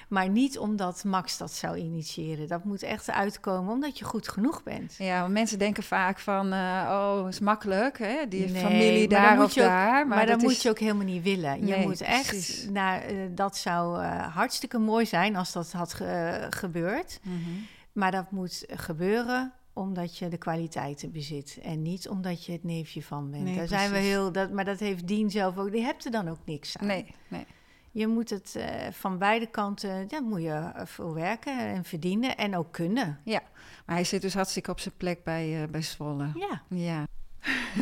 Maar 0.08 0.30
niet 0.30 0.58
omdat 0.58 1.04
Max 1.04 1.38
dat 1.38 1.52
zou 1.52 1.78
initiëren. 1.78 2.48
Dat 2.48 2.64
moet 2.64 2.84
echt 2.84 3.12
uitkomen 3.12 3.74
omdat 3.74 3.98
je 3.98 4.06
goed 4.06 4.28
genoeg 4.28 4.64
bent. 4.64 4.96
Ja, 4.98 5.22
want 5.22 5.34
mensen 5.34 5.60
denken 5.60 5.84
vaak 5.84 6.20
van, 6.20 6.54
uh, 6.54 6.88
oh, 6.90 7.28
is 7.30 7.40
makkelijk, 7.40 7.98
hè? 7.98 8.28
die 8.28 8.50
nee, 8.50 8.62
familie 8.62 9.08
daar 9.08 9.44
of 9.44 9.54
daar. 9.54 9.88
Ook, 9.88 10.08
maar, 10.08 10.08
maar 10.08 10.26
dat, 10.26 10.28
dat 10.28 10.42
moet 10.42 10.52
is... 10.52 10.62
je 10.62 10.70
ook 10.70 10.80
helemaal 10.80 11.06
niet 11.06 11.24
willen. 11.24 11.60
Nee, 11.60 11.80
je 11.80 11.86
moet 11.86 12.02
echt, 12.02 12.28
precies. 12.28 12.70
naar, 12.70 13.12
uh, 13.12 13.20
dat 13.32 13.58
zou 13.58 14.04
hartstikke 14.06 14.78
mooi 14.78 15.06
zijn 15.06 15.36
als 15.36 15.52
dat 15.52 15.72
had 15.72 15.94
ge 15.94 16.48
gebeurd. 16.50 17.20
Mm 17.24 17.44
-hmm. 17.44 17.68
Maar 17.96 18.12
dat 18.12 18.32
moet 18.32 18.66
gebeuren 18.68 19.54
omdat 19.74 20.18
je 20.18 20.28
de 20.28 20.38
kwaliteiten 20.38 21.12
bezit. 21.12 21.60
En 21.62 21.82
niet 21.82 22.10
omdat 22.10 22.46
je 22.46 22.52
het 22.52 22.64
neefje 22.64 23.04
van 23.04 23.32
bent. 23.32 23.44
Nee, 23.44 23.56
Daar 23.56 23.68
zijn 23.68 23.92
we 23.92 23.98
heel. 23.98 24.32
Dat, 24.32 24.52
maar 24.52 24.66
dat 24.66 24.80
heeft 24.80 25.08
Dien 25.08 25.32
zelf 25.32 25.58
ook. 25.58 25.72
Die 25.72 25.84
hebt 25.84 26.06
er 26.06 26.12
dan 26.12 26.30
ook 26.30 26.40
niks 26.46 26.78
aan. 26.78 26.88
Nee, 26.88 27.16
nee. 27.28 27.46
Je 27.92 28.08
moet 28.08 28.30
het 28.30 28.54
uh, 28.58 28.66
van 28.92 29.18
beide 29.18 29.48
kanten. 29.48 30.08
Daar 30.08 30.24
moet 30.24 30.42
je 30.42 30.72
voor 30.76 31.14
werken 31.14 31.58
en 31.58 31.84
verdienen. 31.84 32.38
En 32.38 32.56
ook 32.56 32.72
kunnen. 32.72 33.20
Ja, 33.24 33.42
maar 33.86 33.96
hij 33.96 34.06
zit 34.06 34.22
dus 34.22 34.34
hartstikke 34.34 34.72
op 34.72 34.80
zijn 34.80 34.98
plek 34.98 35.24
bij, 35.24 35.62
uh, 35.62 35.68
bij 35.68 35.82
Zwolle. 35.82 36.32
Ja. 36.36 36.62
ja. 36.70 37.08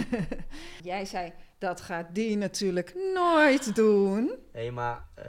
Jij 0.91 1.05
zei, 1.05 1.33
dat 1.57 1.81
gaat 1.81 2.15
die 2.15 2.37
natuurlijk 2.37 2.95
nooit 3.13 3.75
doen. 3.75 4.31
Nee, 4.53 4.71
maar 4.71 5.07
uh, 5.17 5.25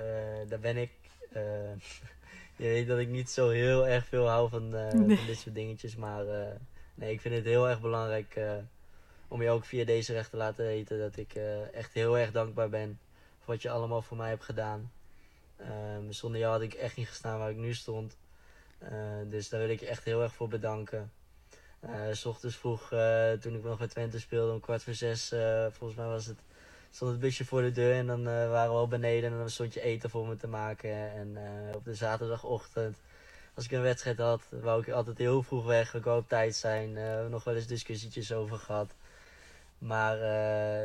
daar 0.49 0.61
ben 0.61 0.77
ik. 0.77 0.91
Je 2.57 2.65
weet 2.65 2.87
dat 2.87 2.99
ik 2.99 3.09
niet 3.09 3.31
zo 3.31 3.49
heel 3.49 3.87
erg 3.87 4.07
veel 4.07 4.29
hou 4.29 4.49
van, 4.49 4.75
uh, 4.75 4.93
nee. 4.93 5.17
van 5.17 5.27
dit 5.27 5.39
soort 5.39 5.55
dingetjes. 5.55 5.97
Maar 5.97 6.25
nee, 6.95 7.13
ik 7.13 7.21
vind 7.21 7.35
het 7.35 7.45
heel 7.45 7.69
erg 7.69 7.81
belangrijk 7.81 8.41
om 9.29 9.43
je 9.43 9.51
ook 9.51 9.65
via 9.65 9.85
deze 9.85 10.13
recht 10.13 10.31
te 10.31 10.37
laten 10.37 10.65
weten 10.65 10.99
dat 10.99 11.17
ik 11.17 11.35
echt 11.73 11.93
heel 11.93 12.19
erg 12.19 12.31
dankbaar 12.31 12.69
ben 12.69 12.99
voor 13.39 13.55
wat 13.55 13.63
je 13.63 13.71
allemaal 13.71 14.03
voor 14.03 14.17
mij 14.17 14.29
hebt 14.29 14.45
gedaan. 14.45 14.93
Um, 15.61 16.13
zonder 16.13 16.41
jou 16.41 16.53
had 16.53 16.63
ik 16.63 16.75
echt 16.75 16.97
niet 16.97 17.09
gestaan 17.09 17.39
waar 17.39 17.51
ik 17.51 17.57
nu 17.57 17.75
stond. 17.75 18.17
dus 19.27 19.49
daar 19.49 19.61
wil 19.61 19.71
ik 19.71 19.81
je 19.81 19.87
echt 19.87 20.05
heel 20.05 20.23
erg 20.23 20.33
voor 20.33 20.49
bedanken. 20.49 21.13
S 22.13 22.25
ochtends 22.25 22.57
vroeg, 22.57 22.89
toen 23.41 23.55
ik 23.55 23.65
nog 23.65 23.79
bij 23.79 23.89
Twente 23.89 24.21
speelde, 24.21 24.53
om 24.53 24.61
kwart 24.61 24.83
voor 24.83 24.95
zes, 24.95 25.35
volgens 25.71 25.99
mij 25.99 26.07
was 26.07 26.27
het, 26.27 26.39
stond 26.95 27.11
het 27.11 27.21
busje 27.21 27.45
voor 27.45 27.63
de 27.63 27.73
deur 27.73 27.95
en 27.95 28.07
dan 28.07 28.25
waren 28.25 28.71
we 28.71 28.77
al 28.77 28.89
beneden 28.89 29.33
en 29.33 29.39
dan 29.39 29.51
stond 29.51 29.75
je 29.75 29.81
eten 29.81 30.11
voor 30.11 30.27
me 30.27 30.37
te 30.37 30.47
maken. 30.47 31.13
En 31.13 31.39
op 31.75 31.85
de 31.85 31.95
zaterdagochtend, 31.95 32.97
als 33.55 33.65
ik 33.65 33.71
een 33.71 33.83
wedstrijd 33.83 34.19
had, 34.19 34.43
wou 34.51 34.81
ik 34.81 34.89
altijd 34.89 35.19
heel 35.19 35.43
vroeg 35.43 35.65
weg, 35.65 35.95
ik 35.95 36.05
wou 36.05 36.19
op 36.19 36.29
tijd 36.29 36.55
zijn, 36.57 36.95
we 36.95 37.01
hebben 37.01 37.31
nog 37.31 37.45
wel 37.45 37.55
eens 37.55 37.67
discussietjes 37.67 38.33
over 38.33 38.59
gehad. 38.59 38.95
Maar 39.79 40.19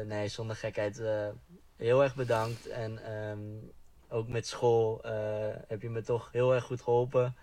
nee, 0.06 0.28
zonder 0.28 0.56
gekheid, 0.56 1.02
heel 1.76 2.04
erg 2.04 2.16
bedankt. 2.16 2.68
En 2.68 3.14
um, 3.14 3.72
ook 4.08 4.28
met 4.28 4.48
school 4.48 5.02
heb 5.68 5.82
je 5.82 5.90
me 5.90 6.02
toch 6.02 6.30
heel 6.32 6.54
erg 6.54 6.64
goed 6.64 6.82
geholpen. 6.82 7.36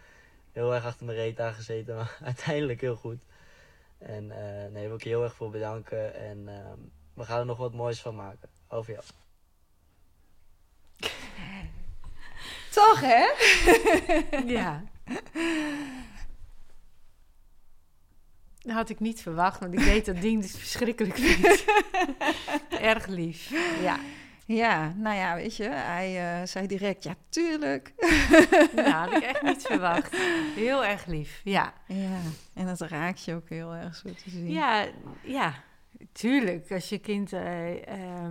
Heel 0.53 0.75
erg 0.75 0.85
achter 0.85 1.07
mijn 1.07 1.19
reet 1.19 1.41
aangezeten, 1.41 1.97
maar 1.97 2.19
uiteindelijk 2.25 2.81
heel 2.81 2.97
goed. 2.97 3.19
En 3.99 4.25
uh, 4.25 4.73
nee, 4.73 4.87
wil 4.87 4.97
ik 4.97 5.03
je 5.03 5.09
heel 5.09 5.23
erg 5.23 5.35
voor 5.35 5.51
bedanken. 5.51 6.15
En 6.15 6.39
uh, 6.39 6.73
we 7.15 7.25
gaan 7.25 7.39
er 7.39 7.47
nog 7.47 7.59
wat 7.59 7.73
moois 7.73 8.01
van 8.01 8.15
maken. 8.15 8.49
Over 8.69 8.93
jou. 8.93 9.05
Toch, 12.71 13.01
hè? 13.01 13.27
ja. 14.47 14.85
Dat 18.59 18.75
had 18.75 18.89
ik 18.89 19.01
niet 19.01 19.23
verwacht, 19.23 19.61
want 19.61 19.73
ik 19.73 19.81
weet 19.81 20.07
dat 20.07 20.21
Dien 20.21 20.41
het 20.41 20.51
verschrikkelijk 20.51 21.17
vindt. 21.17 21.65
Erg 22.81 23.07
lief, 23.07 23.51
ja. 23.83 23.99
Ja, 24.47 24.93
nou 24.97 25.17
ja, 25.17 25.35
weet 25.35 25.57
je, 25.57 25.69
hij 25.69 26.41
uh, 26.41 26.47
zei 26.47 26.67
direct, 26.67 27.05
ja, 27.05 27.15
tuurlijk. 27.29 27.93
nou, 28.75 28.89
had 28.89 29.13
ik 29.13 29.23
echt 29.23 29.43
niet 29.43 29.63
verwacht. 29.63 30.17
Heel 30.55 30.85
erg 30.85 31.07
lief, 31.07 31.41
ja. 31.45 31.73
Ja, 31.87 32.19
en 32.55 32.67
dat 32.67 32.81
raakt 32.81 33.25
je 33.25 33.35
ook 33.35 33.49
heel 33.49 33.75
erg 33.75 33.95
zo 33.95 34.13
te 34.13 34.31
zien. 34.31 34.51
Ja, 34.51 34.87
ja, 35.23 35.55
tuurlijk. 36.13 36.71
Als 36.71 36.89
je 36.89 36.99
kind, 36.99 37.33
uh, 37.33 37.75
uh, 37.75 38.29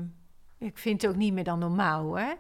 ik 0.66 0.78
vind 0.78 1.02
het 1.02 1.12
ook 1.12 1.18
niet 1.18 1.34
meer 1.34 1.44
dan 1.44 1.60
normaal 1.60 2.04
hoor. 2.04 2.20
Ja. 2.20 2.38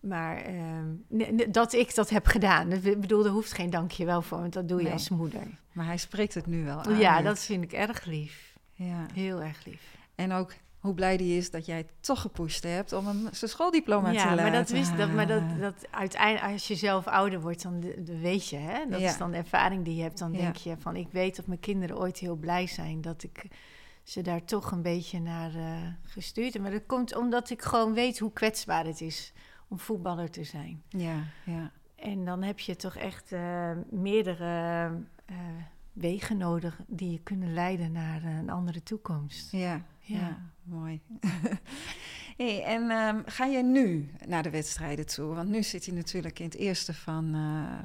Maar 0.00 0.36
ehm, 0.36 1.50
dat 1.50 1.72
ik 1.72 1.94
dat 1.94 2.10
heb 2.10 2.26
gedaan. 2.26 2.72
Ik 2.72 3.00
bedoel, 3.00 3.24
er 3.24 3.30
hoeft 3.30 3.52
geen 3.52 3.70
dankjewel 3.70 4.22
voor, 4.22 4.38
want 4.40 4.52
dat 4.52 4.68
doe 4.68 4.78
je 4.78 4.84
nee. 4.84 4.92
als 4.92 5.08
moeder. 5.08 5.42
Maar 5.72 5.86
hij 5.86 5.96
spreekt 5.96 6.34
het 6.34 6.46
nu 6.46 6.64
wel 6.64 6.82
aan. 6.82 6.98
Ja, 6.98 7.22
dat 7.22 7.38
vind 7.38 7.64
ik 7.64 7.72
erg 7.72 8.04
lief. 8.04 8.54
Ja. 8.74 9.06
Heel 9.14 9.42
erg 9.42 9.64
lief. 9.64 9.96
En 10.14 10.32
ook 10.32 10.52
hoe 10.78 10.94
blij 10.94 11.16
die 11.16 11.36
is 11.36 11.50
dat 11.50 11.66
jij 11.66 11.86
toch 12.00 12.20
gepusht 12.20 12.62
hebt 12.62 12.92
om 12.92 13.06
hem 13.06 13.28
zijn 13.30 13.50
schooldiploma 13.50 14.10
ja, 14.10 14.20
te 14.22 14.26
laten 14.28 14.42
maar 14.42 14.52
dat 14.52 14.70
wist 14.70 14.96
dat, 14.96 15.12
maar 15.12 15.26
dat, 15.26 15.42
dat 15.60 15.74
uiteindelijk 15.90 16.52
als 16.52 16.68
je 16.68 16.74
zelf 16.74 17.06
ouder 17.06 17.40
wordt, 17.40 17.62
dan 17.62 17.80
de, 17.80 18.02
de 18.02 18.18
weet 18.18 18.48
je, 18.48 18.56
hè? 18.56 18.86
Dat 18.88 19.00
Ja. 19.00 19.08
is 19.08 19.18
dan 19.18 19.30
de 19.30 19.36
ervaring 19.36 19.84
die 19.84 19.96
je 19.96 20.02
hebt. 20.02 20.18
Dan 20.18 20.32
Ja. 20.32 20.38
denk 20.38 20.56
je 20.56 20.76
van, 20.78 20.96
ik 20.96 21.08
weet 21.10 21.36
dat 21.36 21.46
mijn 21.46 21.60
kinderen 21.60 21.98
ooit 21.98 22.18
heel 22.18 22.36
blij 22.36 22.66
zijn 22.66 23.00
dat 23.00 23.22
ik 23.22 23.46
ze 24.06 24.22
daar 24.22 24.44
toch 24.44 24.70
een 24.70 24.82
beetje 24.82 25.20
naar 25.20 25.54
eh, 25.54 25.86
gestuurd. 26.04 26.58
Maar 26.58 26.70
dat 26.70 26.86
komt 26.86 27.16
omdat 27.16 27.50
ik 27.50 27.62
gewoon 27.62 27.94
weet 27.94 28.18
hoe 28.18 28.32
kwetsbaar 28.32 28.84
het 28.84 29.00
is 29.00 29.32
om 29.68 29.78
voetballer 29.78 30.30
te 30.30 30.44
zijn. 30.44 30.82
Ja, 30.88 31.22
ja. 31.44 31.70
En 31.96 32.24
dan 32.24 32.42
heb 32.42 32.58
je 32.58 32.76
toch 32.76 32.96
echt 32.96 33.32
eh, 33.32 33.70
meerdere 33.90 34.90
eh, 35.24 35.36
wegen 35.92 36.36
nodig 36.36 36.80
die 36.86 37.10
je 37.10 37.22
kunnen 37.22 37.54
leiden 37.54 37.92
naar 37.92 38.24
een 38.24 38.50
andere 38.50 38.82
toekomst. 38.82 39.52
Ja, 39.52 39.84
ja. 39.98 40.18
Ja. 40.18 40.50
mooi. 40.62 41.00
hey, 42.36 42.62
en 42.64 42.90
ehm, 42.90 43.22
ga 43.24 43.44
je 43.44 43.62
nu 43.62 44.10
naar 44.26 44.42
de 44.42 44.50
wedstrijden 44.50 45.06
toe? 45.06 45.34
Want 45.34 45.48
nu 45.48 45.62
zit 45.62 45.86
hij 45.86 45.94
natuurlijk 45.94 46.38
in 46.38 46.44
het 46.44 46.56
eerste 46.56 46.94
van, 46.94 47.36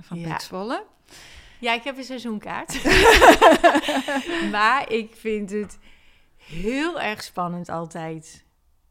van 0.02 0.20
Ja. 0.20 0.40
Zwolle. 0.40 0.86
Ja, 1.60 1.74
ik 1.74 1.84
heb 1.84 1.98
een 1.98 2.04
seizoenkaart. 2.04 2.84
maar 4.56 4.92
ik 4.92 5.16
vind 5.16 5.50
het 5.50 5.78
heel 6.46 7.02
erg 7.02 7.24
spannend 7.24 7.70
altijd. 7.70 8.46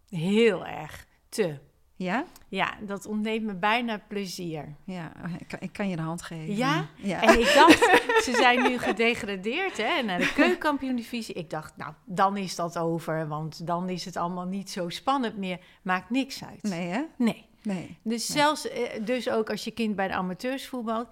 Heel 0.08 0.66
erg. 0.66 1.06
Te. 1.28 1.58
Ja? 1.96 2.24
Ja, 2.48 2.76
dat 2.80 3.06
ontneemt 3.06 3.44
me 3.44 3.54
bijna 3.54 4.02
plezier. 4.08 4.74
Ja, 4.84 5.12
ik 5.38 5.48
kan, 5.48 5.58
ik 5.60 5.72
kan 5.72 5.88
je 5.88 5.96
de 5.96 6.02
hand 6.02 6.22
geven. 6.22 6.56
Ja? 6.56 6.88
Ja. 6.96 7.22
En 7.22 7.40
ik 7.40 7.52
dacht, 7.54 7.78
ze 8.26 8.32
zijn 8.36 8.62
nu 8.62 8.78
gedegradeerd 8.78 9.76
hè, 9.76 10.02
naar 10.02 10.18
de 10.18 10.32
keukenkampioen-divisie. 10.32 11.34
Ik 11.34 11.50
dacht, 11.50 11.76
nou, 11.76 11.92
dan 12.04 12.36
is 12.36 12.54
dat 12.56 12.78
over, 12.78 13.28
want 13.28 13.66
dan 13.66 13.88
is 13.88 14.04
het 14.04 14.16
allemaal 14.16 14.46
niet 14.46 14.70
zo 14.70 14.88
spannend 14.88 15.36
meer. 15.36 15.58
Maakt 15.82 16.10
niks 16.10 16.44
uit. 16.44 16.62
Nee, 16.62 16.88
hè? 16.88 17.02
Nee. 17.16 17.46
Nee. 17.62 17.98
Dus 18.02 18.28
Nee. 18.28 18.38
zelfs, 18.38 18.68
eh, 18.68 19.04
dus 19.04 19.28
ook 19.28 19.50
als 19.50 19.64
je 19.64 19.70
kind 19.70 19.96
bij 19.96 20.08
de 20.08 20.14
amateurs 20.14 20.66
voetbalt, 20.66 21.08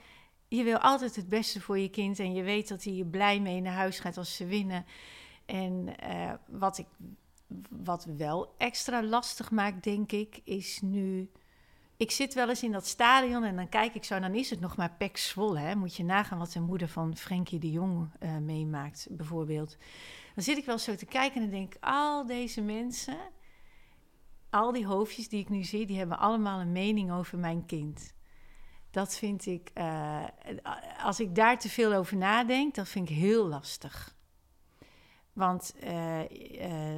je 0.49 0.63
wil 0.63 0.79
altijd 0.79 1.17
het 1.17 1.29
beste 1.29 1.61
voor 1.61 1.79
je 1.79 1.89
kind 1.89 2.19
en 2.19 2.35
je 2.35 2.43
weet 2.43 2.69
dat 2.69 2.85
hij 2.85 2.93
je 2.93 3.05
blij 3.07 3.41
mee 3.41 3.61
naar 3.61 3.75
huis 3.75 4.01
gaat 4.01 4.17
als 4.17 4.37
ze 4.37 4.47
winnen. 4.47 4.85
En 5.49 5.99
eh, 5.99 6.33
wat 6.47 6.79
ik, 6.79 6.87
wat 7.71 8.05
wel 8.05 8.55
extra 8.57 9.03
lastig 9.03 9.51
maakt, 9.51 9.85
denk 9.85 10.13
ik, 10.13 10.41
is 10.45 10.81
nu. 10.81 11.31
Ik 11.97 12.11
zit 12.11 12.35
wel 12.35 12.49
eens 12.49 12.63
in 12.63 12.73
dat 12.73 12.87
stadion 12.87 13.45
en 13.45 13.57
dan 13.57 13.69
kijk 13.69 13.95
ik 13.95 14.05
zo, 14.05 14.21
dan 14.21 14.35
is 14.35 14.51
het 14.51 14.61
nog 14.61 14.77
maar 14.77 14.95
Pek 14.99 15.17
Zwolle. 15.17 15.59
Hè? 15.59 15.75
Moet 15.75 15.97
je 15.97 16.05
nagaan 16.05 16.39
wat 16.39 16.53
de 16.53 16.61
moeder 16.61 16.89
van 16.89 17.17
Frenkie 17.17 17.59
de 17.59 17.71
Jong 17.71 18.11
eh, 18.19 18.37
meemaakt, 18.37 19.07
bijvoorbeeld. 19.11 19.77
Dan 20.35 20.45
zit 20.45 20.59
ik 20.59 20.65
wel 20.65 20.79
zo 20.79 20.95
te 20.95 21.07
kijken 21.07 21.35
en 21.35 21.51
dan 21.51 21.59
denk 21.59 21.75
ik, 21.75 21.83
al 21.85 22.27
deze 22.27 22.61
mensen, 22.61 23.19
al 24.51 24.73
die 24.73 24.87
hoofdjes 24.87 25.29
die 25.29 25.41
ik 25.41 25.49
nu 25.49 25.65
zie, 25.65 25.87
die 25.87 25.99
hebben 25.99 26.19
allemaal 26.19 26.61
een 26.61 26.73
mening 26.73 27.13
over 27.13 27.39
mijn 27.39 27.67
kind. 27.67 28.15
Dat 28.91 29.17
vind 29.17 29.47
ik, 29.47 29.71
eh, 29.75 30.25
als 31.03 31.21
ik 31.21 31.35
daar 31.35 31.59
te 31.59 31.69
veel 31.69 31.93
over 31.93 32.17
nadenk, 32.17 32.75
dat 32.75 32.89
vind 32.89 33.11
ik 33.11 33.17
heel 33.17 33.47
lastig. 33.47 34.17
Want 35.39 35.75
eh, 35.81 36.21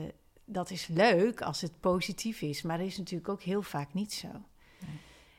eh, 0.02 0.08
dat 0.44 0.70
is 0.70 0.86
leuk 0.86 1.42
als 1.42 1.60
het 1.60 1.80
positief 1.80 2.42
is, 2.42 2.62
maar 2.62 2.78
dat 2.78 2.86
is 2.86 2.98
natuurlijk 2.98 3.28
ook 3.28 3.42
heel 3.42 3.62
vaak 3.62 3.94
niet 3.94 4.12
zo. 4.12 4.28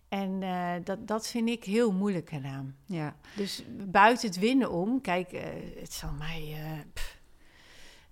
En 0.09 0.43
eh, 0.43 0.73
dat, 0.83 1.07
dat 1.07 1.27
vind 1.27 1.49
ik 1.49 1.63
heel 1.63 1.91
moeilijk 1.91 2.31
eraan. 2.31 2.75
Ja. 2.85 3.15
Dus 3.35 3.63
buiten 3.87 4.27
het 4.27 4.39
winnen 4.39 4.71
om, 4.71 5.01
kijk, 5.01 5.31
het 5.79 5.93
zal 5.93 6.11
mij. 6.11 6.57
pff. 6.93 7.20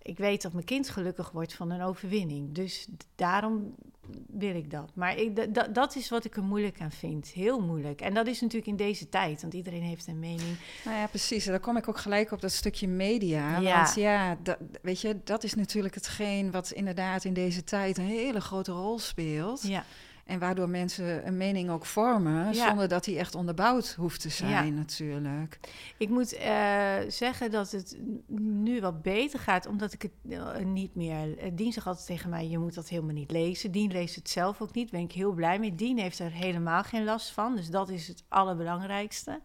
Ik 0.10 0.18
weet 0.18 0.42
dat 0.42 0.54
mijn 0.54 0.66
kind 0.66 0.90
gelukkig 0.90 1.32
wordt 1.32 1.54
van 1.54 1.72
een 1.72 1.82
overwinning. 1.82 2.52
Dus 2.52 2.88
daarom 3.16 3.76
wil 4.28 4.56
ik 4.56 4.72
dat. 4.72 4.92
Maar 4.94 5.18
ik, 5.18 5.54
dat 5.74 5.96
is 5.96 6.10
wat 6.10 6.26
ik 6.26 6.36
er 6.36 6.44
moeilijk 6.44 6.82
aan 6.82 6.92
vind. 6.92 7.28
Heel 7.28 7.62
moeilijk. 7.62 8.02
En 8.02 8.14
dat 8.14 8.28
is 8.28 8.42
natuurlijk 8.42 8.68
in 8.68 8.76
deze 8.76 9.10
tijd, 9.10 9.42
want 9.42 9.54
iedereen 9.54 9.82
heeft 9.82 10.08
een 10.08 10.20
mening. 10.20 10.58
Nou 10.86 10.98
ja, 10.98 11.08
precies. 11.08 11.46
En 11.46 11.52
daar 11.52 11.60
kom 11.60 11.78
ik 11.78 11.88
ook 11.88 11.98
gelijk 11.98 12.32
op 12.32 12.42
dat 12.42 12.52
stukje 12.52 12.88
media. 12.88 13.60
Ja. 13.60 13.76
Want 13.76 13.96
ja, 13.96 14.38
dat, 14.44 14.58
weet 14.82 15.02
je, 15.02 15.18
dat 15.24 15.44
is 15.44 15.54
natuurlijk 15.54 15.96
hetgeen 15.96 16.52
wat 16.52 16.72
inderdaad 16.72 17.24
in 17.24 17.34
deze 17.34 17.64
tijd 17.64 17.98
een 17.98 18.06
hele 18.06 18.42
grote 18.42 18.72
rol 18.72 19.00
speelt. 19.00 19.68
Ja, 19.68 19.84
En 20.30 20.40
waardoor 20.40 20.70
mensen 20.70 21.28
een 21.28 21.38
mening 21.38 21.70
ook 21.70 21.86
vormen, 21.86 22.54
Ja. 22.54 22.68
zonder 22.68 22.88
dat 22.88 23.04
die 23.04 23.18
echt 23.18 23.36
onderbouwd 23.36 23.94
hoeft 23.94 24.22
te 24.22 24.30
zijn 24.30 24.50
Ja. 24.66 24.72
natuurlijk. 24.72 25.60
ik 25.98 26.10
moet 26.10 26.34
eh, 26.34 26.96
zeggen 27.08 27.52
dat 27.52 27.72
het 27.72 27.98
nu 28.38 28.82
wat 28.82 29.02
beter 29.02 29.40
gaat, 29.40 29.66
omdat 29.66 29.94
ik 29.94 30.02
het 30.02 30.12
eh, 30.30 30.58
niet 30.58 30.96
meer. 30.96 31.38
eh, 31.38 31.52
Dien 31.54 31.74
zegt 31.74 31.88
altijd 31.88 32.06
tegen 32.06 32.30
mij: 32.30 32.48
je 32.48 32.58
moet 32.58 32.74
dat 32.74 32.90
helemaal 32.90 33.14
niet 33.14 33.32
lezen. 33.32 33.72
Dien 33.72 33.92
leest 33.92 34.16
het 34.16 34.30
zelf 34.30 34.62
ook 34.62 34.74
niet. 34.74 34.92
Daar 34.92 35.00
ben 35.00 35.10
ik 35.10 35.16
heel 35.16 35.32
blij 35.34 35.60
mee. 35.60 35.76
Dien 35.76 35.98
heeft 35.98 36.20
er 36.20 36.32
helemaal 36.32 36.84
geen 36.84 37.04
last 37.04 37.32
van. 37.32 37.56
Dus 37.56 37.70
dat 37.70 37.90
is 37.90 38.08
het 38.08 38.24
allerbelangrijkste. 38.28 39.42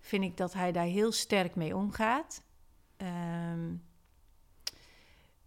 Vind 0.00 0.24
ik 0.24 0.36
dat 0.36 0.52
hij 0.52 0.72
daar 0.72 0.84
heel 0.84 1.12
sterk 1.12 1.54
mee 1.54 1.76
omgaat. 1.76 2.42
Ehm, 2.96 3.74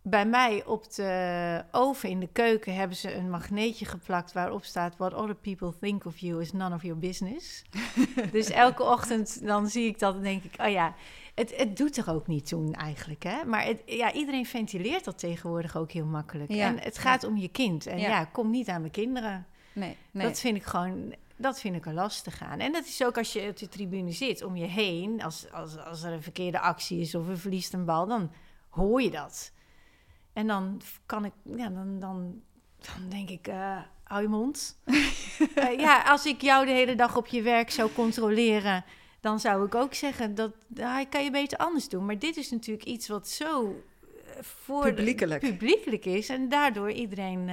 bij 0.01 0.25
mij 0.25 0.65
op 0.65 0.93
de 0.93 1.63
oven 1.71 2.09
in 2.09 2.19
de 2.19 2.29
keuken 2.31 2.75
hebben 2.75 2.97
ze 2.97 3.15
een 3.15 3.29
magneetje 3.29 3.85
geplakt 3.85 4.31
waarop 4.31 4.63
staat: 4.63 4.97
What 4.97 5.13
other 5.13 5.35
people 5.35 5.73
think 5.79 6.05
of 6.05 6.17
you 6.17 6.41
is 6.41 6.51
none 6.51 6.75
of 6.75 6.81
your 6.81 6.99
business. 6.99 7.63
dus 8.31 8.49
elke 8.49 8.83
ochtend 8.83 9.45
dan 9.45 9.67
zie 9.67 9.85
ik 9.85 9.99
dat 9.99 10.15
en 10.15 10.21
denk 10.21 10.43
ik: 10.43 10.53
Oh 10.59 10.69
ja, 10.69 10.95
het, 11.35 11.57
het 11.57 11.77
doet 11.77 11.97
er 11.97 12.09
ook 12.09 12.27
niet 12.27 12.47
toe 12.47 12.75
eigenlijk. 12.75 13.23
Hè? 13.23 13.45
Maar 13.45 13.65
het, 13.65 13.81
ja, 13.85 14.13
iedereen 14.13 14.45
ventileert 14.45 15.03
dat 15.03 15.19
tegenwoordig 15.19 15.77
ook 15.77 15.91
heel 15.91 16.05
makkelijk. 16.05 16.51
Ja. 16.51 16.67
En 16.67 16.79
het 16.79 16.97
gaat 16.97 17.23
om 17.23 17.37
je 17.37 17.49
kind. 17.49 17.85
En 17.85 17.99
Ja. 17.99 18.09
ja, 18.09 18.25
kom 18.25 18.49
niet 18.49 18.67
aan 18.67 18.81
mijn 18.81 18.91
kinderen. 18.91 19.45
Nee, 19.73 19.97
nee. 20.11 20.27
Dat 20.27 20.39
vind 20.39 20.57
ik 20.57 20.63
gewoon, 20.63 21.15
dat 21.35 21.59
vind 21.59 21.75
ik 21.75 21.85
er 21.85 21.93
lastig 21.93 22.41
aan. 22.41 22.59
En 22.59 22.71
dat 22.71 22.85
is 22.85 23.03
ook 23.03 23.17
als 23.17 23.33
je 23.33 23.47
op 23.49 23.57
de 23.57 23.67
tribune 23.67 24.11
zit, 24.11 24.43
om 24.43 24.55
je 24.55 24.65
heen, 24.65 25.23
als, 25.23 25.51
als, 25.51 25.77
als 25.77 26.03
er 26.03 26.11
een 26.11 26.23
verkeerde 26.23 26.59
actie 26.59 26.99
is 26.99 27.15
of 27.15 27.27
er 27.27 27.39
verliest 27.39 27.73
een 27.73 27.85
bal, 27.85 28.07
dan 28.07 28.31
hoor 28.69 29.01
je 29.01 29.11
dat. 29.11 29.51
En 30.33 30.47
dan 30.47 30.81
kan 31.05 31.25
ik, 31.25 31.31
ja, 31.43 31.69
dan, 31.69 31.99
dan, 31.99 32.41
dan 32.79 33.09
denk 33.09 33.29
ik, 33.29 33.47
uh, 33.47 33.77
hou 34.03 34.21
je 34.21 34.27
mond. 34.27 34.79
uh, 34.85 35.79
ja, 35.85 36.01
als 36.01 36.25
ik 36.25 36.41
jou 36.41 36.65
de 36.65 36.71
hele 36.71 36.95
dag 36.95 37.17
op 37.17 37.27
je 37.27 37.41
werk 37.41 37.71
zou 37.71 37.91
controleren, 37.93 38.85
dan 39.19 39.39
zou 39.39 39.65
ik 39.65 39.75
ook 39.75 39.93
zeggen 39.93 40.35
dat 40.35 40.51
uh, 40.73 40.97
kan 41.09 41.23
je 41.23 41.31
beter 41.31 41.57
anders 41.57 41.89
doen. 41.89 42.05
Maar 42.05 42.19
dit 42.19 42.37
is 42.37 42.51
natuurlijk 42.51 42.87
iets 42.87 43.07
wat 43.07 43.27
zo 43.27 43.83
voor 44.41 44.83
publiekelijk. 44.83 45.41
publiekelijk 45.41 46.05
is 46.05 46.29
en 46.29 46.49
daardoor 46.49 46.91
iedereen. 46.91 47.49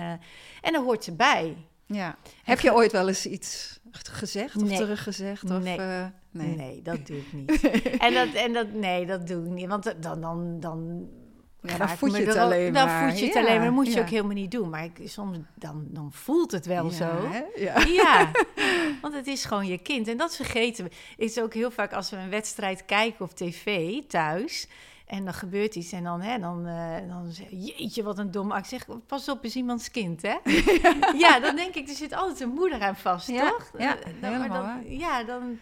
en 0.63 0.73
dan 0.73 0.85
hoort 0.85 1.05
ze 1.05 1.13
bij. 1.13 1.57
Ja. 1.87 2.17
Heb 2.43 2.61
je 2.61 2.75
ooit 2.75 2.93
wel 2.93 3.09
eens 3.09 3.27
iets 3.27 3.79
gezegd 3.93 4.57
of 4.57 4.63
Nee. 4.63 4.77
teruggezegd? 4.79 5.51
Of, 5.51 5.63
Nee. 5.63 5.77
eh, 5.79 6.07
Nee. 6.31 6.57
nee. 6.57 6.83
dat 6.83 7.07
doe 7.07 7.17
ik 7.17 7.33
niet. 7.33 7.71
en 8.07 8.15
dat, 8.15 8.35
en 8.35 8.53
dat, 8.53 8.73
nee, 8.73 9.07
dat 9.07 9.27
doe 9.27 9.45
ik 9.45 9.51
niet. 9.51 9.67
Want 9.69 9.95
dan, 10.03 10.21
dan, 10.21 10.61
dan, 10.61 11.09
Ja, 11.69 11.77
dan 11.77 11.89
voed 11.89 12.17
je 12.17 12.25
het 12.27 12.37
alleen 12.37 12.73
Dan 12.73 12.87
maar. 12.87 13.09
voed 13.09 13.19
je 13.19 13.25
het 13.25 13.35
Ja, 13.35 13.41
alleen 13.41 13.57
maar. 13.57 13.65
Dat 13.65 13.75
moet 13.75 13.87
je 13.87 13.93
ja. 13.93 14.01
ook 14.01 14.09
helemaal 14.09 14.33
niet 14.33 14.51
doen. 14.51 14.69
Maar 14.71 14.85
ik, 14.85 15.01
soms 15.05 15.39
dan, 15.55 15.87
dan 15.89 16.13
voelt 16.13 16.51
het 16.53 16.67
wel 16.67 16.91
zo. 16.91 17.29
Ja. 17.57 17.85
Ja, 18.03 18.31
want 19.01 19.15
het 19.15 19.27
is 19.27 19.45
gewoon 19.45 19.67
je 19.67 19.79
kind. 19.79 20.09
En 20.09 20.17
dat 20.17 20.37
vergeten 20.37 20.85
we. 20.85 20.91
Het 21.17 21.31
is 21.31 21.41
ook 21.41 21.55
heel 21.55 21.71
vaak 21.71 21.93
als 21.93 22.11
we 22.11 22.17
een 22.17 22.31
wedstrijd 22.31 22.85
kijken 22.85 23.25
op 23.25 23.31
tv 23.35 23.97
thuis. 24.09 24.69
En 25.07 25.25
dan 25.25 25.35
gebeurt 25.35 25.75
iets 25.75 25.93
en 25.93 26.05
dan, 26.05 26.21
hè, 26.21 26.39
dan, 26.39 26.67
eh, 26.67 27.09
dan 27.09 27.31
zeg 27.31 27.51
je, 27.51 27.57
jeetje, 27.59 28.03
wat 28.03 28.19
een 28.19 28.31
dom 28.31 28.53
actie. 28.53 28.79
Zeg, 28.79 28.97
pas 29.07 29.29
op, 29.29 29.45
is 29.45 29.57
iemands 29.57 29.91
kind, 29.91 30.23
hè? 30.23 30.37
ja, 31.25 31.41
dan 31.41 31.57
denk 31.57 31.75
ik, 31.75 31.89
er 31.89 31.95
zit 31.95 32.13
altijd 32.13 32.41
een 32.41 32.49
moeder 32.49 32.81
aan 32.81 32.97
vast, 32.97 33.27
toch? 33.27 33.71
ja, 33.79 33.97
Eh, 33.99 34.05
dan, 34.21 34.33
helemaal 34.33 34.63
dan-. 34.63 34.97
Ja, 34.99 35.25
dan... 35.25 35.59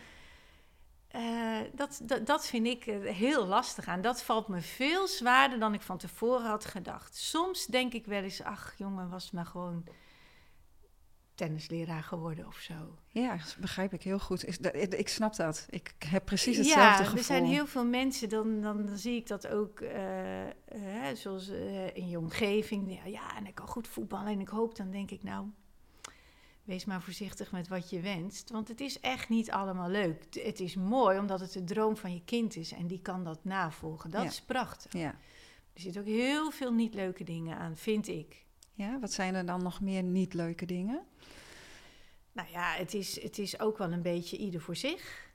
eh, 1.17 1.61
dat, 1.75 2.01
dat, 2.03 2.27
dat 2.27 2.47
vind 2.47 2.67
ik 2.67 2.87
eh, 2.87 3.15
heel 3.15 3.47
lastig 3.47 3.87
aan. 3.87 4.01
Dat 4.01 4.23
valt 4.23 4.49
me 4.49 4.61
veel 4.61 5.09
zwaarder 5.09 5.59
dan 5.59 5.75
ik 5.75 5.83
van 5.83 5.99
tevoren 5.99 6.47
had 6.47 6.65
gedacht. 6.65 7.15
Soms 7.17 7.67
denk 7.67 7.93
ik 7.93 8.07
wel 8.07 8.23
eens, 8.23 8.43
ach 8.43 8.75
jongen, 8.77 9.09
was 9.09 9.31
maar 9.31 9.47
gewoon 9.47 9.85
tennisleraar 11.35 12.03
geworden 12.03 12.47
of 12.47 12.57
zo. 12.57 12.99
Ja, 13.09 13.37
begrijp 13.61 13.93
ik 13.93 14.03
heel 14.03 14.19
goed. 14.19 14.45
Is 14.45 14.59
dat- 14.59 14.75
Ik 14.75 15.09
snap 15.09 15.37
dat. 15.37 15.67
Ik 15.71 15.95
heb 15.99 16.25
precies 16.25 16.57
ja, 16.57 16.63
hetzelfde 16.63 17.03
gevoel. 17.03 17.19
er 17.19 17.25
zijn 17.25 17.45
heel 17.45 17.67
veel 17.67 17.85
mensen, 17.87 18.29
dan, 18.29 18.61
dan, 18.61 18.87
dan 18.87 18.97
zie 18.99 19.17
ik 19.17 19.27
dat 19.27 19.47
ook, 19.47 19.81
eh, 19.81 20.47
eh, 20.49 21.17
zoals 21.17 21.49
eh, 21.49 21.97
in 21.97 22.09
je 22.09 22.19
omgeving. 22.19 22.95
Ja, 22.95 23.05
ja, 23.05 23.37
en 23.37 23.47
ik 23.47 23.55
kan 23.55 23.67
goed 23.69 23.89
voetballen 23.89 24.33
en 24.33 24.41
ik 24.41 24.49
hoop, 24.49 24.77
dan 24.77 24.91
denk 24.91 25.11
ik 25.11 25.23
nou, 25.23 25.47
wees 26.67 26.85
maar 26.85 27.03
voorzichtig 27.03 27.53
met 27.53 27.69
wat 27.69 27.91
je 27.91 28.01
wenst. 28.01 28.51
Want 28.51 28.69
het 28.69 28.81
is 28.81 29.01
echt 29.01 29.29
niet 29.29 29.51
allemaal 29.51 29.89
leuk. 29.89 30.25
Het- 30.31 30.61
is 30.61 30.75
mooi 30.75 31.19
omdat 31.19 31.41
het 31.41 31.53
de 31.53 31.65
droom 31.65 31.97
van 31.97 32.13
je 32.15 32.25
kind 32.25 32.57
is 32.57 32.73
en 32.73 32.87
die 32.87 33.01
kan 33.01 33.25
dat 33.25 33.45
navolgen. 33.45 34.11
Dat 34.11 34.23
Ja. 34.23 34.29
is 34.29 34.41
prachtig. 34.43 34.93
Ja. 34.93 35.19
Er 35.73 35.81
zitten 35.81 36.01
ook 36.01 36.07
heel 36.07 36.51
veel 36.51 36.73
niet 36.73 36.95
leuke 36.95 37.25
dingen 37.25 37.57
aan, 37.59 37.77
vind 37.77 38.09
ik. 38.09 38.45
ja, 38.73 38.99
wat 39.01 39.13
zijn 39.13 39.35
er 39.35 39.47
dan 39.47 39.63
nog 39.63 39.81
meer 39.81 40.03
niet 40.03 40.35
leuke 40.35 40.65
dingen? 40.67 41.05
Nou 42.33 42.49
ja, 42.51 42.73
het 42.75 42.95
is, 42.95 43.23
het 43.23 43.39
is 43.39 43.61
ook 43.61 43.79
wel 43.79 43.93
een 43.93 44.03
beetje 44.03 44.37
ieder 44.37 44.61
voor 44.61 44.77
zich. 44.77 45.31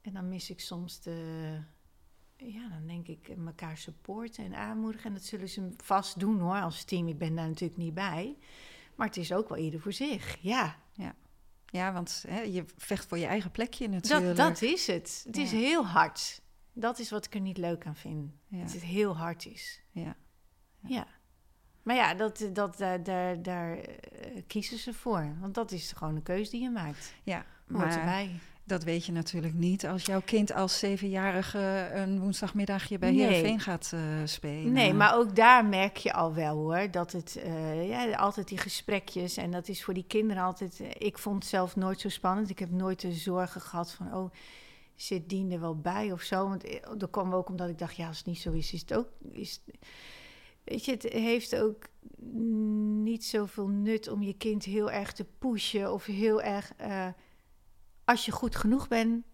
En 0.00 0.12
dan 0.12 0.28
mis 0.28 0.50
ik 0.50 0.60
soms 0.60 1.00
de. 1.00 1.58
Ja, 2.36 2.68
dan 2.68 2.86
denk 2.86 3.06
ik 3.08 3.28
elkaar 3.46 3.76
supporten 3.78 4.44
en 4.44 4.54
aanmoedigen. 4.54 5.06
En 5.06 5.12
dat 5.14 5.24
zullen 5.24 5.48
ze 5.48 5.68
vast 5.76 6.20
doen 6.20 6.38
hoor, 6.40 6.60
als 6.60 6.84
team. 6.84 7.08
Ik 7.08 7.18
ben 7.18 7.34
daar 7.34 7.46
natuurlijk 7.48 7.78
niet 7.80 7.94
bij. 7.94 8.36
Maar 9.00 9.08
het 9.08 9.16
is 9.16 9.32
ook 9.32 9.48
wel 9.48 9.58
ieder 9.58 9.80
voor 9.80 9.92
zich. 9.92 10.36
Ja, 10.40 10.76
Ja, 11.72 11.92
want 11.92 12.24
hè, 12.28 12.40
je 12.40 12.64
vecht 12.76 13.06
voor 13.06 13.18
je 13.18 13.26
eigen 13.26 13.50
plekje 13.50 13.88
natuurlijk. 13.88 14.36
dat, 14.36 14.48
dat 14.48 14.62
is 14.62 14.86
het. 14.86 15.22
Het 15.26 15.36
is 15.36 15.50
Ja. 15.50 15.56
heel 15.56 15.86
hard. 15.86 16.40
Dat 16.72 16.98
is 16.98 17.10
wat 17.10 17.24
ik 17.24 17.34
er 17.34 17.40
niet 17.40 17.56
leuk 17.58 17.86
aan 17.86 17.96
vind. 17.96 18.30
Ja. 18.46 18.62
Dat 18.62 18.72
het 18.72 18.82
heel 18.82 19.16
hard 19.16 19.46
is. 19.46 19.82
Ja. 19.90 20.16
Ja. 20.86 21.06
Maar 21.82 21.94
ja, 21.96 22.14
dat, 22.14 22.48
dat, 22.52 22.78
daar, 22.78 23.02
daar, 23.02 23.42
daar 23.42 23.78
eh, 23.78 24.42
kiezen 24.46 24.78
ze 24.78 24.94
voor. 24.94 25.36
Want 25.40 25.54
dat 25.54 25.70
is 25.72 25.92
gewoon 25.92 26.16
een 26.16 26.22
keuze 26.22 26.50
die 26.50 26.62
je 26.62 26.70
maakt. 26.70 27.14
Ja, 27.22 27.44
Hoort 27.68 27.84
maar 27.84 27.98
erbij. 27.98 28.38
Dat 28.70 28.84
weet 28.84 29.06
je 29.06 29.12
natuurlijk 29.12 29.54
niet 29.54 29.86
als 29.86 30.04
jouw 30.04 30.20
kind 30.24 30.52
als 30.52 30.78
zevenjarige 30.78 31.90
een 31.94 32.20
woensdagmiddagje 32.20 32.98
bij 32.98 33.10
Nee. 33.10 33.20
Heerenveen 33.20 33.60
gaat 33.60 33.90
eh, 33.94 34.00
spelen. 34.24 34.72
Nee, 34.72 34.94
maar 34.94 35.16
ook 35.16 35.36
daar 35.36 35.64
merk 35.64 35.96
je 35.96 36.12
al 36.12 36.34
wel 36.34 36.56
hoor. 36.56 36.90
Dat 36.90 37.12
het 37.12 37.36
eh, 37.36 37.88
ja, 37.88 38.10
altijd 38.14 38.48
die 38.48 38.58
gesprekjes. 38.58 39.36
En 39.36 39.50
dat 39.50 39.68
is 39.68 39.84
voor 39.84 39.94
die 39.94 40.04
kinderen 40.06 40.42
altijd. 40.42 40.80
eh, 40.80 40.88
ik 40.98 41.18
vond 41.18 41.34
het 41.36 41.44
zelf 41.46 41.76
nooit 41.76 42.00
zo 42.00 42.08
spannend. 42.08 42.50
Ik 42.50 42.58
heb 42.58 42.70
nooit 42.70 43.00
de 43.00 43.12
zorgen 43.12 43.60
gehad 43.60 43.92
van. 43.92 44.14
Oh, 44.14 44.30
zit 44.94 45.28
Dien 45.28 45.52
er 45.52 45.60
wel 45.60 45.76
bij 45.80 46.12
of 46.12 46.22
zo? 46.22 46.48
Want 46.48 46.64
eh, 46.64 46.90
dat 46.96 47.10
kwam 47.10 47.34
ook 47.34 47.48
omdat 47.48 47.68
ik 47.68 47.78
dacht. 47.78 47.96
Ja, 47.96 48.06
als 48.06 48.16
het 48.18 48.26
niet 48.26 48.38
zo 48.40 48.52
is, 48.52 48.72
is 48.72 48.80
het 48.80 48.94
ook. 48.94 49.08
Is, 49.32 49.60
weet 50.64 50.84
je, 50.84 50.90
het 50.92 51.02
heeft 51.02 51.56
ook 51.56 51.88
niet 53.02 53.24
zoveel 53.24 53.68
nut 53.68 54.08
om 54.08 54.22
je 54.22 54.34
kind 54.36 54.64
heel 54.64 54.90
erg 54.90 55.12
te 55.12 55.26
pushen. 55.38 55.92
Of 55.92 56.04
heel 56.04 56.42
erg. 56.42 56.72
Als 58.10 58.24
je 58.24 58.32
goed 58.32 58.56
genoeg 58.56 58.88
bent, 58.88 59.24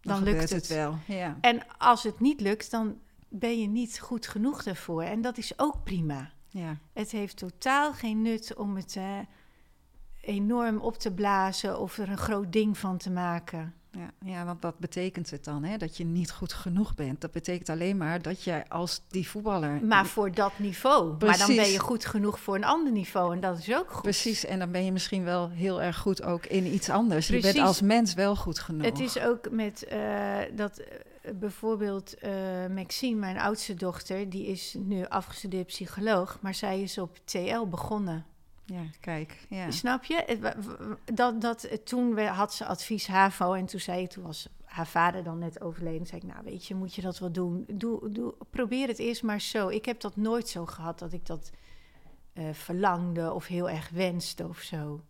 dan, 0.00 0.22
lukt 0.22 0.50
het 0.50 0.66
wel. 0.66 0.98
Ja. 1.06 1.38
En 1.40 1.62
als 1.78 2.02
het 2.02 2.20
niet 2.20 2.40
lukt, 2.40 2.70
dan 2.70 2.98
ben 3.28 3.60
je 3.60 3.66
niet 3.66 4.00
goed 4.00 4.26
genoeg 4.26 4.62
daarvoor. 4.62 5.02
En 5.02 5.20
dat 5.20 5.38
is 5.38 5.58
ook 5.58 5.84
prima. 5.84 6.30
Ja. 6.48 6.78
Het 6.92 7.10
heeft 7.10 7.36
totaal 7.36 7.92
geen 7.92 8.22
nut 8.22 8.54
om 8.54 8.76
het 8.76 8.96
eh, 8.96 9.18
enorm 10.20 10.78
op 10.78 10.98
te 10.98 11.12
blazen 11.12 11.78
of 11.78 11.98
er 11.98 12.08
een 12.08 12.18
groot 12.18 12.52
ding 12.52 12.78
van 12.78 12.96
te 12.96 13.10
maken. 13.10 13.74
Ja, 13.90 14.10
ja, 14.24 14.44
want 14.44 14.62
wat 14.62 14.78
betekent 14.78 15.30
het 15.30 15.44
dan? 15.44 15.64
Hè? 15.64 15.76
Dat 15.76 15.96
je 15.96 16.04
niet 16.04 16.30
goed 16.30 16.52
genoeg 16.52 16.94
bent. 16.94 17.20
Dat 17.20 17.32
betekent 17.32 17.68
alleen 17.68 17.96
maar 17.96 18.22
dat 18.22 18.42
jij 18.42 18.64
als 18.68 19.00
die 19.08 19.28
voetballer. 19.28 19.84
Maar 19.84 20.06
voor 20.06 20.32
dat 20.32 20.52
niveau. 20.58 21.16
Maar 21.26 21.38
dan 21.38 21.56
ben 21.56 21.70
je 21.70 21.78
goed 21.78 22.04
genoeg 22.04 22.40
voor 22.40 22.54
een 22.54 22.64
ander 22.64 22.92
niveau. 22.92 23.34
En 23.34 23.40
dat 23.40 23.58
is 23.58 23.74
ook 23.74 23.90
goed. 23.90 24.02
Precies, 24.02 24.44
en 24.44 24.58
dan 24.58 24.70
ben 24.70 24.84
je 24.84 24.92
misschien 24.92 25.24
wel 25.24 25.48
heel 25.48 25.82
erg 25.82 25.96
goed 25.96 26.22
ook 26.22 26.46
in 26.46 26.66
iets 26.66 26.90
anders. 26.90 27.26
Je 27.28 27.40
bent 27.40 27.58
als 27.58 27.80
mens 27.80 28.14
wel 28.14 28.36
goed 28.36 28.58
genoeg. 28.58 28.84
Het 28.84 29.00
is 29.00 29.18
ook 29.18 29.50
met 29.50 29.84
eh, 29.84 30.36
dat 30.52 30.78
eh, 30.78 31.32
bijvoorbeeld 31.34 32.14
eh, 32.14 32.32
Maxime, 32.74 33.18
mijn 33.18 33.38
oudste 33.38 33.74
dochter, 33.74 34.30
die 34.30 34.46
is 34.46 34.74
nu 34.78 35.06
afgestudeerd 35.06 35.66
psycholoog, 35.66 36.38
maar 36.40 36.54
zij 36.54 36.82
is 36.82 36.98
op 36.98 37.18
TL 37.24 37.66
begonnen. 37.66 38.26
Ja, 38.72 38.82
kijk. 39.00 39.46
Ja. 39.48 39.70
Snap 39.70 40.04
je? 40.04 40.38
Dat, 41.04 41.40
dat, 41.40 41.64
eh, 41.64 41.78
toen 41.78 42.18
had 42.18 42.54
ze 42.54 42.66
advies 42.66 43.06
HAVO 43.06 43.52
en 43.52 43.66
toen 43.66 43.80
zei 43.80 44.06
toen 44.06 44.24
was 44.24 44.48
haar 44.64 44.86
vader 44.86 45.22
dan 45.22 45.38
net 45.38 45.60
overleden. 45.60 46.06
zei 46.06 46.20
ik, 46.20 46.26
nou 46.26 46.44
weet 46.44 46.66
je, 46.66 46.74
moet 46.74 46.94
je 46.94 47.02
dat 47.02 47.18
wel 47.18 47.32
doen? 47.32 47.64
Doe, 47.72 48.10
doe, 48.10 48.34
probeer 48.50 48.88
het 48.88 48.98
eerst 48.98 49.22
maar 49.22 49.40
zo. 49.40 49.68
Ik 49.68 49.84
heb 49.84 50.00
dat 50.00 50.16
nooit 50.16 50.48
zo 50.48 50.66
gehad 50.66 50.98
dat 50.98 51.12
ik 51.12 51.26
dat 51.26 51.50
eh, 52.32 52.44
verlangde 52.52 53.32
of 53.32 53.46
heel 53.46 53.70
erg 53.70 53.88
wenste 53.88 54.48
of 54.48 54.58
zo. 54.58 55.04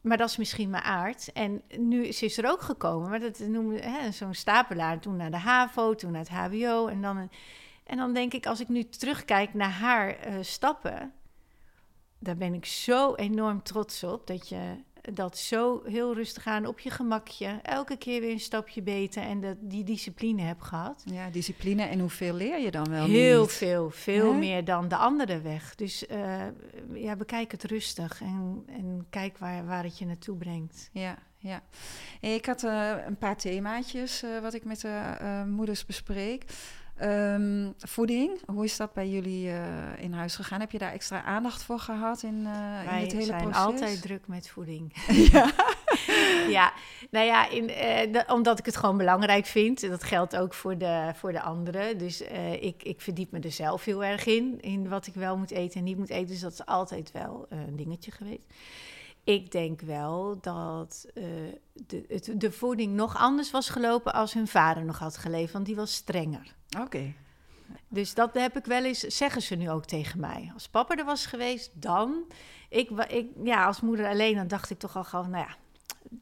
Maar 0.00 0.16
dat 0.16 0.28
is 0.28 0.36
misschien 0.36 0.70
mijn 0.70 0.82
aard. 0.82 1.32
En 1.32 1.62
nu 1.78 2.06
is 2.06 2.18
ze 2.18 2.42
er 2.42 2.50
ook 2.50 2.60
gekomen. 2.60 3.10
Maar 3.10 3.20
dat 3.20 3.38
noemen 3.38 4.12
zo'n 4.12 4.34
stapelaar. 4.34 5.00
Toen 5.00 5.16
naar 5.16 5.30
de 5.30 5.36
HAVO, 5.36 5.94
toen 5.94 6.12
naar 6.12 6.20
het 6.20 6.28
HBO. 6.28 6.86
En 6.86 7.02
dan, 7.02 7.30
en 7.84 7.96
dan 7.96 8.12
denk 8.14 8.32
ik, 8.32 8.46
als 8.46 8.60
ik 8.60 8.68
nu 8.68 8.88
terugkijk 8.88 9.54
naar 9.54 9.70
haar 9.70 10.08
eh, 10.08 10.34
stappen... 10.40 11.12
daar 12.18 12.36
ben 12.36 12.54
ik 12.54 12.64
zo 12.64 13.14
enorm 13.14 13.62
trots 13.62 14.04
op. 14.04 14.26
Dat 14.26 14.48
je 14.48 14.86
dat 15.12 15.38
zo 15.38 15.82
heel 15.84 16.14
rustig 16.14 16.46
aan 16.46 16.66
op 16.66 16.80
je 16.80 16.90
gemakje... 16.90 17.58
elke 17.62 17.96
keer 17.96 18.20
weer 18.20 18.30
een 18.30 18.40
stapje 18.40 18.82
beter 18.82 19.22
en 19.22 19.40
dat, 19.40 19.56
die 19.60 19.84
discipline 19.84 20.42
heb 20.42 20.60
gehad. 20.60 21.02
ja, 21.04 21.30
discipline. 21.30 21.82
En 21.82 22.00
hoeveel 22.00 22.34
leer 22.34 22.60
je 22.60 22.70
dan 22.70 22.90
wel 22.90 23.06
Heel 23.06 23.40
niet? 23.40 23.52
veel, 23.52 23.90
veel 23.90 24.32
meer 24.32 24.64
dan 24.64 24.88
de 24.88 24.96
andere 24.96 25.40
weg. 25.40 25.74
Dus 25.74 26.06
eh, 26.06 26.46
ja, 26.92 27.16
bekijk 27.16 27.52
het 27.52 27.64
rustig 27.64 28.20
en, 28.20 28.64
en 28.66 29.06
kijk 29.10 29.38
waar, 29.38 29.66
waar 29.66 29.82
het 29.82 29.98
je 29.98 30.06
naartoe 30.06 30.36
brengt. 30.36 30.90
Ja, 30.92 31.18
ja. 31.38 31.62
Ik 32.20 32.46
had 32.46 32.62
eh, 32.64 32.92
een 33.06 33.18
paar 33.18 33.36
themaatjes 33.36 34.22
eh, 34.22 34.40
wat 34.40 34.54
ik 34.54 34.64
met 34.64 34.80
de 34.80 35.44
moeders 35.46 35.86
bespreek. 35.86 36.44
Ehm, 36.98 37.70
voeding, 37.78 38.40
hoe 38.46 38.64
is 38.64 38.76
dat 38.76 38.92
bij 38.92 39.08
jullie 39.08 39.48
eh, 39.50 39.62
in 39.98 40.12
huis 40.12 40.36
gegaan? 40.36 40.60
Heb 40.60 40.70
je 40.70 40.78
daar 40.78 40.92
extra 40.92 41.22
aandacht 41.22 41.62
voor 41.62 41.78
gehad 41.78 42.22
in, 42.22 42.46
eh, 42.46 42.80
in 42.80 42.86
Wij 42.88 43.00
het 43.00 43.12
hele 43.12 43.24
zijn 43.24 43.42
proces? 43.42 43.62
altijd 43.62 44.02
druk 44.02 44.26
met 44.26 44.48
voeding. 44.48 44.92
ja. 45.32 45.50
ja, 46.48 46.72
nou 47.10 47.26
ja, 47.26 47.48
in, 47.50 47.68
eh, 47.68 48.12
de- 48.12 48.24
omdat 48.32 48.58
ik 48.58 48.66
het 48.66 48.76
gewoon 48.76 48.96
belangrijk 48.96 49.46
vind. 49.46 49.80
Dat 49.88 50.04
geldt 50.04 50.36
ook 50.36 50.54
voor 50.54 50.78
de, 50.78 51.10
voor 51.14 51.32
de 51.32 51.40
anderen. 51.40 51.98
Dus 51.98 52.20
ik, 52.60 52.82
ik 52.82 53.00
verdiep 53.00 53.30
me 53.30 53.40
er 53.40 53.52
zelf 53.52 53.84
heel 53.84 54.04
erg 54.04 54.26
in. 54.26 54.60
In 54.60 54.88
wat 54.88 55.06
ik 55.06 55.14
wel 55.14 55.36
moet 55.36 55.50
eten 55.50 55.78
en 55.78 55.84
niet 55.84 55.98
moet 55.98 56.10
eten. 56.10 56.26
Dus 56.26 56.40
dat 56.40 56.52
is 56.52 56.66
altijd 56.66 57.12
wel 57.12 57.46
een 57.48 57.76
dingetje 57.76 58.10
geweest. 58.10 58.46
Ik 59.28 59.50
denk 59.50 59.80
wel 59.80 60.38
dat 60.40 61.06
eh, 61.14 61.24
de, 61.72 62.04
het, 62.08 62.32
de 62.36 62.52
voeding 62.52 62.94
nog 62.94 63.16
anders 63.16 63.50
was 63.50 63.68
gelopen 63.68 64.12
als 64.12 64.32
hun 64.32 64.48
vader 64.48 64.84
nog 64.84 64.98
had 64.98 65.16
geleefd. 65.16 65.52
Want 65.52 65.66
die 65.66 65.76
was 65.76 65.94
strenger. 65.94 66.54
Oké. 66.80 67.14
Dus 67.88 68.14
dat 68.14 68.34
heb 68.34 68.56
ik 68.56 68.64
wel 68.64 68.84
eens, 68.84 69.00
zeggen 69.00 69.42
ze 69.42 69.54
nu 69.54 69.70
ook 69.70 69.84
tegen 69.84 70.20
mij. 70.20 70.50
Als 70.54 70.68
papa 70.68 70.96
er 70.96 71.04
was 71.04 71.26
geweest, 71.26 71.70
dan. 71.74 72.24
Ik, 72.68 72.90
ja, 73.42 73.66
als 73.66 73.80
moeder 73.80 74.06
alleen, 74.06 74.34
dan 74.34 74.48
dacht 74.48 74.70
ik 74.70 74.78
toch 74.78 74.96
al 74.96 75.04
gewoon, 75.04 75.30
nou 75.30 75.46
ja, 75.48 75.56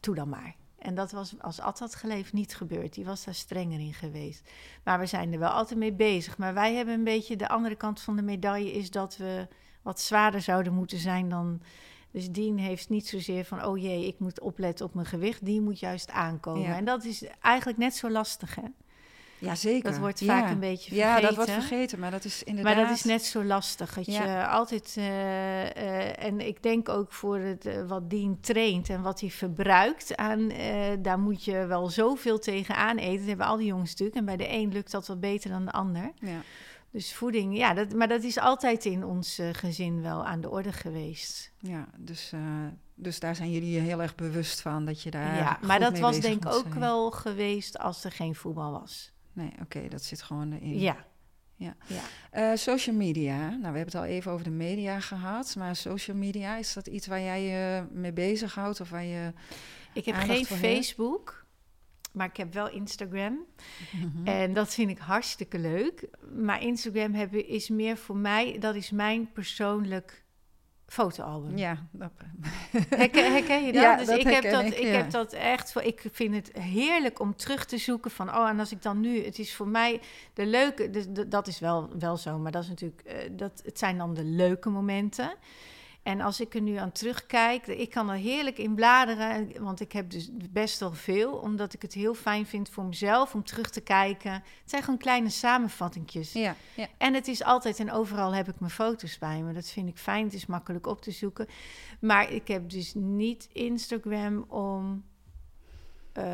doe 0.00 0.14
dan 0.14 0.28
maar. 0.28 0.54
En 0.78 0.94
dat 0.94 1.12
was 1.12 1.34
als 1.38 1.60
Ad 1.60 1.78
had 1.78 1.94
geleefd 1.94 2.32
niet 2.32 2.56
gebeurd. 2.56 2.94
Die 2.94 3.04
was 3.04 3.24
daar 3.24 3.34
strenger 3.34 3.80
in 3.80 3.94
geweest. 3.94 4.50
Maar 4.84 4.98
we 4.98 5.06
zijn 5.06 5.32
er 5.32 5.38
wel 5.38 5.50
altijd 5.50 5.78
mee 5.78 5.92
bezig. 5.92 6.38
Maar 6.38 6.54
wij 6.54 6.74
hebben 6.74 6.94
een 6.94 7.04
beetje 7.04 7.36
de 7.36 7.48
andere 7.48 7.74
kant 7.74 8.00
van 8.00 8.16
de 8.16 8.22
medaille 8.22 8.72
is 8.72 8.90
dat 8.90 9.16
we 9.16 9.48
wat 9.82 10.00
zwaarder 10.00 10.40
zouden 10.40 10.72
moeten 10.72 10.98
zijn 10.98 11.28
dan. 11.28 11.60
Dus 12.10 12.30
Dien 12.30 12.58
heeft 12.58 12.88
niet 12.88 13.06
zozeer 13.08 13.44
van, 13.44 13.64
oh 13.64 13.78
jee, 13.78 14.06
ik 14.06 14.18
moet 14.18 14.40
opletten 14.40 14.86
op 14.86 14.94
mijn 14.94 15.06
gewicht. 15.06 15.44
Die 15.44 15.60
moet 15.60 15.80
juist 15.80 16.10
aankomen. 16.10 16.62
Ja. 16.62 16.76
En 16.76 16.84
dat 16.84 17.04
is 17.04 17.24
eigenlijk 17.40 17.78
net 17.78 17.94
zo 17.94 18.10
lastig, 18.10 18.54
hè? 18.54 18.62
Ja, 19.38 19.54
zeker. 19.54 19.90
Dat 19.90 19.98
wordt 19.98 20.20
Ja. 20.20 20.26
vaak 20.40 20.50
een 20.50 20.60
beetje 20.60 20.88
vergeten. 20.94 21.10
Ja, 21.14 21.20
dat 21.20 21.34
wordt 21.34 21.50
vergeten, 21.50 21.98
maar 21.98 22.10
dat 22.10 22.24
is 22.24 22.42
inderdaad... 22.42 22.74
Maar 22.76 22.86
dat 22.86 22.96
is 22.96 23.04
net 23.04 23.22
zo 23.24 23.44
lastig. 23.44 23.94
Dat 23.94 24.06
Ja. 24.06 24.24
je 24.40 24.46
altijd. 24.46 24.94
eh, 24.98 25.76
eh, 25.76 26.24
en 26.24 26.40
ik 26.40 26.62
denk 26.62 26.88
ook 26.88 27.12
voor 27.12 27.38
het, 27.38 27.66
eh, 27.66 27.86
wat 27.86 28.10
Dien 28.10 28.40
traint 28.40 28.88
en 28.88 29.02
wat 29.02 29.20
hij 29.20 29.30
verbruikt 29.30 30.16
aan. 30.16 30.48
daar 31.02 31.18
moet 31.18 31.44
je 31.44 31.66
wel 31.66 31.88
zoveel 31.88 32.38
tegenaan 32.38 32.96
eten. 32.96 33.18
Dat 33.18 33.26
hebben 33.26 33.46
al 33.46 33.56
die 33.56 33.66
jongens 33.66 33.90
natuurlijk. 33.90 34.18
En 34.18 34.24
bij 34.24 34.36
de 34.36 34.48
een 34.52 34.72
lukt 34.72 34.90
dat 34.90 35.06
wat 35.06 35.20
beter 35.20 35.50
dan 35.50 35.64
de 35.64 35.72
ander. 35.72 36.12
Ja. 36.20 36.40
Dus 36.90 37.14
voeding, 37.14 37.56
ja, 37.56 37.74
dat, 37.74 37.92
maar 37.92 38.08
dat 38.08 38.22
is 38.22 38.38
altijd 38.38 38.84
in 38.84 39.04
ons 39.04 39.38
eh, 39.38 39.48
gezin 39.52 40.02
wel 40.02 40.26
aan 40.26 40.40
de 40.40 40.50
orde 40.50 40.72
geweest. 40.72 41.52
Ja, 41.58 41.88
dus, 41.96 42.32
eh, 42.32 42.40
dus 42.94 43.20
daar 43.20 43.36
zijn 43.36 43.50
jullie 43.50 43.70
je 43.70 43.80
heel 43.80 44.02
erg 44.02 44.14
bewust 44.14 44.60
van 44.60 44.84
dat 44.84 45.02
je 45.02 45.10
daar. 45.10 45.36
ja, 45.36 45.58
maar 45.62 45.80
dat 45.80 45.98
was 45.98 46.20
denk 46.20 46.44
ik 46.44 46.52
ook 46.52 46.66
zijn. 46.68 46.78
wel 46.78 47.10
geweest 47.10 47.78
als 47.78 48.04
er 48.04 48.12
geen 48.12 48.34
voetbal 48.34 48.72
was. 48.72 49.12
Nee, 49.32 49.52
oké, 49.62 49.88
dat 49.88 50.02
zit 50.02 50.22
gewoon 50.22 50.52
erin. 50.52 50.78
Ja. 50.78 51.06
Ja. 51.56 51.76
ja. 51.86 52.02
Eh, 52.30 52.56
social 52.56 52.96
media. 52.96 53.38
Nou, 53.38 53.58
we 53.58 53.64
hebben 53.64 53.84
het 53.84 53.94
al 53.94 54.04
even 54.04 54.32
over 54.32 54.44
de 54.44 54.50
media 54.50 55.00
gehad. 55.00 55.54
Maar 55.58 55.76
social 55.76 56.16
media, 56.16 56.56
is 56.56 56.72
dat 56.72 56.86
iets 56.86 57.06
waar 57.06 57.20
jij 57.20 57.42
je 57.42 57.86
mee 57.90 58.12
bezighoudt? 58.12 58.80
Of 58.80 58.90
waar 58.90 59.04
je. 59.04 59.32
Ik 59.92 60.04
heb 60.04 60.14
geen 60.14 60.46
hebt? 60.48 61.45
Maar 62.16 62.26
ik 62.26 62.36
heb 62.36 62.52
wel 62.52 62.70
Instagram. 62.70 63.38
Mhm. 63.92 64.26
En 64.26 64.52
dat 64.52 64.74
vind 64.74 64.90
ik 64.90 64.98
hartstikke 64.98 65.58
leuk. 65.58 66.08
Maar 66.36 66.62
Instagram 66.62 67.14
hebben, 67.14 67.48
is 67.48 67.68
meer 67.68 67.96
voor 67.96 68.16
mij, 68.16 68.58
dat 68.58 68.74
is 68.74 68.90
mijn 68.90 69.32
persoonlijk 69.32 70.24
fotoalbum. 70.86 71.56
Ja, 71.56 71.86
dat, 71.90 72.10
Herken, 72.88 73.32
herken 73.32 73.64
je 73.66 73.72
dat? 73.72 73.82
Ja, 73.82 73.96
dus 73.96 74.06
dat 74.06 74.18
ik, 74.18 74.26
heb 74.26 74.50
dat, 74.50 74.64
ik, 74.64 74.74
ik, 74.74 74.84
ja. 74.84 74.90
heb 74.90 75.10
dat 75.10 75.32
echt 75.32 75.72
voor. 75.72 75.82
Ik 75.82 76.04
vind 76.12 76.34
het 76.34 76.50
heerlijk 76.58 77.20
om 77.20 77.36
terug 77.36 77.64
te 77.64 77.78
zoeken 77.78 78.10
van. 78.10 78.36
Oh, 78.36 78.48
en 78.48 78.58
als 78.58 78.72
ik 78.72 78.82
dan 78.82 79.00
nu. 79.00 79.24
Het 79.24 79.38
is 79.38 79.54
voor 79.54 79.68
mij 79.68 80.00
de 80.34 80.46
leuke. 80.46 80.90
Dus 80.90 81.04
dat 81.26 81.46
is 81.46 81.58
wel, 81.58 81.90
wel 81.98 82.16
zo, 82.16 82.38
maar 82.38 82.52
dat 82.52 82.62
is 82.62 82.68
natuurlijk. 82.68 83.00
eh, 83.00 83.30
dat, 83.32 83.62
het 83.64 83.78
zijn 83.78 83.98
dan 83.98 84.14
de 84.14 84.24
leuke 84.24 84.70
momenten. 84.70 85.34
En 86.06 86.20
als 86.20 86.40
ik 86.40 86.54
er 86.54 86.60
nu 86.60 86.76
aan 86.76 86.92
terugkijk, 86.92 87.66
ik 87.66 87.90
kan 87.90 88.10
er 88.10 88.16
heerlijk 88.16 88.58
in 88.58 88.74
bladeren, 88.74 89.62
want 89.62 89.80
ik 89.80 89.92
heb 89.92 90.10
dus 90.10 90.30
best 90.50 90.80
wel 90.80 90.92
veel, 90.92 91.32
omdat 91.32 91.72
ik 91.72 91.82
het 91.82 91.92
heel 91.92 92.14
fijn 92.14 92.46
vind 92.46 92.68
voor 92.68 92.84
mezelf 92.84 93.34
om 93.34 93.44
terug 93.44 93.70
te 93.70 93.80
kijken. 93.80 94.32
Het 94.32 94.42
zijn 94.64 94.82
gewoon 94.82 94.98
kleine 94.98 95.28
samenvattingjes. 95.28 96.32
ja, 96.32 96.56
ja. 96.74 96.86
En 96.98 97.14
het 97.14 97.28
is 97.28 97.42
altijd 97.44 97.78
en 97.78 97.92
overal 97.92 98.34
heb 98.34 98.48
ik 98.48 98.60
mijn 98.60 98.72
foto's 98.72 99.18
bij 99.18 99.42
me. 99.42 99.52
Dat 99.52 99.70
vind 99.70 99.88
ik 99.88 99.98
fijn. 99.98 100.24
Het 100.24 100.34
is 100.34 100.46
makkelijk 100.46 100.86
op 100.86 101.02
te 101.02 101.10
zoeken. 101.10 101.46
Maar 102.00 102.32
ik 102.32 102.48
heb 102.48 102.70
dus 102.70 102.94
niet 102.94 103.48
Instagram 103.52 104.44
om 104.48 105.04
eh, 106.12 106.24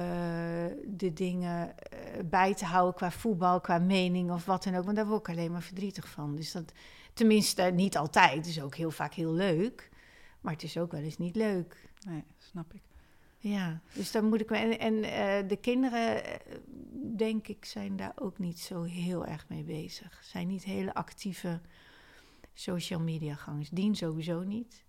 de 0.87 1.13
dingen 1.13 1.79
eh, 1.79 1.99
bij 2.25 2.55
te 2.55 2.65
houden 2.65 2.95
qua 2.95 3.11
voetbal, 3.11 3.61
qua 3.61 3.79
mening 3.79 4.31
of 4.31 4.45
wat 4.45 4.65
dan 4.65 4.75
ook. 4.75 4.85
Want 4.85 4.97
daar 4.97 5.07
word 5.07 5.29
ik 5.29 5.35
alleen 5.35 5.53
maar 5.53 5.63
verdrietig 5.63 6.09
van. 6.09 6.37
Dus 6.37 6.53
dat, 6.53 6.73
tenminste, 7.13 7.63
niet 7.63 7.97
altijd. 7.97 8.35
Het 8.35 8.47
is 8.47 8.61
ook 8.61 8.75
heel 8.75 8.91
vaak 8.91 9.15
heel 9.15 9.33
leuk. 9.33 9.91
Maar 10.41 10.53
het 10.53 10.63
is 10.63 10.79
ook 10.79 10.93
wel 10.93 11.01
eens 11.01 11.19
niet 11.19 11.37
leuk. 11.37 11.89
Nee, 12.07 12.25
snap 12.39 12.75
ik. 12.75 12.83
Ja, 13.39 13.81
dus 13.95 14.13
daar 14.13 14.25
moet 14.25 14.41
ik 14.41 14.51
me. 14.51 14.57
En, 14.57 14.79
en 14.79 15.05
eh, 15.05 15.49
de 15.49 15.57
kinderen, 15.57 16.25
eh, 16.25 16.57
denk 17.17 17.49
ik, 17.49 17.65
zijn 17.65 17.97
daar 17.97 18.13
ook 18.15 18.39
niet 18.39 18.59
zo 18.61 18.83
heel 18.83 19.27
erg 19.27 19.49
mee 19.49 19.63
bezig. 19.63 20.21
Zijn 20.25 20.47
niet 20.49 20.65
hele 20.65 20.95
actieve 20.95 21.61
social 22.55 23.01
media 23.01 23.35
gangers. 23.35 23.69
Dien 23.71 23.97
sowieso 23.97 24.43
niet. 24.43 24.85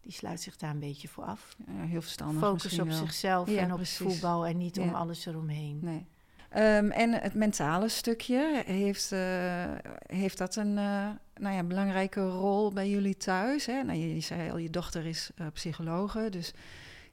Die 0.00 0.12
sluit 0.12 0.40
zich 0.40 0.56
daar 0.56 0.70
een 0.70 0.78
beetje 0.78 1.08
voor 1.08 1.24
af. 1.24 1.56
Ja, 1.66 1.82
heel 1.82 2.02
verstandig. 2.02 2.42
Focus 2.42 2.78
op 2.78 2.86
wel. 2.86 2.96
zichzelf 2.96 3.50
Ja, 3.50 3.60
en 3.60 3.70
op 3.70 3.76
precies. 3.76 3.98
het 3.98 4.08
voetbal 4.08 4.46
en 4.46 4.56
niet 4.56 4.78
om 4.78 4.94
alles 4.94 5.26
eromheen. 5.26 5.78
Nee. 5.82 6.06
Ehm, 6.50 6.90
en 6.90 7.12
het 7.12 7.34
mentale 7.34 7.88
stukje, 7.88 8.62
heeft, 8.66 9.12
eh, 9.12 9.72
heeft 10.06 10.38
dat 10.38 10.56
een 10.56 10.78
eh, 10.78 11.08
nou 11.34 11.54
ja, 11.54 11.62
belangrijke 11.62 12.28
rol 12.28 12.72
bij 12.72 12.90
jullie 12.90 13.16
thuis? 13.16 13.66
Hè? 13.66 13.82
Nou, 13.82 13.98
je, 13.98 14.14
je 14.14 14.20
zei 14.20 14.50
al, 14.50 14.56
je 14.56 14.70
dochter 14.70 15.06
is 15.06 15.30
eh, 15.36 15.46
psychologe, 15.52 16.28
dus 16.30 16.52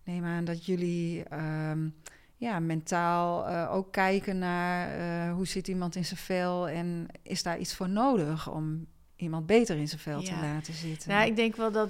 neem 0.03 0.25
aan 0.25 0.45
dat 0.45 0.65
jullie 0.65 1.23
ehm, 1.23 1.89
ja, 2.35 2.59
mentaal 2.59 3.47
ook 3.69 3.91
kijken 3.91 4.37
naar 4.37 5.29
hoe 5.29 5.47
zit 5.47 5.67
iemand 5.67 5.95
in 5.95 6.05
zijn 6.05 6.19
vel 6.19 6.69
en 6.69 7.07
is 7.21 7.43
daar 7.43 7.59
iets 7.59 7.75
voor 7.75 7.89
nodig 7.89 8.51
om 8.51 8.87
iemand 9.15 9.45
beter 9.45 9.77
in 9.77 9.87
zijn 9.87 10.01
vel 10.01 10.21
te 10.21 10.35
laten 10.41 10.73
zitten? 10.73 11.09
Nou, 11.09 11.27
ik 11.27 11.35
denk 11.35 11.55
wel 11.55 11.71
dat 11.71 11.89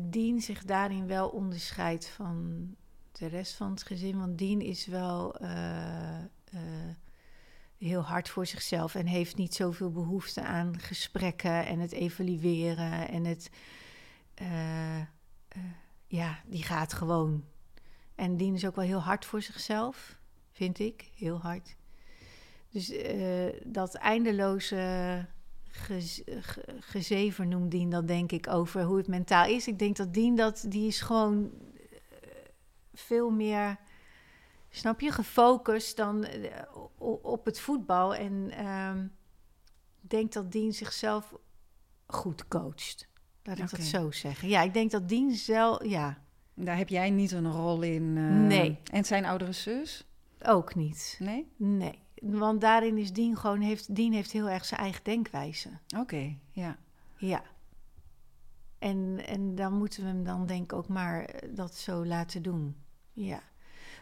Dien 0.00 0.40
zich 0.40 0.64
daarin 0.64 1.06
wel 1.06 1.28
onderscheidt 1.28 2.08
van 2.08 2.68
de 3.18 3.26
rest 3.26 3.54
van 3.54 3.70
het 3.70 3.82
gezin. 3.82 4.18
Want 4.18 4.38
Dien 4.38 4.60
is 4.60 4.86
wel 4.86 5.36
eh, 5.36 6.18
eh, 6.18 6.24
heel 7.78 8.00
hard 8.02 8.28
voor 8.28 8.46
zichzelf 8.46 8.94
en 8.94 9.06
heeft 9.06 9.36
niet 9.36 9.54
zoveel 9.54 9.90
behoefte 9.90 10.42
aan 10.42 10.78
gesprekken 10.78 11.66
en 11.66 11.78
het 11.78 11.92
evalueren 11.92 13.08
en 13.08 13.24
het. 13.24 13.50
eh, 14.34 15.00
ja, 16.06 16.38
die 16.46 16.62
gaat 16.62 16.92
gewoon. 16.92 17.44
En 18.14 18.36
Dien 18.36 18.54
is 18.54 18.66
ook 18.66 18.76
wel 18.76 18.84
heel 18.84 19.02
hard 19.02 19.24
voor 19.24 19.42
zichzelf, 19.42 20.18
vind 20.52 20.78
ik. 20.78 21.10
Heel 21.14 21.38
hard. 21.40 21.76
Dus 22.70 22.92
dat 23.64 23.94
eindeloze 23.94 25.26
gez, 25.68 26.20
ge- 26.26 26.76
gezever 26.80 27.46
noemt 27.46 27.70
Dien 27.70 27.90
dat 27.90 28.08
denk 28.08 28.32
ik 28.32 28.48
over 28.48 28.82
hoe 28.82 28.96
het 28.96 29.06
mentaal 29.06 29.46
is. 29.46 29.68
Ik 29.68 29.78
denk 29.78 29.96
dat 29.96 30.14
Dien 30.14 30.36
dat, 30.36 30.64
die 30.68 30.86
is 30.86 31.00
gewoon 31.00 31.50
veel 33.00 33.30
meer, 33.30 33.76
snap 34.68 35.00
je, 35.00 35.12
gefocust 35.12 35.96
dan 35.96 36.24
eh, 36.24 36.62
op 37.22 37.44
het 37.44 37.60
voetbal. 37.60 38.14
En 38.14 38.50
ehm, 38.50 39.04
ik 40.02 40.10
denk 40.10 40.32
dat 40.32 40.52
Dien 40.52 40.72
zichzelf 40.72 41.34
goed 42.06 42.48
coacht. 42.48 43.08
Laat 43.42 43.58
ik 43.58 43.64
Oké. 43.64 43.76
dat 43.76 43.84
zo 43.84 44.10
zeggen. 44.10 44.48
Ja, 44.48 44.62
ik 44.62 44.74
denk 44.74 44.90
dat 44.90 45.08
Dien 45.08 45.34
zelf, 45.34 45.84
ja, 45.84 46.18
Daar 46.54 46.76
heb 46.76 46.88
jij 46.88 47.10
niet 47.10 47.32
een 47.32 47.52
rol 47.52 47.82
in? 47.82 48.16
eh, 48.16 48.24
Nee. 48.24 48.78
En 48.92 49.04
zijn 49.04 49.24
oudere 49.24 49.52
zus? 49.52 50.06
ook 50.42 50.74
niet. 50.74 51.16
Nee? 51.18 51.52
Nee, 51.56 52.02
want 52.22 52.60
daarin 52.60 52.98
is 52.98 53.12
Dien 53.12 53.36
gewoon, 53.36 53.60
heeft, 53.60 53.94
Dien 53.94 54.12
heeft 54.12 54.30
heel 54.32 54.48
erg 54.48 54.64
zijn 54.64 54.80
eigen 54.80 55.04
denkwijze. 55.04 55.68
Oké, 55.96 56.36
ja. 56.50 56.78
Ja. 57.16 57.42
En, 58.78 59.26
en 59.26 59.54
dan 59.54 59.72
moeten 59.72 60.02
we 60.02 60.08
hem 60.08 60.24
dan 60.24 60.46
denk 60.46 60.62
ik 60.62 60.72
ook 60.72 60.88
maar 60.88 61.24
eh, 61.24 61.48
dat 61.54 61.74
zo 61.74 62.06
laten 62.06 62.42
doen. 62.42 62.76
Ja. 63.18 63.42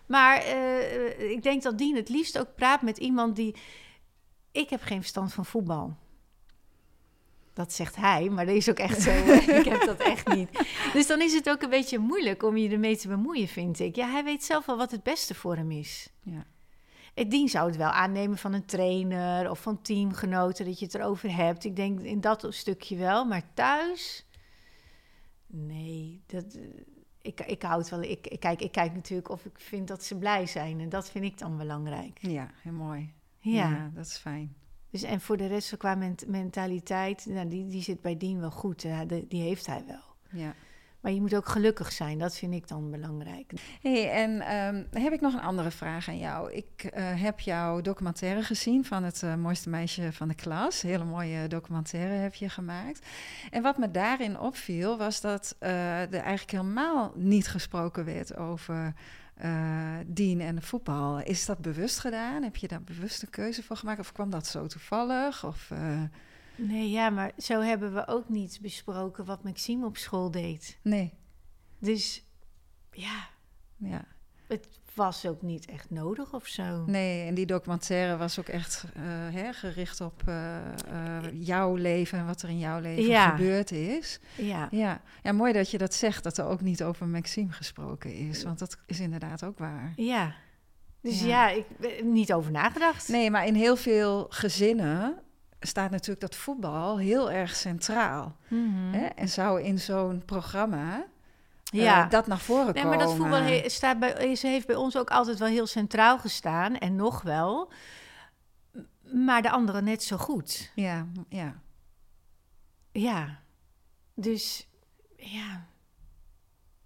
Maar 0.06 0.36
eh, 0.36 1.30
ik 1.30 1.42
denk 1.42 1.62
dat 1.62 1.78
Dien 1.78 1.96
het 1.96 2.08
liefst 2.08 2.38
ook 2.38 2.54
praat 2.54 2.82
met 2.82 2.98
iemand 2.98 3.36
die... 3.36 3.54
Ik 4.52 4.70
heb 4.70 4.82
geen 4.82 5.00
verstand 5.00 5.32
van 5.32 5.46
voetbal. 5.46 5.96
Dat 7.52 7.72
zegt 7.72 7.96
hij, 7.96 8.28
maar 8.28 8.46
dat 8.46 8.54
is 8.54 8.70
ook 8.70 8.78
echt 8.78 9.02
zo. 9.02 9.10
ik 9.60 9.64
heb 9.64 9.84
dat 9.84 10.00
echt 10.00 10.28
niet. 10.34 10.48
Dus 10.92 11.06
dan 11.06 11.20
is 11.20 11.32
het 11.32 11.50
ook 11.50 11.62
een 11.62 11.70
beetje 11.70 11.98
moeilijk 11.98 12.42
om 12.42 12.56
je 12.56 12.68
ermee 12.68 12.96
te 12.96 13.08
bemoeien, 13.08 13.48
vind 13.48 13.78
ik. 13.78 13.96
Ja, 13.96 14.10
hij 14.10 14.24
weet 14.24 14.44
zelf 14.44 14.66
wel 14.66 14.76
wat 14.76 14.90
het 14.90 15.02
beste 15.02 15.34
voor 15.34 15.56
hem 15.56 15.70
is. 15.70 16.10
ja. 16.22 16.46
Het 17.14 17.30
dien 17.30 17.48
zou 17.48 17.66
het 17.66 17.76
wel 17.76 17.88
aannemen 17.90 18.38
van 18.38 18.52
een 18.52 18.66
trainer 18.66 19.50
of 19.50 19.60
van 19.60 19.82
teamgenoten 19.82 20.64
dat 20.64 20.78
je 20.78 20.84
het 20.84 20.94
erover 20.94 21.34
hebt. 21.36 21.64
Ik 21.64 21.76
denk 21.76 22.00
in 22.00 22.20
dat 22.20 22.46
stukje 22.48 22.96
wel, 22.96 23.24
maar 23.24 23.42
thuis. 23.54 24.26
Nee, 25.46 26.22
dat, 26.26 26.54
eh, 26.54 26.62
ik, 27.26 27.40
ik 27.40 27.62
houd 27.62 27.88
wel. 27.88 28.02
Ik, 28.02 28.26
ik, 28.26 28.40
kijk, 28.40 28.60
ik 28.62 28.72
kijk 28.72 28.94
natuurlijk 28.94 29.28
of 29.28 29.44
ik 29.44 29.58
vind 29.58 29.88
dat 29.88 30.04
ze 30.04 30.16
blij 30.18 30.46
zijn. 30.46 30.80
En 30.80 30.88
dat 30.88 31.10
vind 31.10 31.24
ik 31.24 31.38
dan 31.38 31.56
belangrijk. 31.56 32.18
Ja, 32.20 32.50
heel 32.62 32.72
mooi. 32.72 33.12
Ja. 33.38 33.90
dat 33.94 34.06
is 34.06 34.16
fijn. 34.16 34.54
Dus, 34.90 35.02
en 35.02 35.20
voor 35.20 35.36
de 35.36 35.46
rest 35.46 35.76
qua 35.76 35.94
ment- 35.94 36.26
mentaliteit, 36.26 37.26
nou, 37.28 37.48
die, 37.48 37.66
die 37.66 37.82
zit 37.82 38.00
bij 38.00 38.16
Dien 38.16 38.40
wel 38.40 38.50
goed. 38.50 38.82
Ja, 38.82 39.04
de- 39.04 39.26
die 39.28 39.42
heeft 39.42 39.66
hij 39.66 39.84
wel. 39.86 40.40
Ja. 40.40 40.54
Maar 41.06 41.14
je 41.14 41.20
moet 41.20 41.34
ook 41.34 41.48
gelukkig 41.48 41.92
zijn. 41.92 42.18
Dat 42.18 42.36
vind 42.36 42.54
ik 42.54 42.68
dan 42.68 42.90
belangrijk. 42.90 43.52
Hey, 43.82 44.10
en 44.10 44.40
ehm, 44.40 45.02
heb 45.02 45.12
ik 45.12 45.20
nog 45.20 45.32
een 45.32 45.40
andere 45.40 45.70
vraag 45.70 46.08
aan 46.08 46.18
jou. 46.18 46.52
Ik 46.52 46.84
eh, 46.84 47.04
heb 47.22 47.40
jouw 47.40 47.80
documentaire 47.80 48.42
gezien 48.42 48.84
van 48.84 49.02
het 49.02 49.22
eh, 49.22 49.34
mooiste 49.34 49.70
meisje 49.70 50.12
van 50.12 50.28
de 50.28 50.34
klas. 50.34 50.82
Hele 50.82 51.04
mooie 51.04 51.48
documentaire 51.48 52.12
heb 52.12 52.34
je 52.34 52.48
gemaakt. 52.48 53.06
En 53.50 53.62
wat 53.62 53.78
me 53.78 53.90
daarin 53.90 54.38
opviel 54.38 54.98
was 54.98 55.20
dat 55.20 55.56
eh, 55.58 56.00
er 56.00 56.14
eigenlijk 56.14 56.50
helemaal 56.50 57.12
niet 57.14 57.48
gesproken 57.48 58.04
werd 58.04 58.36
over 58.36 58.94
eh 59.36 59.94
Dien 60.06 60.40
en 60.40 60.62
voetbal. 60.62 61.20
Is 61.20 61.46
dat 61.46 61.58
bewust 61.58 61.98
gedaan? 61.98 62.42
Heb 62.42 62.56
je 62.56 62.68
daar 62.68 62.82
bewust 62.82 63.22
een 63.22 63.30
keuze 63.30 63.62
voor 63.62 63.76
gemaakt? 63.76 64.00
Of 64.00 64.12
kwam 64.12 64.30
dat 64.30 64.46
zo 64.46 64.66
toevallig? 64.66 65.44
Of, 65.44 65.70
Nee, 66.56 66.90
ja, 66.90 67.10
maar 67.10 67.32
zo 67.38 67.60
hebben 67.60 67.94
we 67.94 68.06
ook 68.06 68.28
niet 68.28 68.58
besproken 68.62 69.24
wat 69.24 69.42
Maxime 69.42 69.86
op 69.86 69.96
school 69.96 70.30
deed. 70.30 70.78
nee, 70.82 71.12
Dus 71.78 72.24
ja, 72.90 73.28
ja. 73.76 74.04
het 74.46 74.68
was 74.94 75.26
ook 75.26 75.42
niet 75.42 75.66
echt 75.66 75.90
nodig 75.90 76.34
of 76.34 76.46
zo. 76.46 76.84
Nee, 76.86 77.26
en 77.26 77.34
die 77.34 77.46
documentaire 77.46 78.16
was 78.16 78.38
ook 78.38 78.48
echt 78.48 78.84
uh, 78.96 79.02
hè, 79.34 79.52
gericht 79.52 80.00
op 80.00 80.22
uh, 80.28 80.56
uh, 80.92 81.18
jouw 81.32 81.74
leven 81.74 82.18
en 82.18 82.26
wat 82.26 82.42
er 82.42 82.48
in 82.48 82.58
jouw 82.58 82.80
leven 82.80 83.04
ja. 83.04 83.30
gebeurd 83.30 83.70
is. 83.70 84.20
Ja. 84.36 84.68
ja. 84.70 85.00
Ja, 85.22 85.32
mooi 85.32 85.52
dat 85.52 85.70
je 85.70 85.78
dat 85.78 85.94
zegt, 85.94 86.22
dat 86.22 86.38
er 86.38 86.46
ook 86.46 86.60
niet 86.60 86.82
over 86.82 87.06
Maxime 87.06 87.52
gesproken 87.52 88.14
is, 88.14 88.42
want 88.42 88.58
dat 88.58 88.78
is 88.86 89.00
inderdaad 89.00 89.44
ook 89.44 89.58
waar. 89.58 89.92
Ja. 89.96 90.34
Dus 91.00 91.20
ja, 91.20 91.48
ja 91.48 91.64
ik 91.80 92.04
niet 92.04 92.32
over 92.32 92.50
nagedacht. 92.50 93.08
Nee, 93.08 93.30
maar 93.30 93.46
in 93.46 93.54
heel 93.54 93.76
veel 93.76 94.26
gezinnen 94.28 95.18
staat 95.66 95.90
natuurlijk 95.90 96.20
dat 96.20 96.34
voetbal 96.34 96.98
heel 96.98 97.30
erg 97.30 97.56
centraal. 97.56 98.36
Mm 98.48 98.74
-hmm. 98.74 98.92
hè? 98.92 99.06
En 99.06 99.28
zou 99.28 99.62
in 99.62 99.78
zo'n 99.78 100.22
programma 100.24 101.06
ja. 101.70 102.04
Uh, 102.04 102.10
dat 102.10 102.26
naar 102.26 102.38
voren 102.38 102.74
nee, 102.74 102.84
maar 102.84 102.98
dat 102.98 103.14
voetbal 103.14 103.40
he 103.40 103.68
staat 103.68 103.98
bij, 103.98 104.12
is, 104.12 104.42
heeft 104.42 104.66
bij 104.66 104.76
ons 104.76 104.96
ook 104.96 105.10
altijd 105.10 105.38
wel 105.38 105.48
heel 105.48 105.66
centraal 105.66 106.18
gestaan. 106.18 106.78
En 106.78 106.96
nog 106.96 107.22
wel. 107.22 107.72
Maar 109.12 109.42
de 109.42 109.50
anderen 109.50 109.84
net 109.84 110.02
zo 110.02 110.16
goed. 110.16 110.72
Ja, 110.74 111.06
ja. 111.28 111.60
Ja. 112.92 113.40
Dus, 114.14 114.68
ja. 115.16 115.66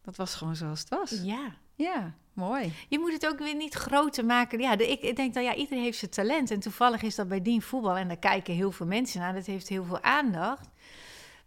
Dat 0.03 0.16
was 0.16 0.35
gewoon 0.35 0.57
zoals 0.57 0.81
het 0.81 0.89
was. 0.89 1.11
Ja. 1.11 1.55
Ja, 1.74 2.14
mooi. 2.33 2.72
Je 2.89 2.99
moet 2.99 3.12
het 3.12 3.26
ook 3.26 3.39
weer 3.39 3.57
niet 3.57 3.74
groter 3.74 4.24
maken. 4.24 4.61
Ja, 4.61 4.76
de, 4.76 4.91
ik, 4.91 5.01
ik, 5.01 5.16
denk 5.16 5.35
dat 5.35 5.45
ja, 5.45 5.55
iedereen 5.55 5.83
heeft 5.83 5.99
zijn 5.99 6.11
talent. 6.11 6.51
En 6.51 6.61
toevallig 6.61 7.03
is 7.03 7.14
dat 7.14 7.28
bij 7.28 7.43
Dien 7.43 7.62
voetbal. 7.62 7.97
En 7.97 8.09
daar 8.09 8.16
kijken 8.16 8.55
heel 8.55 8.72
veel 8.72 8.87
mensen 8.87 9.20
naar. 9.20 9.35
Dat 9.35 9.47
heeft 9.47 9.68
heel 9.68 9.85
veel 9.85 10.03
aandacht. 10.03 10.68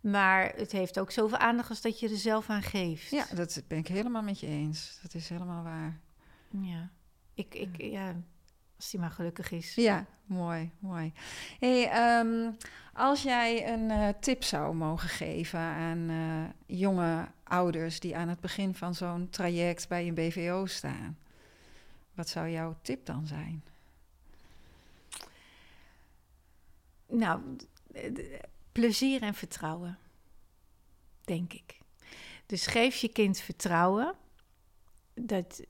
Maar 0.02 0.54
het 0.56 0.72
heeft 0.72 1.00
ook 1.00 1.12
zoveel 1.12 1.38
aandacht 1.38 1.70
als 1.70 1.82
dat 1.82 2.00
je 2.00 2.10
er 2.10 2.18
zelf 2.18 2.50
aan 2.50 2.64
geeft. 2.64 3.10
Ja, 3.10 3.26
dat 3.36 3.64
ben 3.68 3.78
ik 3.78 3.88
helemaal 3.88 4.24
met 4.24 4.40
je 4.40 4.48
eens. 4.48 5.00
Dat 5.02 5.14
is 5.14 5.30
helemaal 5.30 5.64
waar. 5.64 6.00
Ja, 6.62 6.90
ik, 7.34 7.56
ik, 7.56 7.82
ja 7.82 8.16
als 8.84 8.92
die 8.92 9.00
maar 9.00 9.12
gelukkig 9.12 9.52
is. 9.52 9.76
Ja, 9.76 10.06
mooi, 10.26 10.72
mooi. 10.80 11.14
Hey, 11.60 12.20
um, 12.20 12.58
als 12.94 13.24
jij 13.24 13.74
een 13.74 13.90
uh, 13.90 14.10
tip 14.20 14.44
zou 14.44 14.76
mogen 14.76 15.10
geven 15.10 15.60
aan 15.60 16.10
uh, 16.10 16.44
jonge 16.66 17.28
ouders 17.44 18.00
die 18.00 18.18
aan 18.18 18.28
het 18.28 18.40
begin 18.40 18.76
van 18.76 18.96
zo'n 18.96 19.30
traject 19.30 19.88
bij 19.88 20.08
een 20.08 20.14
BVO 20.14 20.66
staan, 20.66 21.18
wat 22.14 22.30
zou 22.30 22.50
jouw 22.50 22.76
tip 22.82 23.06
dan 23.06 23.28
zijn? 23.28 23.64
Nou, 27.08 27.42
plezier 28.72 29.22
en 29.22 29.34
vertrouwen, 29.34 29.98
denk 31.22 31.54
ik. 31.54 31.78
Dus 32.46 32.68
geef 32.68 32.96
je 32.96 33.10
kind 33.10 33.40
vertrouwen. 33.40 34.16
Dat, 35.14 35.62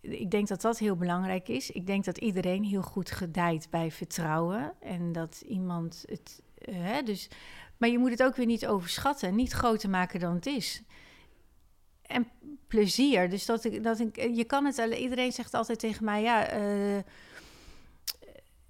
ik 0.00 0.30
denk 0.30 0.48
dat 0.48 0.60
dat 0.60 0.78
heel 0.78 0.96
belangrijk 0.96 1.48
is. 1.48 1.70
Ik 1.70 1.86
denk 1.86 2.04
dat 2.04 2.18
iedereen 2.18 2.64
heel 2.64 2.82
goed 2.82 3.10
gedijt 3.10 3.70
bij 3.70 3.90
vertrouwen. 3.90 4.72
En 4.80 5.12
dat 5.12 5.42
iemand 5.46 6.04
het. 6.08 6.42
Uh, 6.68 6.74
hè, 6.74 7.02
dus, 7.02 7.28
maar 7.76 7.88
je 7.88 7.98
moet 7.98 8.10
het 8.10 8.22
ook 8.22 8.36
weer 8.36 8.46
niet 8.46 8.66
overschatten, 8.66 9.34
niet 9.34 9.52
groter 9.52 9.90
maken 9.90 10.20
dan 10.20 10.34
het 10.34 10.46
is. 10.46 10.82
En 12.02 12.28
plezier. 12.68 13.30
Dus 13.30 13.46
dat 13.46 13.64
ik, 13.64 13.82
dat 13.82 14.00
ik, 14.00 14.16
je 14.16 14.44
kan 14.44 14.64
het. 14.64 14.78
Iedereen 14.78 15.32
zegt 15.32 15.54
altijd 15.54 15.78
tegen 15.78 16.04
mij: 16.04 16.22
ja. 16.22 16.58
Uh, 16.58 16.98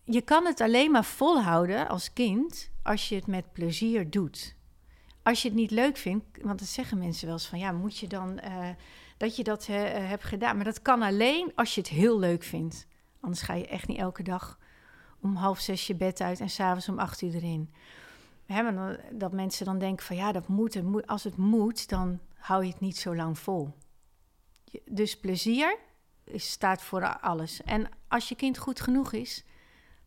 je 0.05 0.20
kan 0.20 0.47
het 0.47 0.61
alleen 0.61 0.91
maar 0.91 1.05
volhouden 1.05 1.89
als 1.89 2.12
kind 2.12 2.70
als 2.83 3.09
je 3.09 3.14
het 3.14 3.26
met 3.26 3.53
plezier 3.53 4.11
doet. 4.11 4.55
Als 5.22 5.43
je 5.43 5.49
het 5.49 5.57
niet 5.57 5.70
leuk 5.70 5.97
vindt, 5.97 6.24
want 6.43 6.59
dat 6.59 6.68
zeggen 6.68 6.99
mensen 6.99 7.26
wel 7.26 7.35
eens 7.35 7.47
van 7.47 7.59
ja, 7.59 7.72
moet 7.72 7.99
je 7.99 8.07
dan 8.07 8.41
uh, 8.45 8.68
dat 9.21 9.37
je 9.37 9.45
dat 9.45 9.68
uh, 9.68 9.77
hebt 9.85 10.25
gedaan. 10.25 10.57
Maar 10.57 10.64
dat 10.64 10.83
kan 10.83 11.03
alleen 11.03 11.53
als 11.55 11.75
je 11.75 11.81
het 11.81 11.91
heel 11.91 12.18
leuk 12.18 12.43
vindt. 12.43 12.87
Anders 13.21 13.43
ga 13.43 13.55
je 13.55 13.66
echt 13.66 13.87
niet 13.87 13.99
elke 13.99 14.23
dag 14.23 14.59
om 15.21 15.35
half 15.35 15.59
zes 15.59 15.87
je 15.87 15.95
bed 15.95 16.21
uit 16.21 16.41
en 16.41 16.51
s'avonds 16.51 16.89
om 16.89 16.99
acht 16.99 17.23
uur 17.23 17.35
erin. 17.35 17.75
Dan, 18.47 18.97
dat 19.12 19.33
mensen 19.33 19.64
dan 19.64 19.79
denken 19.79 20.07
van 20.07 20.16
ja, 20.16 20.33
dat 20.33 20.49
moet, 20.49 20.83
moet. 20.83 21.07
Als 21.07 21.25
het 21.25 21.37
moet, 21.37 21.89
dan 21.89 22.21
hou 22.35 22.64
je 22.64 22.71
het 22.71 22.81
niet 22.81 22.97
zo 22.97 23.16
lang 23.16 23.39
vol. 23.39 23.75
Dus 24.85 25.18
plezier 25.18 25.79
staat 26.35 26.83
voor 26.83 27.18
alles. 27.18 27.62
En 27.62 27.89
als 28.09 28.29
je 28.29 28.35
kind 28.35 28.59
goed 28.59 28.81
genoeg 28.81 29.12
is, 29.12 29.45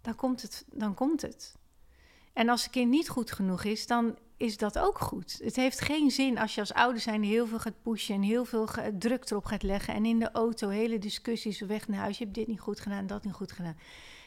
dan 0.02 0.16
komt 0.16 0.42
het. 0.42 0.66
Dan 0.72 0.94
komt 0.94 1.22
het. 1.22 1.56
En 2.34 2.50
als 2.50 2.66
een 2.66 2.72
kind 2.72 2.90
niet 2.90 3.10
goed 3.10 3.32
genoeg 3.32 3.64
is, 3.64 3.88
dan 3.88 4.18
is 4.38 4.58
dat 4.58 4.80
ook 4.80 5.00
goed. 5.00 5.40
Het 5.44 5.56
heeft 5.56 5.82
geen 5.82 6.12
zin 6.12 6.38
als 6.38 6.56
je 6.56 6.60
als 6.60 6.74
ouder 6.74 7.02
zijn 7.02 7.24
heel 7.24 7.48
veel 7.48 7.60
gaat 7.60 7.82
pushen 7.82 8.16
en 8.16 8.22
heel 8.22 8.46
veel 8.46 8.68
druk 8.98 9.30
erop 9.30 9.46
gaat 9.46 9.64
leggen. 9.64 9.94
En 9.94 10.06
in 10.06 10.20
de 10.20 10.32
auto 10.32 10.70
hele 10.70 11.00
discussies 11.00 11.60
weg 11.60 11.88
naar 11.88 12.00
huis. 12.00 12.18
Je 12.18 12.24
hebt 12.24 12.36
dit 12.36 12.48
niet 12.48 12.60
goed 12.60 12.80
gedaan, 12.80 13.08
dat 13.08 13.24
niet 13.24 13.34
goed 13.34 13.52
gedaan. 13.52 13.78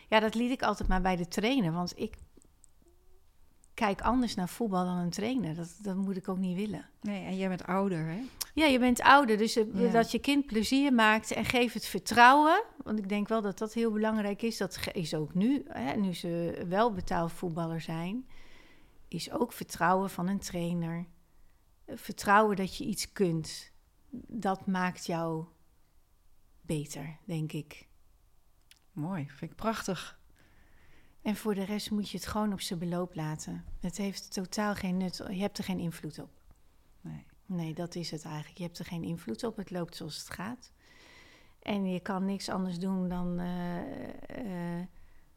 Ja, 0.08 0.20
dat 0.20 0.34
liet 0.34 0.50
ik 0.50 0.62
altijd 0.62 0.88
maar 0.88 1.00
bij 1.00 1.16
de 1.16 1.28
trainer. 1.28 1.72
Want 1.72 1.98
ik 1.98 2.14
kijk 3.74 4.00
anders 4.00 4.34
naar 4.34 4.48
voetbal 4.48 4.84
dan 4.84 4.96
een 4.96 5.10
trainer. 5.10 5.54
Dat, 5.54 5.76
dat 5.82 5.96
moet 5.96 6.16
ik 6.16 6.28
ook 6.28 6.38
niet 6.38 6.56
willen. 6.56 6.88
Nee, 7.00 7.24
en 7.24 7.36
jij 7.36 7.48
bent 7.48 7.66
ouder, 7.66 8.06
hè? 8.06 8.20
Ja, 8.54 8.64
je 8.64 8.78
bent 8.78 9.00
ouder. 9.00 9.36
Dus 9.36 9.54
ja. 9.54 9.90
dat 9.90 10.10
je 10.10 10.18
kind 10.18 10.46
plezier 10.46 10.92
maakt 10.92 11.30
en 11.30 11.44
geef 11.44 11.72
het 11.72 11.86
vertrouwen. 11.86 12.62
Want 12.82 12.98
ik 12.98 13.08
denk 13.08 13.28
wel 13.28 13.42
dat 13.42 13.58
dat 13.58 13.72
heel 13.72 13.90
belangrijk 13.90 14.42
is. 14.42 14.56
Dat 14.56 14.78
is 14.92 15.14
ook 15.14 15.34
nu, 15.34 15.64
hè, 15.68 15.96
nu 15.96 16.14
ze 16.14 16.64
wel 16.68 16.92
betaald 16.92 17.32
voetballer 17.32 17.80
zijn. 17.80 18.26
Is 19.08 19.30
ook 19.30 19.52
vertrouwen 19.52 20.10
van 20.10 20.28
een 20.28 20.38
trainer. 20.38 21.06
Vertrouwen 21.86 22.56
dat 22.56 22.76
je 22.76 22.84
iets 22.84 23.12
kunt. 23.12 23.72
Dat 24.28 24.66
maakt 24.66 25.06
jou 25.06 25.44
beter, 26.60 27.18
denk 27.24 27.52
ik. 27.52 27.88
Mooi, 28.92 29.28
vind 29.30 29.50
ik 29.50 29.56
prachtig. 29.56 30.20
En 31.22 31.36
voor 31.36 31.54
de 31.54 31.64
rest 31.64 31.90
moet 31.90 32.10
je 32.10 32.16
het 32.16 32.26
gewoon 32.26 32.52
op 32.52 32.60
zijn 32.60 32.78
beloop 32.78 33.14
laten. 33.14 33.64
Het 33.80 33.96
heeft 33.96 34.32
totaal 34.32 34.74
geen 34.74 34.96
nut. 34.96 35.16
Je 35.16 35.40
hebt 35.40 35.58
er 35.58 35.64
geen 35.64 35.78
invloed 35.78 36.18
op. 36.18 36.30
Nee. 37.00 37.26
Nee, 37.46 37.74
dat 37.74 37.94
is 37.94 38.10
het 38.10 38.24
eigenlijk. 38.24 38.58
Je 38.58 38.64
hebt 38.64 38.78
er 38.78 38.84
geen 38.84 39.04
invloed 39.04 39.44
op. 39.44 39.56
Het 39.56 39.70
loopt 39.70 39.96
zoals 39.96 40.18
het 40.18 40.30
gaat. 40.30 40.72
En 41.62 41.86
je 41.86 42.00
kan 42.00 42.24
niks 42.24 42.48
anders 42.48 42.78
doen 42.78 43.08
dan 43.08 43.40
uh, 43.40 43.76
uh, 44.44 44.84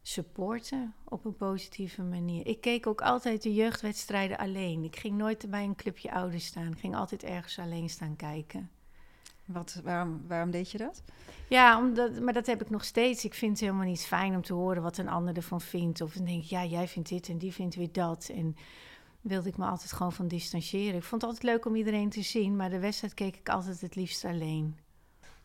supporten 0.02 0.94
op 1.04 1.24
een 1.24 1.36
positieve 1.36 2.02
manier. 2.02 2.46
Ik 2.46 2.60
keek 2.60 2.86
ook 2.86 3.00
altijd 3.00 3.42
de 3.42 3.54
jeugdwedstrijden 3.54 4.38
alleen. 4.38 4.84
Ik 4.84 4.96
ging 4.96 5.16
nooit 5.16 5.50
bij 5.50 5.64
een 5.64 5.76
clubje 5.76 6.12
ouders 6.12 6.46
staan. 6.46 6.72
Ik 6.72 6.78
ging 6.78 6.96
altijd 6.96 7.22
ergens 7.22 7.58
alleen 7.58 7.88
staan 7.88 8.16
kijken. 8.16 8.70
Wat, 9.44 9.80
waarom, 9.84 10.22
waarom 10.26 10.50
deed 10.50 10.70
je 10.70 10.78
dat? 10.78 11.02
Ja, 11.48 11.78
omdat, 11.78 12.20
maar 12.20 12.32
dat 12.32 12.46
heb 12.46 12.60
ik 12.60 12.70
nog 12.70 12.84
steeds. 12.84 13.24
Ik 13.24 13.34
vind 13.34 13.50
het 13.50 13.60
helemaal 13.60 13.86
niet 13.86 14.06
fijn 14.06 14.34
om 14.34 14.42
te 14.42 14.54
horen 14.54 14.82
wat 14.82 14.98
een 14.98 15.08
ander 15.08 15.36
ervan 15.36 15.60
vindt. 15.60 16.00
Of 16.00 16.12
dan 16.12 16.24
denk 16.24 16.42
ik, 16.42 16.48
ja, 16.48 16.64
jij 16.64 16.88
vindt 16.88 17.08
dit 17.08 17.28
en 17.28 17.38
die 17.38 17.52
vindt 17.52 17.74
weer 17.74 17.92
dat. 17.92 18.30
En 18.34 18.56
wilde 19.20 19.48
ik 19.48 19.56
me 19.56 19.64
altijd 19.64 19.92
gewoon 19.92 20.12
van 20.12 20.28
distancieren. 20.28 20.96
Ik 20.96 21.02
vond 21.02 21.22
het 21.22 21.30
altijd 21.30 21.52
leuk 21.52 21.66
om 21.66 21.76
iedereen 21.76 22.10
te 22.10 22.22
zien, 22.22 22.56
maar 22.56 22.70
de 22.70 22.78
wedstrijd 22.78 23.14
keek 23.14 23.36
ik 23.36 23.48
altijd 23.48 23.80
het 23.80 23.94
liefst 23.94 24.24
alleen. 24.24 24.78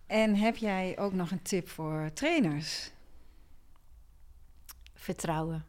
En 0.07 0.35
heb 0.35 0.55
jij 0.55 0.99
ook 0.99 1.13
nog 1.13 1.31
een 1.31 1.41
tip 1.41 1.69
voor 1.69 2.11
trainers? 2.13 2.91
Vertrouwen. 5.05 5.65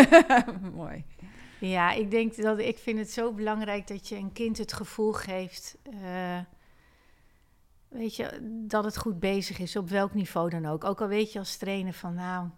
Mooi. 0.74 1.04
Ja, 1.60 1.92
ik 1.92 2.10
denk 2.10 2.36
dat 2.36 2.58
ik 2.58 2.78
vind 2.78 2.98
het 2.98 3.10
zo 3.10 3.32
belangrijk 3.32 3.86
dat 3.86 4.08
je 4.08 4.16
een 4.16 4.32
kind 4.32 4.58
het 4.58 4.72
gevoel 4.72 5.12
geeft. 5.12 5.76
Uh, 5.92 6.38
weet 7.88 8.16
je, 8.16 8.38
dat 8.66 8.84
het 8.84 8.96
goed 8.96 9.20
bezig 9.20 9.58
is, 9.58 9.76
op 9.76 9.88
welk 9.88 10.14
niveau 10.14 10.50
dan 10.50 10.66
ook. 10.66 10.84
Ook 10.84 11.00
al 11.00 11.08
weet 11.08 11.32
je 11.32 11.38
als 11.38 11.56
trainer 11.56 11.92
van, 11.92 12.14
nou, 12.14 12.48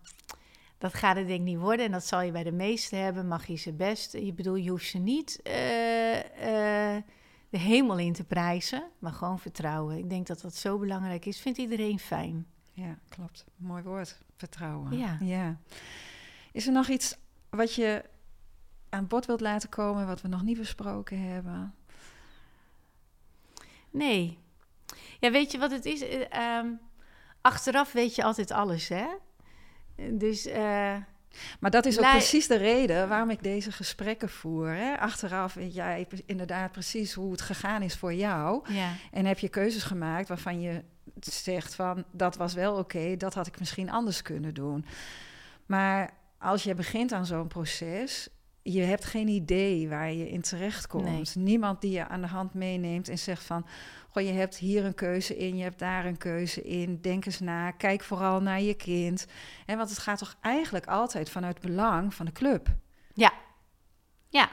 dat 0.79 0.95
gaat 0.95 1.17
het 1.17 1.27
denk 1.27 1.39
ik 1.39 1.45
niet 1.47 1.59
worden. 1.59 1.87
En 1.87 1.93
dat 1.93 2.07
zal 2.07 2.21
je 2.21 2.33
bij 2.33 2.45
de 2.45 2.53
meesten 2.53 3.03
hebben, 3.03 3.29
mag 3.29 3.47
je 3.47 3.57
ze 3.57 3.73
best. 3.73 4.13
Je 4.13 4.33
bedoel, 4.33 4.55
je 4.55 4.71
hoeft 4.71 4.87
ze 4.87 4.99
niet 4.99 5.41
uh, 5.47 6.15
uh, 6.15 7.03
de 7.49 7.59
hemel 7.59 7.99
in 7.99 8.13
te 8.13 8.25
prijzen, 8.25 8.91
maar 8.99 9.13
gewoon 9.13 9.39
vertrouwen. 9.39 9.99
Ik 9.99 10.11
denk 10.11 10.27
dat 10.27 10.41
dat 10.41 10.55
zo 10.55 10.79
belangrijk 10.79 11.27
is. 11.27 11.41
Vindt 11.41 11.59
iedereen 11.59 11.99
fijn. 11.99 12.47
Ja, 12.73 12.99
klopt. 13.09 13.45
Mooi 13.57 13.83
woord, 13.83 14.19
vertrouwen. 14.37 14.99
Ja. 14.99 15.19
ja. 15.21 15.59
Is 16.53 16.67
er 16.67 16.73
nog 16.73 16.89
iets 16.89 17.17
wat 17.51 17.75
je 17.75 18.05
aan 18.89 19.07
bod 19.07 19.27
wilt 19.27 19.41
laten 19.41 19.69
komen, 19.69 20.07
wat 20.07 20.21
we 20.21 20.29
nog 20.29 20.43
niet 20.43 20.59
besproken 20.59 21.21
hebben? 21.21 21.75
Nee, 23.91 24.39
ja, 25.21 25.31
weet 25.31 25.53
je 25.53 25.59
wat 25.59 25.71
het 25.71 25.85
is? 25.85 26.03
Um, 26.03 26.81
achteraf 27.41 27.93
weet 27.93 28.15
je 28.15 28.23
altijd 28.23 28.51
alles, 28.51 28.89
hè? 28.89 29.07
Dus. 30.11 30.47
Uh, 30.47 30.97
maar 31.61 31.71
dat 31.71 31.87
is 31.87 31.99
ook 31.99 32.11
precies 32.11 32.47
de 32.47 32.57
reden 32.57 33.09
waarom 33.09 33.31
ik 33.31 33.43
deze 33.43 33.73
gesprekken 33.73 34.29
voer. 34.29 34.69
Hè? 34.69 34.99
Achteraf 34.99 35.55
weet 35.55 35.75
jij 35.75 36.07
inderdaad 36.27 36.73
precies 36.73 37.13
hoe 37.13 37.31
het 37.31 37.41
gegaan 37.41 37.83
is 37.83 37.97
voor 37.97 38.15
jou. 38.15 38.73
Ja. 38.73 38.93
En 39.11 39.25
heb 39.25 39.39
je 39.39 39.49
keuzes 39.49 39.83
gemaakt 39.83 40.29
waarvan 40.29 40.61
je 40.61 40.83
zegt 41.21 41.75
van 41.75 42.05
dat 42.11 42.37
was 42.37 42.55
wel 42.55 42.71
oké, 42.73 42.81
okay, 42.81 43.17
dat 43.17 43.35
had 43.35 43.47
ik 43.47 43.59
misschien 43.59 43.91
anders 43.91 44.23
kunnen 44.23 44.55
doen. 44.55 44.85
Maar 45.67 46.11
als 46.39 46.63
je 46.63 46.75
begint 46.75 47.13
aan 47.13 47.27
zo'n 47.27 47.49
proces, 47.49 48.29
je 48.63 48.83
hebt 48.83 49.05
geen 49.05 49.29
idee 49.29 49.89
waar 49.89 50.13
je 50.13 50.31
in 50.31 50.41
terecht 50.41 50.87
komt. 50.87 51.35
Niemand 51.35 51.81
die 51.81 51.91
je 51.91 52.09
aan 52.09 52.21
de 52.21 52.27
hand 52.27 52.55
meeneemt 52.55 53.09
en 53.09 53.19
zegt 53.19 53.45
van... 53.45 53.67
Goh, 54.11 54.23
je 54.23 54.33
hebt 54.33 54.57
hier 54.57 54.85
een 54.85 54.95
keuze 54.95 55.37
in, 55.37 55.57
je 55.57 55.63
hebt 55.63 55.79
daar 55.79 56.05
een 56.05 56.17
keuze 56.17 56.63
in. 56.63 57.01
Denk 57.01 57.27
eens 57.27 57.41
na, 57.41 57.71
kijk 57.71 58.03
vooral 58.03 58.43
naar 58.43 58.61
je 58.61 58.75
kind. 58.75 59.27
En 59.67 59.77
want 59.77 59.91
het 59.91 59.99
gaat 59.99 60.19
toch 60.19 60.37
eigenlijk 60.41 60.87
altijd 60.87 61.31
vanuit 61.31 61.61
belang 61.61 62.15
van 62.15 62.27
de 62.27 62.33
club. 62.33 62.69
Ja, 63.15 63.33
ja, 64.29 64.51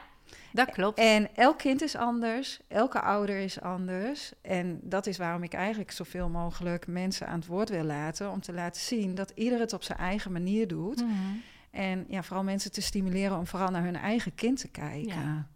dat 0.52 0.70
klopt. 0.70 0.98
En 0.98 1.34
elk 1.34 1.58
kind 1.58 1.82
is 1.82 1.96
anders, 1.96 2.60
elke 2.68 3.00
ouder 3.00 3.38
is 3.38 3.60
anders. 3.60 4.32
En 4.42 4.80
dat 4.82 5.06
is 5.06 5.18
waarom 5.18 5.42
ik 5.42 5.52
eigenlijk 5.52 5.90
zoveel 5.90 6.28
mogelijk 6.28 6.86
mensen 6.86 7.26
aan 7.26 7.38
het 7.38 7.48
woord 7.48 7.68
wil 7.68 7.84
laten... 7.84 8.30
om 8.30 8.40
te 8.40 8.52
laten 8.52 8.82
zien 8.82 9.14
dat 9.14 9.32
ieder 9.34 9.58
het 9.58 9.72
op 9.72 9.82
zijn 9.82 9.98
eigen 9.98 10.32
manier 10.32 10.68
doet... 10.68 11.00
Mhm. 11.00 11.36
En 11.76 12.04
ja, 12.08 12.22
vooral 12.22 12.44
mensen 12.44 12.72
te 12.72 12.82
stimuleren 12.82 13.38
om 13.38 13.46
vooral 13.46 13.68
naar 13.68 13.84
hun 13.84 13.96
eigen 13.96 14.34
kind 14.34 14.60
te 14.60 14.68
kijken. 14.68 15.20
Ja. 15.20 15.48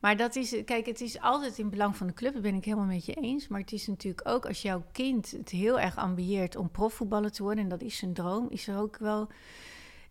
Maar 0.00 0.16
dat 0.16 0.36
is, 0.36 0.64
kijk, 0.64 0.86
het 0.86 1.00
is 1.00 1.20
altijd 1.20 1.58
in 1.58 1.70
belang 1.70 1.96
van 1.96 2.06
de 2.06 2.12
club, 2.12 2.32
dat 2.32 2.42
ben 2.42 2.54
ik 2.54 2.64
helemaal 2.64 2.86
met 2.86 3.04
je 3.04 3.14
eens. 3.14 3.48
Maar 3.48 3.60
het 3.60 3.72
is 3.72 3.86
natuurlijk 3.86 4.28
ook 4.28 4.46
als 4.46 4.62
jouw 4.62 4.82
kind 4.92 5.30
het 5.30 5.50
heel 5.50 5.80
erg 5.80 5.96
ambieert 5.96 6.56
om 6.56 6.70
profvoetballer 6.70 7.32
te 7.32 7.42
worden, 7.42 7.64
en 7.64 7.70
dat 7.70 7.82
is 7.82 7.96
zijn 7.96 8.12
droom, 8.12 8.46
is 8.50 8.68
er 8.68 8.78
ook 8.78 8.96
wel. 8.96 9.28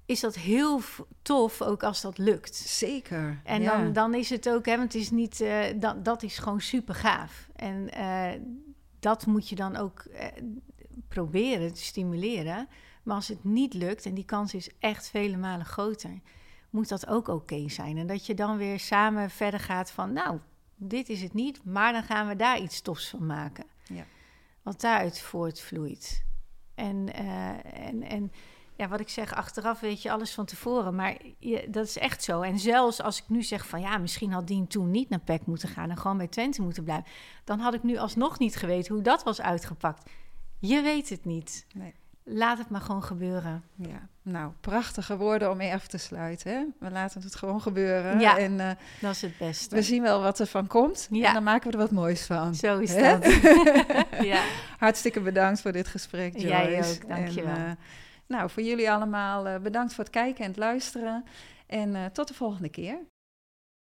Is 0.06 0.20
dat 0.20 0.36
heel 0.36 0.82
tof, 1.22 1.62
ook 1.62 1.84
als 1.84 2.02
dat 2.02 2.18
lukt. 2.18 2.56
Zeker. 2.56 3.42
En 3.44 3.64
dan, 3.64 3.94
dan 3.94 4.14
is 4.14 4.30
het 4.30 4.50
ook, 4.50 4.66
hè, 4.66 4.78
want 4.78 4.94
het 4.94 5.02
is 5.02 5.12
niet, 5.12 5.42
uh, 5.42 5.64
dat, 5.76 6.06
dat 6.06 6.24
is 6.24 6.38
gewoon 6.38 6.62
super 6.62 6.96
gaaf. 6.96 7.50
En 7.56 7.90
uh, 7.98 8.32
dat 9.00 9.26
moet 9.26 9.50
je 9.50 9.56
dan 9.56 9.76
ook 9.76 10.06
uh, 10.12 10.26
proberen 11.08 11.74
te 11.74 11.84
stimuleren. 11.84 12.68
Maar 13.04 13.16
als 13.16 13.28
het 13.28 13.44
niet 13.44 13.74
lukt, 13.74 14.06
en 14.06 14.14
die 14.14 14.26
kans 14.26 14.54
is 14.54 14.70
echt 14.80 15.10
vele 15.10 15.38
malen 15.38 15.66
groter, 15.66 16.20
moet 16.70 16.90
dat 16.90 17.08
ook 17.08 17.28
oké 17.28 17.70
zijn. 17.70 17.98
En 17.98 18.08
dat 18.08 18.26
je 18.26 18.34
dan 18.34 18.58
weer 18.58 18.80
samen 18.80 19.30
verder 19.30 19.60
gaat 19.60 19.92
van, 19.92 20.14
nou, 20.14 20.40
dit 20.76 21.10
is 21.10 21.22
het 21.22 21.34
niet, 21.34 21.66
maar 21.66 21.94
dan 21.94 22.04
gaan 22.04 22.28
we 22.28 22.36
daar 22.36 22.60
iets 22.60 22.82
tofs 22.82 23.10
van 23.10 23.26
maken. 23.26 23.66
Ja. 23.84 24.06
Wat 24.62 24.82
daaruit 24.82 25.22
voortvloeit. 25.22 26.24
En, 26.76 27.08
uh, 27.22 27.88
en, 27.88 28.04
en 28.04 28.32
ja, 28.76 28.88
wat 28.88 29.00
ik 29.00 29.10
zeg, 29.10 29.34
achteraf 29.34 29.80
weet 29.80 30.02
je 30.02 30.12
alles 30.12 30.34
van 30.34 30.46
tevoren. 30.46 30.96
Maar 30.96 31.18
je, 31.40 31.68
dat 31.70 31.86
is 31.86 31.98
echt 31.98 32.24
zo. 32.24 32.42
En 32.42 32.60
zelfs 32.60 33.02
als 33.02 33.22
ik 33.22 33.30
nu 33.30 33.44
zeg 33.44 33.68
van 33.68 33.82
ja, 33.82 33.98
misschien 33.98 34.32
had 34.32 34.48
Dien 34.48 34.68
toen 34.68 34.92
niet 34.92 35.10
naar 35.10 35.20
PEC 35.20 35.46
moeten 35.46 35.70
gaan 35.70 35.90
en 35.90 35.98
gewoon 35.98 36.18
bij 36.18 36.28
Twente 36.28 36.62
moeten 36.62 36.84
blijven. 36.84 37.12
Dan 37.44 37.60
had 37.60 37.74
ik 37.74 37.84
nu 37.84 37.98
alsnog 37.98 38.40
niet 38.40 38.56
geweten 38.56 38.94
hoe 38.94 39.04
dat 39.04 39.24
was 39.24 39.42
uitgepakt. 39.42 40.10
Je 40.60 40.82
weet 40.82 41.10
het 41.10 41.26
niet. 41.26 41.66
Nee 41.74 41.94
laat 42.24 42.58
het 42.58 42.70
maar 42.70 42.82
gewoon 42.82 43.04
gebeuren. 43.04 43.64
Ja, 43.76 44.08
nou, 44.22 44.52
prachtige 44.62 45.18
woorden 45.18 45.52
om 45.52 45.58
mee 45.58 45.74
af 45.74 45.88
te 45.88 45.98
sluiten. 45.98 46.52
Hè? 46.52 46.66
We 46.80 46.92
laten 46.92 47.22
het 47.22 47.36
gewoon 47.36 47.62
gebeuren. 47.62 48.20
Ja, 48.20 48.38
en, 48.38 48.52
uh, 48.52 48.70
dat 49.02 49.12
is 49.12 49.22
het 49.22 49.38
beste. 49.38 49.76
We 49.76 49.82
zien 49.82 50.02
wel 50.02 50.22
wat 50.22 50.40
er 50.40 50.48
van 50.48 50.68
komt 50.68 51.08
ja. 51.12 51.28
en 51.28 51.34
dan 51.34 51.44
maken 51.44 51.68
we 51.68 51.78
er 51.78 51.84
wat 51.84 51.92
moois 51.92 52.26
van. 52.26 52.56
Zo 52.56 52.80
is 52.80 52.96
dat. 52.96 53.26
ja. 54.32 54.44
Hartstikke 54.78 55.22
bedankt 55.22 55.62
voor 55.62 55.72
dit 55.72 55.88
gesprek, 55.88 56.34
Joyce. 56.34 56.48
Jij 56.48 56.90
ook, 56.90 57.08
dankjewel. 57.08 57.56
En, 57.56 57.66
uh, 57.66 57.72
nou, 58.28 58.50
voor 58.50 58.64
jullie 58.64 58.92
allemaal 58.92 59.48
uh, 59.48 59.58
bedankt 59.58 59.94
voor 59.94 60.04
het 60.04 60.14
kijken 60.14 60.44
en 60.44 60.50
het 60.50 60.60
luisteren. 60.60 61.26
En 61.68 62.12
tot 62.14 62.28
de 62.28 62.34
volgende 62.34 62.70
keer. 62.70 63.00